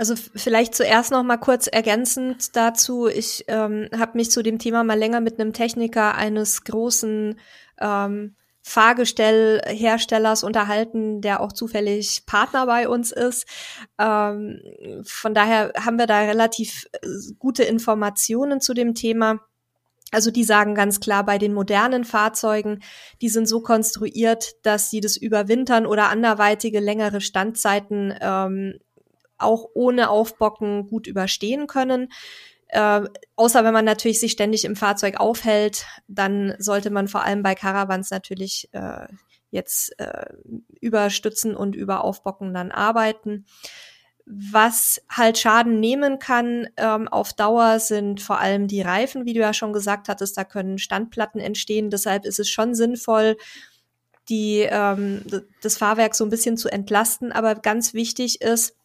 Also 0.00 0.14
vielleicht 0.16 0.74
zuerst 0.74 1.10
noch 1.10 1.22
mal 1.22 1.36
kurz 1.36 1.66
ergänzend 1.66 2.56
dazu. 2.56 3.06
Ich 3.06 3.44
ähm, 3.48 3.86
habe 3.94 4.16
mich 4.16 4.30
zu 4.30 4.42
dem 4.42 4.58
Thema 4.58 4.82
mal 4.82 4.98
länger 4.98 5.20
mit 5.20 5.38
einem 5.38 5.52
Techniker 5.52 6.14
eines 6.14 6.64
großen 6.64 7.38
ähm, 7.78 8.34
Fahrgestellherstellers 8.62 10.42
unterhalten, 10.42 11.20
der 11.20 11.42
auch 11.42 11.52
zufällig 11.52 12.24
Partner 12.24 12.64
bei 12.64 12.88
uns 12.88 13.12
ist. 13.12 13.46
Ähm, 13.98 14.62
von 15.04 15.34
daher 15.34 15.74
haben 15.76 15.98
wir 15.98 16.06
da 16.06 16.20
relativ 16.20 16.86
äh, 16.92 17.06
gute 17.38 17.64
Informationen 17.64 18.62
zu 18.62 18.72
dem 18.72 18.94
Thema. 18.94 19.40
Also 20.12 20.30
die 20.30 20.44
sagen 20.44 20.74
ganz 20.74 21.00
klar, 21.00 21.26
bei 21.26 21.36
den 21.36 21.52
modernen 21.52 22.04
Fahrzeugen, 22.04 22.82
die 23.20 23.28
sind 23.28 23.46
so 23.46 23.60
konstruiert, 23.60 24.54
dass 24.62 24.88
sie 24.88 25.02
das 25.02 25.18
Überwintern 25.18 25.84
oder 25.84 26.08
anderweitige 26.08 26.80
längere 26.80 27.20
Standzeiten 27.20 28.14
ähm, 28.18 28.78
auch 29.42 29.68
ohne 29.74 30.10
Aufbocken 30.10 30.88
gut 30.88 31.06
überstehen 31.06 31.66
können. 31.66 32.08
Äh, 32.68 33.02
außer 33.36 33.64
wenn 33.64 33.72
man 33.72 33.84
natürlich 33.84 34.20
sich 34.20 34.32
ständig 34.32 34.64
im 34.64 34.76
Fahrzeug 34.76 35.18
aufhält, 35.18 35.86
dann 36.06 36.54
sollte 36.58 36.90
man 36.90 37.08
vor 37.08 37.24
allem 37.24 37.42
bei 37.42 37.54
Caravans 37.54 38.10
natürlich 38.10 38.68
äh, 38.72 39.06
jetzt 39.50 39.98
äh, 39.98 40.32
überstützen 40.80 41.56
und 41.56 41.74
über 41.74 42.04
Aufbocken 42.04 42.54
dann 42.54 42.70
arbeiten. 42.70 43.44
Was 44.24 45.02
halt 45.10 45.38
Schaden 45.38 45.80
nehmen 45.80 46.20
kann 46.20 46.68
ähm, 46.76 47.08
auf 47.08 47.32
Dauer 47.32 47.80
sind 47.80 48.20
vor 48.20 48.38
allem 48.38 48.68
die 48.68 48.82
Reifen, 48.82 49.24
wie 49.24 49.32
du 49.32 49.40
ja 49.40 49.52
schon 49.52 49.72
gesagt 49.72 50.08
hattest, 50.08 50.36
da 50.36 50.44
können 50.44 50.78
Standplatten 50.78 51.40
entstehen. 51.40 51.90
Deshalb 51.90 52.24
ist 52.24 52.38
es 52.38 52.48
schon 52.48 52.76
sinnvoll, 52.76 53.36
die, 54.28 54.60
ähm, 54.70 55.24
das 55.62 55.76
Fahrwerk 55.76 56.14
so 56.14 56.24
ein 56.24 56.30
bisschen 56.30 56.56
zu 56.56 56.68
entlasten. 56.68 57.32
Aber 57.32 57.56
ganz 57.56 57.92
wichtig 57.92 58.40
ist, 58.40 58.76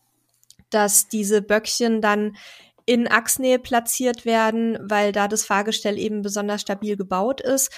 dass 0.69 1.08
diese 1.08 1.41
Böckchen 1.41 2.01
dann 2.01 2.36
in 2.86 3.08
Achsnähe 3.08 3.60
platziert 3.60 4.25
werden, 4.25 4.78
weil 4.82 5.12
da 5.12 5.28
das 5.28 5.45
Fahrgestell 5.45 5.97
eben 5.97 6.21
besonders 6.21 6.62
stabil 6.62 6.95
gebaut 6.95 7.41
ist. 7.41 7.71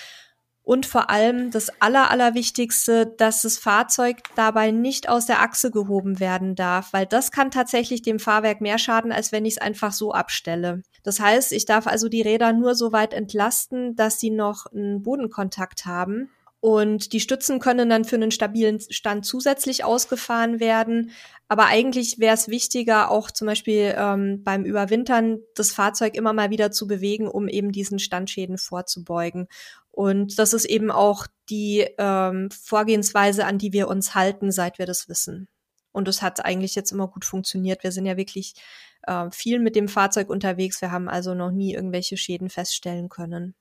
Und 0.63 0.85
vor 0.85 1.09
allem 1.09 1.49
das 1.49 1.71
Aller, 1.79 2.11
Allerwichtigste, 2.11 3.05
dass 3.05 3.43
das 3.43 3.57
Fahrzeug 3.57 4.17
dabei 4.35 4.71
nicht 4.71 5.07
aus 5.07 5.25
der 5.25 5.41
Achse 5.41 5.71
gehoben 5.71 6.19
werden 6.19 6.55
darf, 6.55 6.91
weil 6.91 7.05
das 7.05 7.31
kann 7.31 7.51
tatsächlich 7.51 8.01
dem 8.01 8.19
Fahrwerk 8.19 8.59
mehr 8.59 8.77
schaden, 8.77 9.13
als 9.13 9.31
wenn 9.31 9.45
ich 9.45 9.53
es 9.53 9.61
einfach 9.61 9.93
so 9.93 10.11
abstelle. 10.11 10.81
Das 11.03 11.21
heißt, 11.21 11.53
ich 11.53 11.63
darf 11.63 11.87
also 11.87 12.09
die 12.09 12.21
Räder 12.21 12.51
nur 12.51 12.75
so 12.75 12.91
weit 12.91 13.13
entlasten, 13.13 13.95
dass 13.95 14.19
sie 14.19 14.29
noch 14.29 14.65
einen 14.65 15.03
Bodenkontakt 15.03 15.85
haben. 15.85 16.31
Und 16.59 17.13
die 17.13 17.19
Stützen 17.19 17.59
können 17.59 17.89
dann 17.89 18.03
für 18.03 18.15
einen 18.15 18.31
stabilen 18.31 18.79
Stand 18.79 19.25
zusätzlich 19.25 19.83
ausgefahren 19.83 20.59
werden. 20.59 21.11
Aber 21.47 21.65
eigentlich 21.67 22.17
wäre 22.19 22.33
es 22.33 22.47
wichtiger, 22.47 23.11
auch 23.11 23.29
zum 23.29 23.45
Beispiel 23.47 23.93
ähm, 23.95 24.43
beim 24.43 24.65
Überwintern 24.65 25.39
das 25.55 25.71
Fahrzeug 25.71 26.15
immer 26.15 26.33
mal 26.33 26.49
wieder 26.49 26.71
zu 26.71 26.87
bewegen, 26.87 27.27
um 27.27 27.47
eben 27.47 27.71
diesen 27.71 27.99
Standschäden 27.99 28.57
vorzubeugen. 28.57 29.47
Und 29.91 30.39
das 30.39 30.53
ist 30.53 30.65
eben 30.65 30.91
auch 30.91 31.27
die 31.49 31.87
ähm, 31.97 32.49
Vorgehensweise, 32.51 33.45
an 33.45 33.59
die 33.59 33.71
wir 33.71 33.87
uns 33.87 34.15
halten, 34.15 34.51
seit 34.51 34.79
wir 34.79 34.85
das 34.85 35.07
wissen. 35.07 35.47
Und 35.91 36.07
es 36.07 36.21
hat 36.21 36.43
eigentlich 36.43 36.75
jetzt 36.75 36.91
immer 36.91 37.07
gut 37.07 37.25
funktioniert. 37.25 37.83
Wir 37.83 37.91
sind 37.91 38.05
ja 38.05 38.17
wirklich 38.17 38.55
äh, 39.03 39.29
viel 39.31 39.59
mit 39.59 39.75
dem 39.75 39.87
Fahrzeug 39.87 40.29
unterwegs. 40.29 40.81
Wir 40.81 40.91
haben 40.91 41.07
also 41.07 41.33
noch 41.33 41.51
nie 41.51 41.73
irgendwelche 41.73 42.17
Schäden 42.17 42.49
feststellen 42.49 43.09
können. 43.09 43.55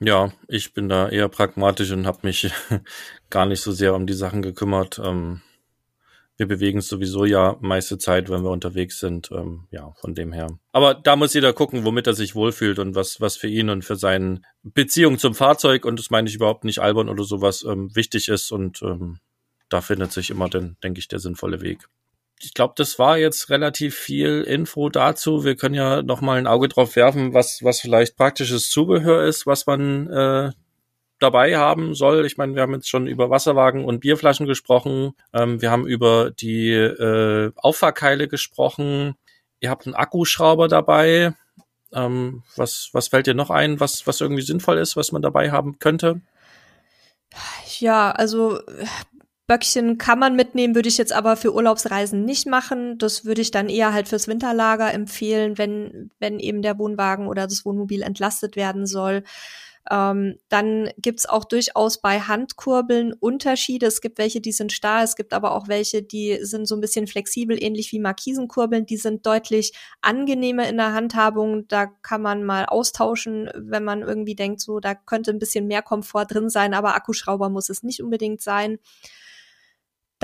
Ja, 0.00 0.32
ich 0.48 0.74
bin 0.74 0.88
da 0.88 1.08
eher 1.08 1.28
pragmatisch 1.28 1.90
und 1.92 2.06
habe 2.06 2.20
mich 2.22 2.50
gar 3.30 3.46
nicht 3.46 3.60
so 3.60 3.72
sehr 3.72 3.94
um 3.94 4.06
die 4.06 4.12
Sachen 4.14 4.42
gekümmert. 4.42 5.00
Ähm, 5.02 5.40
wir 6.36 6.48
bewegen 6.48 6.78
es 6.80 6.88
sowieso 6.88 7.24
ja 7.24 7.56
meiste 7.60 7.96
Zeit, 7.96 8.28
wenn 8.28 8.42
wir 8.42 8.50
unterwegs 8.50 8.98
sind. 8.98 9.30
Ähm, 9.30 9.68
ja, 9.70 9.92
von 10.00 10.14
dem 10.14 10.32
her. 10.32 10.48
Aber 10.72 10.94
da 10.94 11.14
muss 11.14 11.34
jeder 11.34 11.52
gucken, 11.52 11.84
womit 11.84 12.06
er 12.06 12.14
sich 12.14 12.34
wohlfühlt 12.34 12.78
und 12.78 12.94
was, 12.94 13.20
was 13.20 13.36
für 13.36 13.46
ihn 13.46 13.70
und 13.70 13.84
für 13.84 13.96
seine 13.96 14.42
Beziehung 14.62 15.18
zum 15.18 15.34
Fahrzeug, 15.34 15.84
und 15.84 15.98
das 15.98 16.10
meine 16.10 16.28
ich 16.28 16.34
überhaupt 16.34 16.64
nicht 16.64 16.80
albern 16.80 17.08
oder 17.08 17.24
sowas, 17.24 17.64
ähm, 17.64 17.94
wichtig 17.94 18.28
ist. 18.28 18.50
Und 18.50 18.82
ähm, 18.82 19.20
da 19.68 19.80
findet 19.80 20.12
sich 20.12 20.30
immer, 20.30 20.48
dann, 20.48 20.76
denke 20.82 20.98
ich, 20.98 21.08
der 21.08 21.20
sinnvolle 21.20 21.60
Weg. 21.60 21.88
Ich 22.40 22.52
glaube, 22.52 22.74
das 22.76 22.98
war 22.98 23.16
jetzt 23.16 23.48
relativ 23.50 23.94
viel 23.96 24.42
Info 24.42 24.88
dazu. 24.88 25.44
Wir 25.44 25.56
können 25.56 25.74
ja 25.74 26.02
noch 26.02 26.20
mal 26.20 26.38
ein 26.38 26.46
Auge 26.46 26.68
drauf 26.68 26.96
werfen, 26.96 27.32
was, 27.32 27.62
was 27.62 27.80
vielleicht 27.80 28.16
praktisches 28.16 28.68
Zubehör 28.70 29.24
ist, 29.24 29.46
was 29.46 29.66
man 29.66 30.08
äh, 30.08 30.52
dabei 31.18 31.56
haben 31.56 31.94
soll. 31.94 32.26
Ich 32.26 32.36
meine, 32.36 32.54
wir 32.54 32.62
haben 32.62 32.74
jetzt 32.74 32.88
schon 32.88 33.06
über 33.06 33.30
Wasserwagen 33.30 33.84
und 33.84 34.00
Bierflaschen 34.00 34.46
gesprochen. 34.46 35.14
Ähm, 35.32 35.62
wir 35.62 35.70
haben 35.70 35.86
über 35.86 36.30
die 36.30 36.70
äh, 36.72 37.52
Auffahrkeile 37.56 38.28
gesprochen. 38.28 39.14
Ihr 39.60 39.70
habt 39.70 39.86
einen 39.86 39.94
Akkuschrauber 39.94 40.68
dabei. 40.68 41.34
Ähm, 41.92 42.42
was, 42.56 42.90
was 42.92 43.08
fällt 43.08 43.26
dir 43.26 43.34
noch 43.34 43.50
ein, 43.50 43.80
was, 43.80 44.06
was 44.06 44.20
irgendwie 44.20 44.42
sinnvoll 44.42 44.78
ist, 44.78 44.96
was 44.96 45.12
man 45.12 45.22
dabei 45.22 45.50
haben 45.52 45.78
könnte? 45.78 46.20
Ja, 47.78 48.10
also 48.10 48.60
Böckchen 49.46 49.98
kann 49.98 50.18
man 50.18 50.36
mitnehmen, 50.36 50.74
würde 50.74 50.88
ich 50.88 50.96
jetzt 50.96 51.12
aber 51.12 51.36
für 51.36 51.54
Urlaubsreisen 51.54 52.24
nicht 52.24 52.46
machen. 52.46 52.96
Das 52.96 53.26
würde 53.26 53.42
ich 53.42 53.50
dann 53.50 53.68
eher 53.68 53.92
halt 53.92 54.08
fürs 54.08 54.26
Winterlager 54.26 54.92
empfehlen, 54.92 55.58
wenn, 55.58 56.10
wenn 56.18 56.38
eben 56.38 56.62
der 56.62 56.78
Wohnwagen 56.78 57.26
oder 57.26 57.46
das 57.46 57.64
Wohnmobil 57.66 58.02
entlastet 58.02 58.56
werden 58.56 58.86
soll. 58.86 59.22
Ähm, 59.90 60.38
dann 60.48 60.88
gibt's 60.96 61.26
auch 61.26 61.44
durchaus 61.44 62.00
bei 62.00 62.20
Handkurbeln 62.20 63.12
Unterschiede. 63.12 63.86
Es 63.86 64.00
gibt 64.00 64.16
welche, 64.16 64.40
die 64.40 64.52
sind 64.52 64.72
starr, 64.72 65.02
es 65.04 65.14
gibt 65.14 65.34
aber 65.34 65.52
auch 65.52 65.68
welche, 65.68 66.02
die 66.02 66.38
sind 66.40 66.66
so 66.66 66.74
ein 66.74 66.80
bisschen 66.80 67.06
flexibel, 67.06 67.62
ähnlich 67.62 67.92
wie 67.92 67.98
Markisenkurbeln. 67.98 68.86
Die 68.86 68.96
sind 68.96 69.26
deutlich 69.26 69.74
angenehmer 70.00 70.66
in 70.68 70.78
der 70.78 70.94
Handhabung. 70.94 71.68
Da 71.68 71.86
kann 71.86 72.22
man 72.22 72.44
mal 72.44 72.64
austauschen, 72.64 73.50
wenn 73.54 73.84
man 73.84 74.00
irgendwie 74.00 74.34
denkt, 74.34 74.62
so, 74.62 74.80
da 74.80 74.94
könnte 74.94 75.32
ein 75.32 75.38
bisschen 75.38 75.66
mehr 75.66 75.82
Komfort 75.82 76.26
drin 76.30 76.48
sein, 76.48 76.72
aber 76.72 76.94
Akkuschrauber 76.94 77.50
muss 77.50 77.68
es 77.68 77.82
nicht 77.82 78.02
unbedingt 78.02 78.40
sein. 78.40 78.78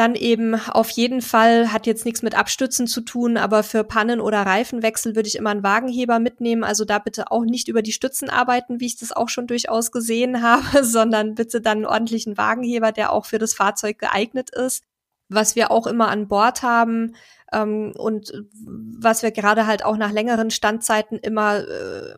Dann 0.01 0.15
eben 0.15 0.55
auf 0.55 0.89
jeden 0.89 1.21
Fall, 1.21 1.75
hat 1.75 1.87
jetzt 1.87 2.07
nichts 2.07 2.23
mit 2.23 2.35
Abstützen 2.35 2.87
zu 2.87 3.03
tun, 3.03 3.37
aber 3.37 3.63
für 3.63 3.85
Pannen 3.85 4.23
oder 4.23 4.41
Reifenwechsel 4.47 5.15
würde 5.15 5.29
ich 5.29 5.37
immer 5.37 5.51
einen 5.51 5.63
Wagenheber 5.63 6.19
mitnehmen. 6.21 6.65
Also 6.65 6.87
da 6.87 6.99
bitte 6.99 7.31
auch 7.31 7.45
nicht 7.45 7.69
über 7.69 7.83
die 7.83 7.93
Stützen 7.93 8.31
arbeiten, 8.31 8.81
wie 8.81 8.87
ich 8.87 8.97
das 8.97 9.13
auch 9.13 9.29
schon 9.29 9.47
durchaus 9.47 9.93
gesehen 9.93 10.41
habe, 10.43 10.85
sondern 10.85 11.35
bitte 11.35 11.61
dann 11.61 11.79
einen 11.79 11.87
ordentlichen 11.87 12.39
Wagenheber, 12.39 12.93
der 12.93 13.13
auch 13.13 13.27
für 13.27 13.37
das 13.37 13.53
Fahrzeug 13.53 13.99
geeignet 13.99 14.49
ist. 14.49 14.85
Was 15.29 15.55
wir 15.55 15.71
auch 15.71 15.87
immer 15.87 16.09
an 16.09 16.29
Bord 16.29 16.63
haben 16.63 17.15
ähm, 17.53 17.93
und 17.95 18.33
was 18.55 19.23
wir 19.23 19.33
gerade 19.33 19.67
halt 19.67 19.85
auch 19.85 19.99
nach 19.99 20.13
längeren 20.13 20.51
Standzeiten 20.51 21.19
immer 21.19 21.59
äh, 21.59 22.15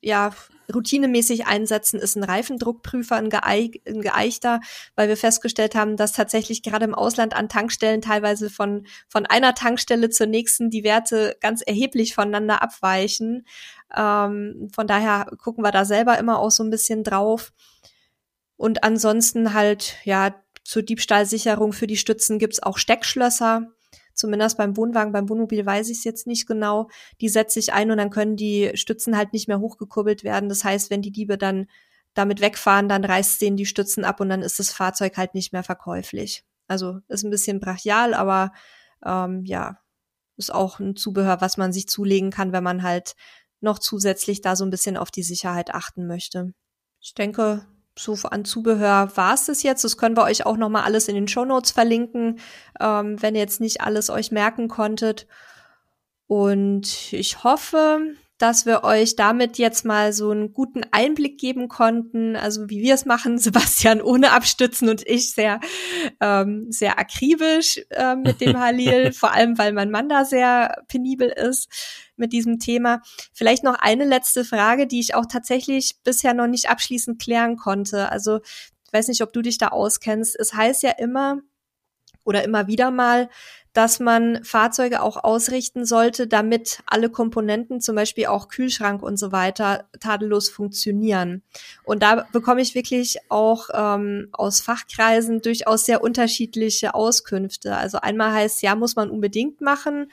ja 0.00 0.30
routinemäßig 0.72 1.46
einsetzen, 1.46 2.00
ist 2.00 2.16
ein 2.16 2.24
Reifendruckprüfer, 2.24 3.16
ein, 3.16 3.30
geeig 3.30 3.80
ein 3.86 4.00
geeichter, 4.00 4.60
weil 4.94 5.08
wir 5.08 5.16
festgestellt 5.16 5.74
haben, 5.74 5.96
dass 5.96 6.12
tatsächlich 6.12 6.62
gerade 6.62 6.84
im 6.84 6.94
Ausland 6.94 7.34
an 7.34 7.48
Tankstellen 7.48 8.00
teilweise 8.00 8.50
von, 8.50 8.86
von 9.08 9.26
einer 9.26 9.54
Tankstelle 9.54 10.10
zur 10.10 10.26
nächsten 10.26 10.70
die 10.70 10.84
Werte 10.84 11.36
ganz 11.40 11.62
erheblich 11.62 12.14
voneinander 12.14 12.62
abweichen. 12.62 13.46
Ähm, 13.96 14.68
von 14.74 14.86
daher 14.86 15.26
gucken 15.42 15.64
wir 15.64 15.72
da 15.72 15.84
selber 15.84 16.18
immer 16.18 16.38
auch 16.38 16.50
so 16.50 16.62
ein 16.64 16.70
bisschen 16.70 17.04
drauf. 17.04 17.52
Und 18.56 18.84
ansonsten 18.84 19.54
halt, 19.54 19.96
ja, 20.04 20.34
zur 20.64 20.82
Diebstahlsicherung 20.82 21.72
für 21.72 21.86
die 21.86 21.96
Stützen 21.96 22.38
gibt's 22.38 22.62
auch 22.62 22.78
Steckschlösser 22.78 23.75
zumindest 24.16 24.56
beim 24.56 24.76
Wohnwagen, 24.76 25.12
beim 25.12 25.28
Wohnmobil 25.28 25.64
weiß 25.64 25.88
ich 25.90 25.98
es 25.98 26.04
jetzt 26.04 26.26
nicht 26.26 26.46
genau, 26.46 26.88
die 27.20 27.28
setze 27.28 27.58
ich 27.58 27.72
ein 27.72 27.90
und 27.90 27.98
dann 27.98 28.10
können 28.10 28.36
die 28.36 28.72
Stützen 28.74 29.16
halt 29.16 29.32
nicht 29.32 29.48
mehr 29.48 29.60
hochgekurbelt 29.60 30.24
werden. 30.24 30.48
Das 30.48 30.64
heißt, 30.64 30.90
wenn 30.90 31.02
die 31.02 31.12
Diebe 31.12 31.38
dann 31.38 31.66
damit 32.14 32.40
wegfahren, 32.40 32.88
dann 32.88 33.04
reißt 33.04 33.40
denen 33.40 33.56
die 33.56 33.66
Stützen 33.66 34.04
ab 34.04 34.20
und 34.20 34.30
dann 34.30 34.42
ist 34.42 34.58
das 34.58 34.72
Fahrzeug 34.72 35.16
halt 35.16 35.34
nicht 35.34 35.52
mehr 35.52 35.62
verkäuflich. 35.62 36.44
Also 36.66 37.00
ist 37.08 37.24
ein 37.24 37.30
bisschen 37.30 37.60
brachial, 37.60 38.14
aber 38.14 38.52
ähm, 39.04 39.44
ja, 39.44 39.78
ist 40.36 40.52
auch 40.52 40.80
ein 40.80 40.96
Zubehör, 40.96 41.40
was 41.40 41.56
man 41.56 41.72
sich 41.72 41.88
zulegen 41.88 42.30
kann, 42.30 42.52
wenn 42.52 42.64
man 42.64 42.82
halt 42.82 43.14
noch 43.60 43.78
zusätzlich 43.78 44.40
da 44.40 44.56
so 44.56 44.64
ein 44.64 44.70
bisschen 44.70 44.96
auf 44.96 45.10
die 45.10 45.22
Sicherheit 45.22 45.74
achten 45.74 46.06
möchte. 46.06 46.52
Ich 47.00 47.14
denke, 47.14 47.66
so 47.98 48.14
an 48.28 48.44
Zubehör 48.44 49.16
war 49.16 49.34
es 49.34 49.46
das 49.46 49.62
jetzt. 49.62 49.84
Das 49.84 49.96
können 49.96 50.16
wir 50.16 50.24
euch 50.24 50.46
auch 50.46 50.56
noch 50.56 50.68
mal 50.68 50.82
alles 50.82 51.08
in 51.08 51.14
den 51.14 51.28
Show 51.28 51.44
Notes 51.44 51.70
verlinken, 51.70 52.38
ähm, 52.80 53.20
wenn 53.22 53.34
ihr 53.34 53.40
jetzt 53.40 53.60
nicht 53.60 53.80
alles 53.80 54.10
euch 54.10 54.30
merken 54.30 54.68
konntet. 54.68 55.26
Und 56.26 57.12
ich 57.12 57.44
hoffe, 57.44 58.00
dass 58.38 58.66
wir 58.66 58.84
euch 58.84 59.16
damit 59.16 59.56
jetzt 59.56 59.84
mal 59.84 60.12
so 60.12 60.30
einen 60.30 60.52
guten 60.52 60.82
Einblick 60.90 61.38
geben 61.38 61.68
konnten, 61.68 62.36
also 62.36 62.68
wie 62.68 62.82
wir 62.82 62.94
es 62.94 63.06
machen, 63.06 63.38
Sebastian 63.38 64.02
ohne 64.02 64.32
Abstützen 64.32 64.88
und 64.88 65.06
ich 65.06 65.32
sehr, 65.32 65.60
ähm, 66.20 66.66
sehr 66.70 66.98
akribisch 66.98 67.80
äh, 67.90 68.16
mit 68.16 68.40
dem 68.40 68.58
Halil, 68.58 69.12
vor 69.14 69.32
allem 69.32 69.56
weil 69.58 69.72
mein 69.72 69.90
Mann 69.90 70.08
da 70.08 70.24
sehr 70.24 70.84
penibel 70.88 71.28
ist 71.28 71.68
mit 72.16 72.32
diesem 72.32 72.58
Thema. 72.58 73.00
Vielleicht 73.32 73.64
noch 73.64 73.78
eine 73.78 74.04
letzte 74.04 74.44
Frage, 74.44 74.86
die 74.86 75.00
ich 75.00 75.14
auch 75.14 75.26
tatsächlich 75.26 75.96
bisher 76.04 76.34
noch 76.34 76.46
nicht 76.46 76.68
abschließend 76.68 77.20
klären 77.20 77.56
konnte. 77.56 78.10
Also 78.10 78.40
ich 78.42 78.92
weiß 78.92 79.08
nicht, 79.08 79.22
ob 79.22 79.32
du 79.32 79.42
dich 79.42 79.58
da 79.58 79.68
auskennst. 79.68 80.38
Es 80.38 80.54
heißt 80.54 80.82
ja 80.82 80.90
immer 80.90 81.40
oder 82.24 82.44
immer 82.44 82.66
wieder 82.66 82.90
mal, 82.90 83.28
dass 83.76 84.00
man 84.00 84.42
Fahrzeuge 84.42 85.02
auch 85.02 85.22
ausrichten 85.22 85.84
sollte, 85.84 86.26
damit 86.26 86.82
alle 86.86 87.10
Komponenten, 87.10 87.82
zum 87.82 87.94
Beispiel 87.94 88.24
auch 88.24 88.48
Kühlschrank 88.48 89.02
und 89.02 89.18
so 89.18 89.32
weiter, 89.32 89.84
tadellos 90.00 90.48
funktionieren. 90.48 91.42
Und 91.84 92.02
da 92.02 92.26
bekomme 92.32 92.62
ich 92.62 92.74
wirklich 92.74 93.18
auch 93.28 93.68
ähm, 93.74 94.28
aus 94.32 94.62
Fachkreisen 94.62 95.42
durchaus 95.42 95.84
sehr 95.84 96.02
unterschiedliche 96.02 96.94
Auskünfte. 96.94 97.76
Also 97.76 97.98
einmal 97.98 98.32
heißt, 98.32 98.62
ja, 98.62 98.74
muss 98.76 98.96
man 98.96 99.10
unbedingt 99.10 99.60
machen. 99.60 100.10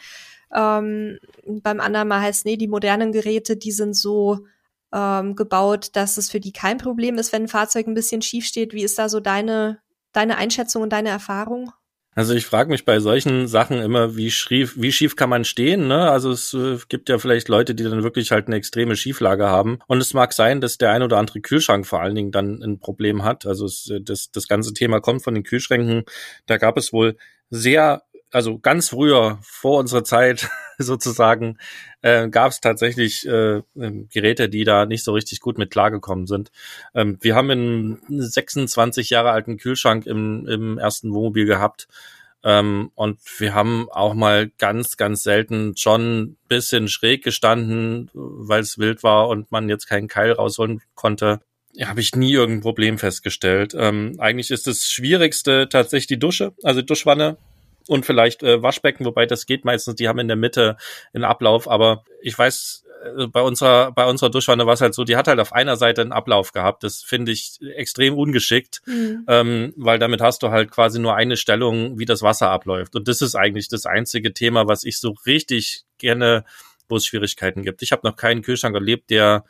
Ähm, 0.53 1.19
beim 1.45 1.79
anderen 1.79 2.09
Mal 2.09 2.19
heißt, 2.19 2.45
nee, 2.45 2.57
die 2.57 2.67
modernen 2.67 3.13
Geräte, 3.13 3.55
die 3.55 3.71
sind 3.71 3.95
so 3.95 4.45
ähm, 4.91 5.37
gebaut, 5.37 5.91
dass 5.93 6.17
es 6.17 6.29
für 6.29 6.41
die 6.41 6.51
kein 6.51 6.79
Problem 6.79 7.17
ist, 7.17 7.31
wenn 7.31 7.43
ein 7.43 7.47
Fahrzeug 7.47 7.87
ein 7.87 7.93
bisschen 7.93 8.21
schief 8.21 8.45
steht. 8.45 8.73
Wie 8.73 8.83
ist 8.83 8.99
da 8.99 9.07
so 9.07 9.21
deine, 9.21 9.79
deine 10.11 10.35
Einschätzung 10.35 10.81
und 10.81 10.91
deine 10.91 11.09
Erfahrung? 11.09 11.71
Also 12.15 12.33
ich 12.33 12.45
frage 12.45 12.69
mich 12.69 12.85
bei 12.85 12.99
solchen 12.99 13.47
Sachen 13.47 13.79
immer, 13.79 14.15
wie 14.15 14.31
schief, 14.31 14.75
wie 14.77 14.91
schief 14.91 15.15
kann 15.15 15.29
man 15.29 15.45
stehen? 15.45 15.87
Ne? 15.87 16.09
Also 16.09 16.31
es 16.31 16.53
äh, 16.53 16.77
gibt 16.89 17.09
ja 17.09 17.17
vielleicht 17.17 17.47
Leute, 17.49 17.75
die 17.75 17.83
dann 17.83 18.03
wirklich 18.03 18.31
halt 18.31 18.47
eine 18.47 18.55
extreme 18.55 18.95
Schieflage 18.95 19.47
haben. 19.47 19.79
Und 19.87 19.99
es 19.99 20.13
mag 20.13 20.33
sein, 20.33 20.61
dass 20.61 20.77
der 20.77 20.91
ein 20.91 21.03
oder 21.03 21.17
andere 21.17 21.41
Kühlschrank 21.41 21.87
vor 21.87 22.01
allen 22.01 22.15
Dingen 22.15 22.31
dann 22.31 22.61
ein 22.61 22.79
Problem 22.79 23.23
hat. 23.23 23.45
Also 23.45 23.65
es, 23.65 23.91
das, 24.01 24.31
das 24.31 24.47
ganze 24.47 24.73
Thema 24.73 24.99
kommt 25.01 25.23
von 25.23 25.33
den 25.33 25.43
Kühlschränken. 25.43 26.03
Da 26.45 26.57
gab 26.57 26.77
es 26.77 26.93
wohl 26.93 27.17
sehr 27.49 28.03
also 28.33 28.57
ganz 28.57 28.89
früher, 28.89 29.37
vor 29.43 29.79
unserer 29.79 30.03
Zeit, 30.03 30.49
sozusagen, 30.77 31.57
äh, 32.01 32.29
gab 32.29 32.51
es 32.51 32.61
tatsächlich 32.61 33.27
äh, 33.27 33.61
ähm, 33.75 34.07
Geräte, 34.11 34.49
die 34.49 34.63
da 34.63 34.85
nicht 34.85 35.03
so 35.03 35.13
richtig 35.13 35.39
gut 35.39 35.57
mit 35.57 35.71
klargekommen 35.71 36.27
sind. 36.27 36.51
Ähm, 36.93 37.17
wir 37.21 37.35
haben 37.35 37.49
einen 37.49 37.99
26 38.09 39.09
Jahre 39.09 39.31
alten 39.31 39.57
Kühlschrank 39.57 40.05
im, 40.05 40.47
im 40.47 40.77
ersten 40.77 41.13
Wohnmobil 41.13 41.45
gehabt. 41.45 41.87
Ähm, 42.43 42.91
und 42.95 43.19
wir 43.37 43.53
haben 43.53 43.87
auch 43.89 44.13
mal 44.13 44.51
ganz, 44.57 44.97
ganz 44.97 45.23
selten 45.23 45.77
schon 45.77 46.35
bisschen 46.49 46.89
schräg 46.89 47.23
gestanden, 47.23 48.09
weil 48.13 48.61
es 48.61 48.77
wild 48.77 49.01
war 49.03 49.29
und 49.29 49.51
man 49.51 49.69
jetzt 49.69 49.87
keinen 49.87 50.09
Keil 50.09 50.33
rausholen 50.33 50.81
konnte 50.95 51.39
ja, 51.73 51.87
habe 51.87 52.01
ich 52.01 52.15
nie 52.15 52.31
irgendein 52.31 52.61
Problem 52.61 52.97
festgestellt. 52.97 53.73
Ähm, 53.77 54.15
eigentlich 54.19 54.51
ist 54.51 54.67
das 54.67 54.85
Schwierigste 54.87 55.67
tatsächlich 55.69 56.07
die 56.07 56.19
Dusche, 56.19 56.53
also 56.63 56.81
Duschwanne 56.81 57.37
und 57.87 58.05
vielleicht 58.05 58.43
äh, 58.43 58.61
Waschbecken, 58.61 59.05
wobei 59.05 59.25
das 59.25 59.45
geht 59.45 59.65
meistens, 59.65 59.95
die 59.95 60.07
haben 60.07 60.19
in 60.19 60.27
der 60.27 60.37
Mitte 60.37 60.77
einen 61.13 61.23
Ablauf, 61.23 61.69
aber 61.69 62.03
ich 62.21 62.37
weiß, 62.37 62.83
äh, 63.03 63.27
bei 63.27 63.41
unserer, 63.41 63.91
bei 63.91 64.05
unserer 64.05 64.29
Duschwanne 64.29 64.65
war 64.65 64.73
es 64.73 64.81
halt 64.81 64.93
so, 64.93 65.03
die 65.03 65.15
hat 65.15 65.27
halt 65.27 65.39
auf 65.39 65.53
einer 65.53 65.75
Seite 65.75 66.01
einen 66.01 66.11
Ablauf 66.11 66.51
gehabt. 66.51 66.83
Das 66.83 67.01
finde 67.01 67.31
ich 67.31 67.59
extrem 67.75 68.17
ungeschickt, 68.17 68.81
mhm. 68.85 69.25
ähm, 69.27 69.73
weil 69.75 69.99
damit 69.99 70.21
hast 70.21 70.43
du 70.43 70.49
halt 70.49 70.71
quasi 70.71 70.99
nur 70.99 71.15
eine 71.15 71.37
Stellung, 71.37 71.99
wie 71.99 72.05
das 72.05 72.21
Wasser 72.21 72.49
abläuft. 72.49 72.95
Und 72.95 73.07
das 73.07 73.21
ist 73.21 73.35
eigentlich 73.35 73.67
das 73.67 73.85
einzige 73.85 74.33
Thema, 74.33 74.67
was 74.67 74.83
ich 74.83 74.99
so 74.99 75.15
richtig 75.25 75.83
gerne, 75.97 76.45
wo 76.87 76.97
es 76.97 77.05
Schwierigkeiten 77.05 77.63
gibt. 77.63 77.81
Ich 77.81 77.91
habe 77.91 78.07
noch 78.07 78.15
keinen 78.15 78.41
Kühlschrank 78.41 78.75
erlebt, 78.75 79.09
der 79.09 79.43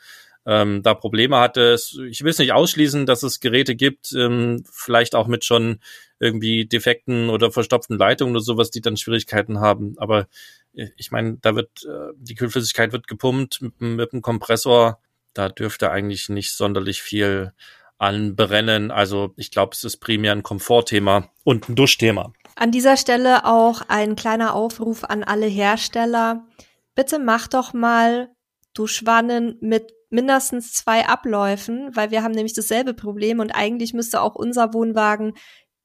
ähm, 0.46 0.82
da 0.82 0.94
Probleme 0.94 1.38
hatte. 1.38 1.76
Ich 2.10 2.22
will 2.22 2.30
es 2.30 2.38
nicht 2.38 2.52
ausschließen, 2.52 3.06
dass 3.06 3.22
es 3.22 3.40
Geräte 3.40 3.74
gibt, 3.76 4.12
ähm, 4.12 4.64
vielleicht 4.70 5.14
auch 5.14 5.26
mit 5.26 5.44
schon 5.44 5.80
irgendwie 6.18 6.66
defekten 6.66 7.30
oder 7.30 7.50
verstopften 7.50 7.98
Leitungen 7.98 8.34
oder 8.34 8.44
sowas, 8.44 8.70
die 8.70 8.80
dann 8.80 8.96
Schwierigkeiten 8.96 9.60
haben. 9.60 9.94
Aber 9.98 10.26
äh, 10.74 10.88
ich 10.96 11.10
meine, 11.10 11.38
da 11.40 11.56
wird 11.56 11.84
äh, 11.84 12.12
die 12.16 12.34
Kühlflüssigkeit 12.34 12.92
wird 12.92 13.06
gepumpt 13.06 13.62
mit, 13.62 13.80
mit 13.80 14.12
dem 14.12 14.22
Kompressor. 14.22 15.00
Da 15.32 15.48
dürfte 15.48 15.90
eigentlich 15.90 16.28
nicht 16.28 16.52
sonderlich 16.52 17.02
viel 17.02 17.52
anbrennen. 17.98 18.90
Also 18.90 19.32
ich 19.36 19.50
glaube, 19.50 19.72
es 19.74 19.84
ist 19.84 19.98
primär 19.98 20.32
ein 20.32 20.42
Komfortthema 20.42 21.30
und 21.42 21.68
ein 21.68 21.74
Duschthema. 21.74 22.32
An 22.56 22.70
dieser 22.70 22.96
Stelle 22.96 23.44
auch 23.44 23.82
ein 23.88 24.14
kleiner 24.14 24.54
Aufruf 24.54 25.04
an 25.04 25.24
alle 25.24 25.46
Hersteller. 25.46 26.46
Bitte 26.94 27.18
macht 27.18 27.54
doch 27.54 27.72
mal 27.72 28.30
Duschwannen 28.74 29.56
mit 29.60 29.92
mindestens 30.14 30.72
zwei 30.72 31.06
Abläufen, 31.06 31.94
weil 31.94 32.10
wir 32.10 32.22
haben 32.22 32.32
nämlich 32.32 32.54
dasselbe 32.54 32.94
Problem 32.94 33.40
und 33.40 33.50
eigentlich 33.50 33.92
müsste 33.92 34.22
auch 34.22 34.36
unser 34.36 34.72
Wohnwagen 34.72 35.34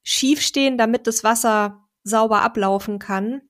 schief 0.02 0.40
stehen, 0.40 0.78
damit 0.78 1.06
das 1.06 1.24
Wasser 1.24 1.84
sauber 2.04 2.42
ablaufen 2.42 2.98
kann. 2.98 3.42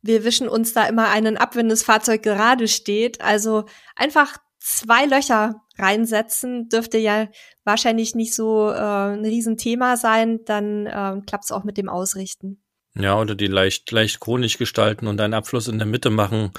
Wir 0.00 0.24
wischen 0.24 0.48
uns 0.48 0.72
da 0.72 0.86
immer 0.86 1.08
einen 1.08 1.36
ab, 1.36 1.56
wenn 1.56 1.68
das 1.68 1.82
Fahrzeug 1.82 2.22
gerade 2.22 2.68
steht. 2.68 3.20
Also 3.20 3.66
einfach 3.94 4.38
zwei 4.58 5.04
Löcher 5.04 5.62
reinsetzen 5.78 6.68
dürfte 6.68 6.96
ja 6.96 7.28
wahrscheinlich 7.64 8.14
nicht 8.14 8.34
so 8.34 8.70
äh, 8.70 9.12
ein 9.14 9.24
Riesenthema 9.24 9.96
sein. 9.96 10.40
Dann 10.46 10.86
äh, 10.86 11.20
klappt 11.26 11.44
es 11.44 11.52
auch 11.52 11.64
mit 11.64 11.76
dem 11.76 11.88
Ausrichten. 11.88 12.62
Ja, 12.98 13.18
oder 13.20 13.34
die 13.34 13.46
leicht, 13.46 13.90
leicht 13.90 14.20
chronisch 14.20 14.56
gestalten 14.56 15.06
und 15.06 15.20
einen 15.20 15.34
Abfluss 15.34 15.68
in 15.68 15.78
der 15.78 15.86
Mitte 15.86 16.08
machen. 16.08 16.52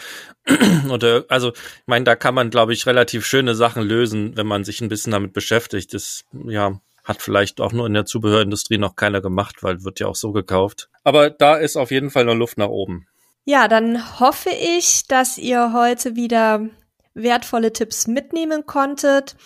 oder, 0.90 1.26
also, 1.30 1.52
ich 1.52 1.88
meine, 1.88 2.06
da 2.06 2.16
kann 2.16 2.36
man, 2.36 2.52
glaube 2.52 2.74
ich, 2.74 2.86
relativ 2.86 3.26
schöne 3.26 3.56
Sachen 3.56 3.82
lösen, 3.82 4.38
wenn 4.38 4.46
man 4.46 4.64
sich 4.64 4.82
ein 4.82 4.90
bisschen 4.90 5.12
damit 5.12 5.34
beschäftigt. 5.34 5.94
Das, 5.94 6.26
ja, 6.46 6.80
hat 7.04 7.22
vielleicht 7.22 7.62
auch 7.62 7.72
nur 7.72 7.88
in 7.88 7.94
der 7.94 8.06
Zubehörindustrie 8.06 8.78
noch 8.78 8.96
keiner 8.96 9.22
gemacht, 9.22 9.64
weil 9.64 9.84
wird 9.84 10.00
ja 10.00 10.08
auch 10.08 10.16
so 10.16 10.32
gekauft. 10.32 10.90
Aber 11.04 11.30
da 11.30 11.56
ist 11.56 11.78
auf 11.78 11.90
jeden 11.90 12.12
Fall 12.12 12.26
noch 12.26 12.36
Luft 12.36 12.58
nach 12.58 12.68
oben. 12.68 13.08
Ja, 13.46 13.68
dann 13.68 14.20
hoffe 14.20 14.50
ich, 14.50 15.08
dass 15.08 15.38
ihr 15.38 15.72
heute 15.74 16.16
wieder 16.16 16.68
wertvolle 17.14 17.74
Tipps 17.74 18.06
mitnehmen 18.08 18.66
konntet. 18.66 19.38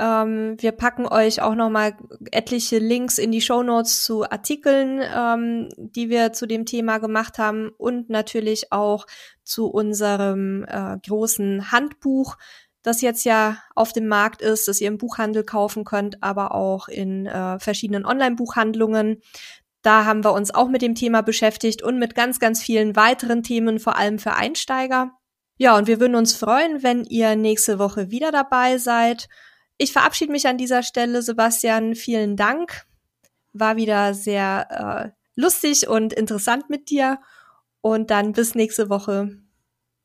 Ähm, 0.00 0.56
wir 0.58 0.72
packen 0.72 1.06
euch 1.06 1.42
auch 1.42 1.54
noch 1.54 1.70
mal 1.70 1.96
etliche 2.30 2.78
Links 2.78 3.18
in 3.18 3.32
die 3.32 3.40
Show 3.40 3.62
Notes 3.62 4.04
zu 4.04 4.24
Artikeln, 4.30 5.02
ähm, 5.02 5.68
die 5.76 6.08
wir 6.08 6.32
zu 6.32 6.46
dem 6.46 6.66
Thema 6.66 6.98
gemacht 6.98 7.38
haben 7.38 7.70
und 7.76 8.08
natürlich 8.08 8.72
auch 8.72 9.06
zu 9.42 9.66
unserem 9.66 10.64
äh, 10.68 10.98
großen 11.04 11.72
Handbuch, 11.72 12.36
das 12.82 13.00
jetzt 13.00 13.24
ja 13.24 13.58
auf 13.74 13.92
dem 13.92 14.06
Markt 14.06 14.40
ist, 14.40 14.68
das 14.68 14.80
ihr 14.80 14.88
im 14.88 14.98
Buchhandel 14.98 15.44
kaufen 15.44 15.84
könnt, 15.84 16.22
aber 16.22 16.54
auch 16.54 16.88
in 16.88 17.26
äh, 17.26 17.58
verschiedenen 17.58 18.06
Online-Buchhandlungen. 18.06 19.20
Da 19.82 20.04
haben 20.04 20.24
wir 20.24 20.32
uns 20.32 20.54
auch 20.54 20.68
mit 20.68 20.82
dem 20.82 20.94
Thema 20.94 21.22
beschäftigt 21.22 21.82
und 21.82 21.98
mit 21.98 22.14
ganz, 22.14 22.38
ganz 22.38 22.62
vielen 22.62 22.94
weiteren 22.94 23.42
Themen, 23.42 23.78
vor 23.78 23.96
allem 23.96 24.18
für 24.18 24.34
Einsteiger. 24.34 25.12
Ja, 25.56 25.76
und 25.76 25.88
wir 25.88 25.98
würden 25.98 26.14
uns 26.14 26.36
freuen, 26.36 26.84
wenn 26.84 27.04
ihr 27.04 27.34
nächste 27.34 27.80
Woche 27.80 28.10
wieder 28.10 28.30
dabei 28.30 28.78
seid. 28.78 29.28
Ich 29.78 29.92
verabschiede 29.92 30.32
mich 30.32 30.46
an 30.46 30.58
dieser 30.58 30.82
Stelle, 30.82 31.22
Sebastian. 31.22 31.94
Vielen 31.94 32.36
Dank. 32.36 32.84
War 33.52 33.76
wieder 33.76 34.12
sehr 34.12 35.14
äh, 35.14 35.40
lustig 35.40 35.88
und 35.88 36.12
interessant 36.12 36.68
mit 36.68 36.90
dir. 36.90 37.20
Und 37.80 38.10
dann 38.10 38.32
bis 38.32 38.56
nächste 38.56 38.90
Woche. 38.90 39.38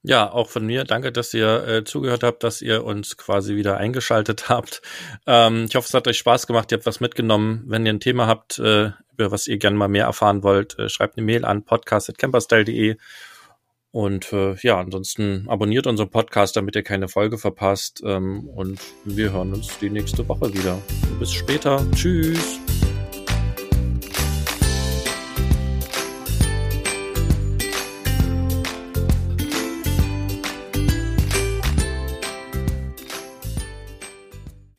Ja, 0.03 0.32
auch 0.32 0.49
von 0.49 0.65
mir. 0.65 0.84
Danke, 0.84 1.11
dass 1.11 1.34
ihr 1.34 1.67
äh, 1.67 1.84
zugehört 1.86 2.24
habt, 2.24 2.43
dass 2.43 2.61
ihr 2.61 2.84
uns 2.84 3.17
quasi 3.17 3.55
wieder 3.55 3.78
eingeschaltet 3.78 4.49
habt. 4.49 4.82
Ähm, 5.26 5.65
ich 5.67 5.76
hoffe, 5.76 5.88
es 5.88 5.93
hat 5.93 6.07
euch 6.07 6.17
Spaß 6.19 6.45
gemacht. 6.45 6.71
Ihr 6.71 6.78
habt 6.78 6.86
was 6.86 6.99
mitgenommen. 6.99 7.63
Wenn 7.65 7.86
ihr 7.86 7.93
ein 7.93 7.99
Thema 7.99 8.28
habt, 8.28 8.59
äh, 8.59 8.91
über 9.13 9.32
was 9.32 9.47
ihr 9.47 9.57
gerne 9.57 9.78
mal 9.78 9.88
mehr 9.88 10.05
erfahren 10.05 10.43
wollt, 10.43 10.78
äh, 10.78 10.88
schreibt 10.88 11.17
eine 11.17 11.26
Mail 11.26 11.45
an 11.45 11.63
podcast.camperstyle.de 11.63 12.97
und 13.93 14.33
äh, 14.33 14.55
ja, 14.63 14.79
ansonsten 14.79 15.45
abonniert 15.47 15.85
unseren 15.85 16.09
Podcast, 16.09 16.55
damit 16.55 16.75
ihr 16.75 16.81
keine 16.81 17.07
Folge 17.07 17.37
verpasst. 17.37 18.01
Ähm, 18.03 18.49
und 18.49 18.81
wir 19.05 19.31
hören 19.31 19.53
uns 19.53 19.77
die 19.77 19.91
nächste 19.91 20.27
Woche 20.27 20.51
wieder. 20.51 20.79
Bis 21.19 21.31
später. 21.31 21.85
Tschüss. 21.93 22.59